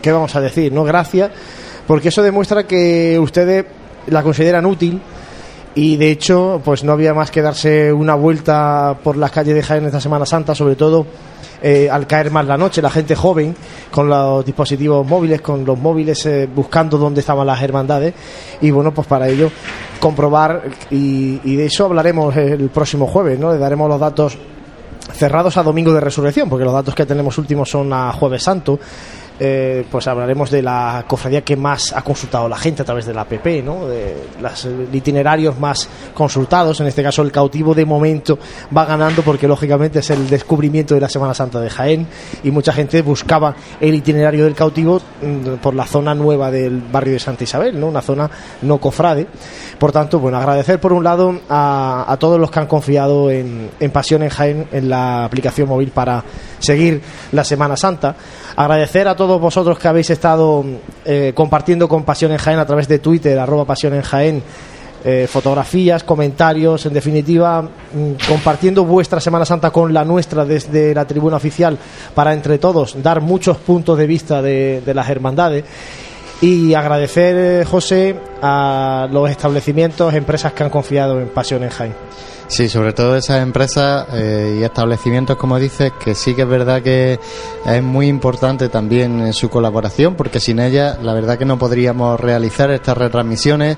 [0.00, 0.72] ¿qué vamos a decir?
[0.72, 1.30] No, gracias,
[1.86, 3.66] porque eso demuestra que ustedes
[4.06, 5.00] la consideran útil
[5.76, 9.62] y de hecho, pues no había más que darse una vuelta por las calles de
[9.62, 11.06] Jaén esta Semana Santa, sobre todo
[11.62, 13.54] eh, al caer más la noche, la gente joven
[13.90, 18.14] con los dispositivos móviles, con los móviles eh, buscando dónde estaban las hermandades
[18.62, 19.50] y bueno, pues para ello
[20.00, 23.52] comprobar y, y de eso hablaremos el próximo jueves, ¿no?
[23.52, 24.38] Le daremos los datos
[25.12, 28.78] cerrados a Domingo de Resurrección, porque los datos que tenemos últimos son a Jueves Santo.
[29.38, 33.12] Eh, pues hablaremos de la cofradía que más ha consultado la gente a través de
[33.12, 33.80] la app, ¿no?
[34.40, 36.80] los itinerarios más consultados.
[36.80, 38.38] En este caso, el cautivo de momento
[38.74, 42.06] va ganando porque, lógicamente, es el descubrimiento de la Semana Santa de Jaén
[42.44, 47.14] y mucha gente buscaba el itinerario del cautivo mm, por la zona nueva del barrio
[47.14, 47.88] de Santa Isabel, ¿no?
[47.88, 48.30] una zona
[48.62, 49.26] no cofrade.
[49.78, 53.70] Por tanto, bueno, agradecer por un lado a, a todos los que han confiado en,
[53.78, 56.24] en Pasión en Jaén, en la aplicación móvil para
[56.58, 57.02] seguir
[57.32, 58.16] la Semana Santa.
[58.56, 60.64] Agradecer a todos vosotros que habéis estado
[61.04, 64.42] eh, compartiendo con Pasión en Jaén a través de Twitter, arroba Pasión en Jaén,
[65.04, 71.04] eh, fotografías, comentarios, en definitiva, mm, compartiendo vuestra Semana Santa con la nuestra desde la
[71.04, 71.78] tribuna oficial
[72.14, 75.64] para entre todos dar muchos puntos de vista de, de las hermandades.
[76.40, 81.94] Y agradecer, eh, José, a los establecimientos, empresas que han confiado en Pasión en Jaén.
[82.48, 86.80] Sí, sobre todo esas empresas eh, y establecimientos, como dices, que sí que es verdad
[86.80, 87.18] que
[87.66, 92.70] es muy importante también su colaboración, porque sin ella, la verdad que no podríamos realizar
[92.70, 93.76] estas retransmisiones,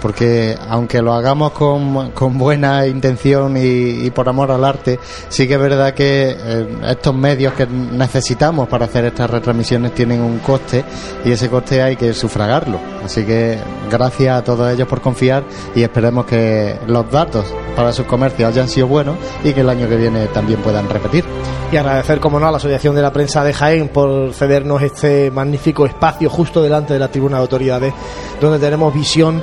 [0.00, 5.54] porque aunque lo hagamos con, con buena intención y, por amor al arte, sí que
[5.54, 10.84] es verdad que eh, estos medios que necesitamos para hacer estas retransmisiones tienen un coste
[11.24, 12.80] y ese coste hay que sufragarlo.
[13.04, 13.58] Así que
[13.90, 17.46] gracias a todos ellos por confiar y esperemos que los datos
[17.76, 21.24] para sus comercios hayan sido buenos y que el año que viene también puedan repetir.
[21.70, 25.30] Y agradecer, como no, a la Asociación de la Prensa de Jaén por cedernos este
[25.30, 27.94] magnífico espacio justo delante de la tribuna de autoridades,
[28.40, 29.42] donde tenemos visión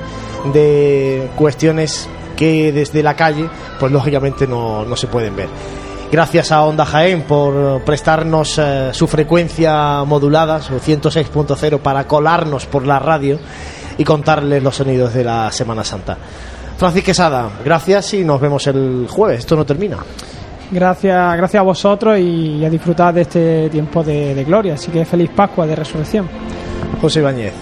[0.51, 5.47] de cuestiones que desde la calle, pues lógicamente no, no se pueden ver.
[6.11, 12.85] Gracias a Onda Jaén por prestarnos eh, su frecuencia modulada, su 106.0, para colarnos por
[12.85, 13.39] la radio
[13.97, 16.17] y contarles los sonidos de la Semana Santa.
[16.77, 19.39] Francis Quesada, gracias y nos vemos el jueves.
[19.39, 19.97] Esto no termina.
[20.71, 24.73] Gracias, gracias a vosotros y a disfrutar de este tiempo de, de gloria.
[24.73, 26.27] Así que feliz Pascua de Resurrección.
[27.01, 27.53] José Ibáñez,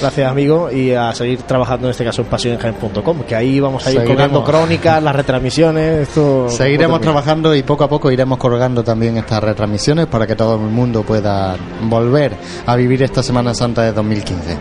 [0.00, 3.90] gracias amigo y a seguir trabajando en este caso en pasionenjaen.com, que ahí vamos a
[3.90, 4.16] ir Seguiremos.
[4.16, 9.42] colgando crónicas, las retransmisiones, esto Seguiremos trabajando y poco a poco iremos colgando también estas
[9.42, 11.56] retransmisiones para que todo el mundo pueda
[11.88, 12.32] volver
[12.66, 14.56] a vivir esta Semana Santa de 2015.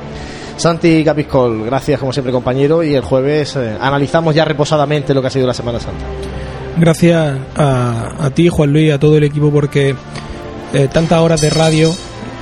[0.59, 5.27] Santi Capiscol, gracias como siempre compañero y el jueves eh, analizamos ya reposadamente lo que
[5.27, 6.03] ha sido la Semana Santa.
[6.77, 9.95] Gracias a, a ti, Juan Luis, a todo el equipo, porque
[10.73, 11.95] eh, tantas horas de radio,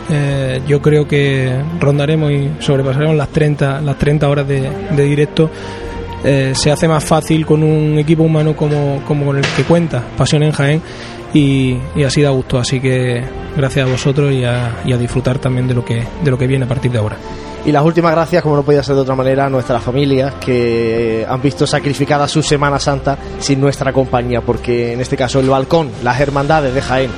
[0.10, 5.52] eh, yo creo que rondaremos y sobrepasaremos las 30, las 30 horas de, directo.
[6.24, 10.42] Se hace más fácil con un equipo humano como, como con el que cuenta, Pasión
[10.42, 10.82] en Jaén,
[11.36, 12.58] y, y así da gusto.
[12.58, 13.24] Así que
[13.56, 16.48] gracias a vosotros y a, y a disfrutar también de lo que, de lo que
[16.48, 17.18] viene a partir de ahora.
[17.66, 21.26] Y las últimas gracias, como no podía ser de otra manera, a nuestras familias que
[21.28, 25.92] han visto sacrificada su Semana Santa sin nuestra compañía, porque en este caso el balcón,
[26.04, 27.12] las hermandades de Jaén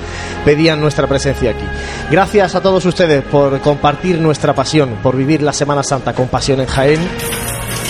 [0.45, 1.65] pedían nuestra presencia aquí.
[2.09, 6.61] Gracias a todos ustedes por compartir nuestra pasión, por vivir la Semana Santa con pasión
[6.61, 6.99] en Jaén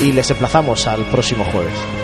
[0.01, 1.98] y les emplazamos al próximo jueves.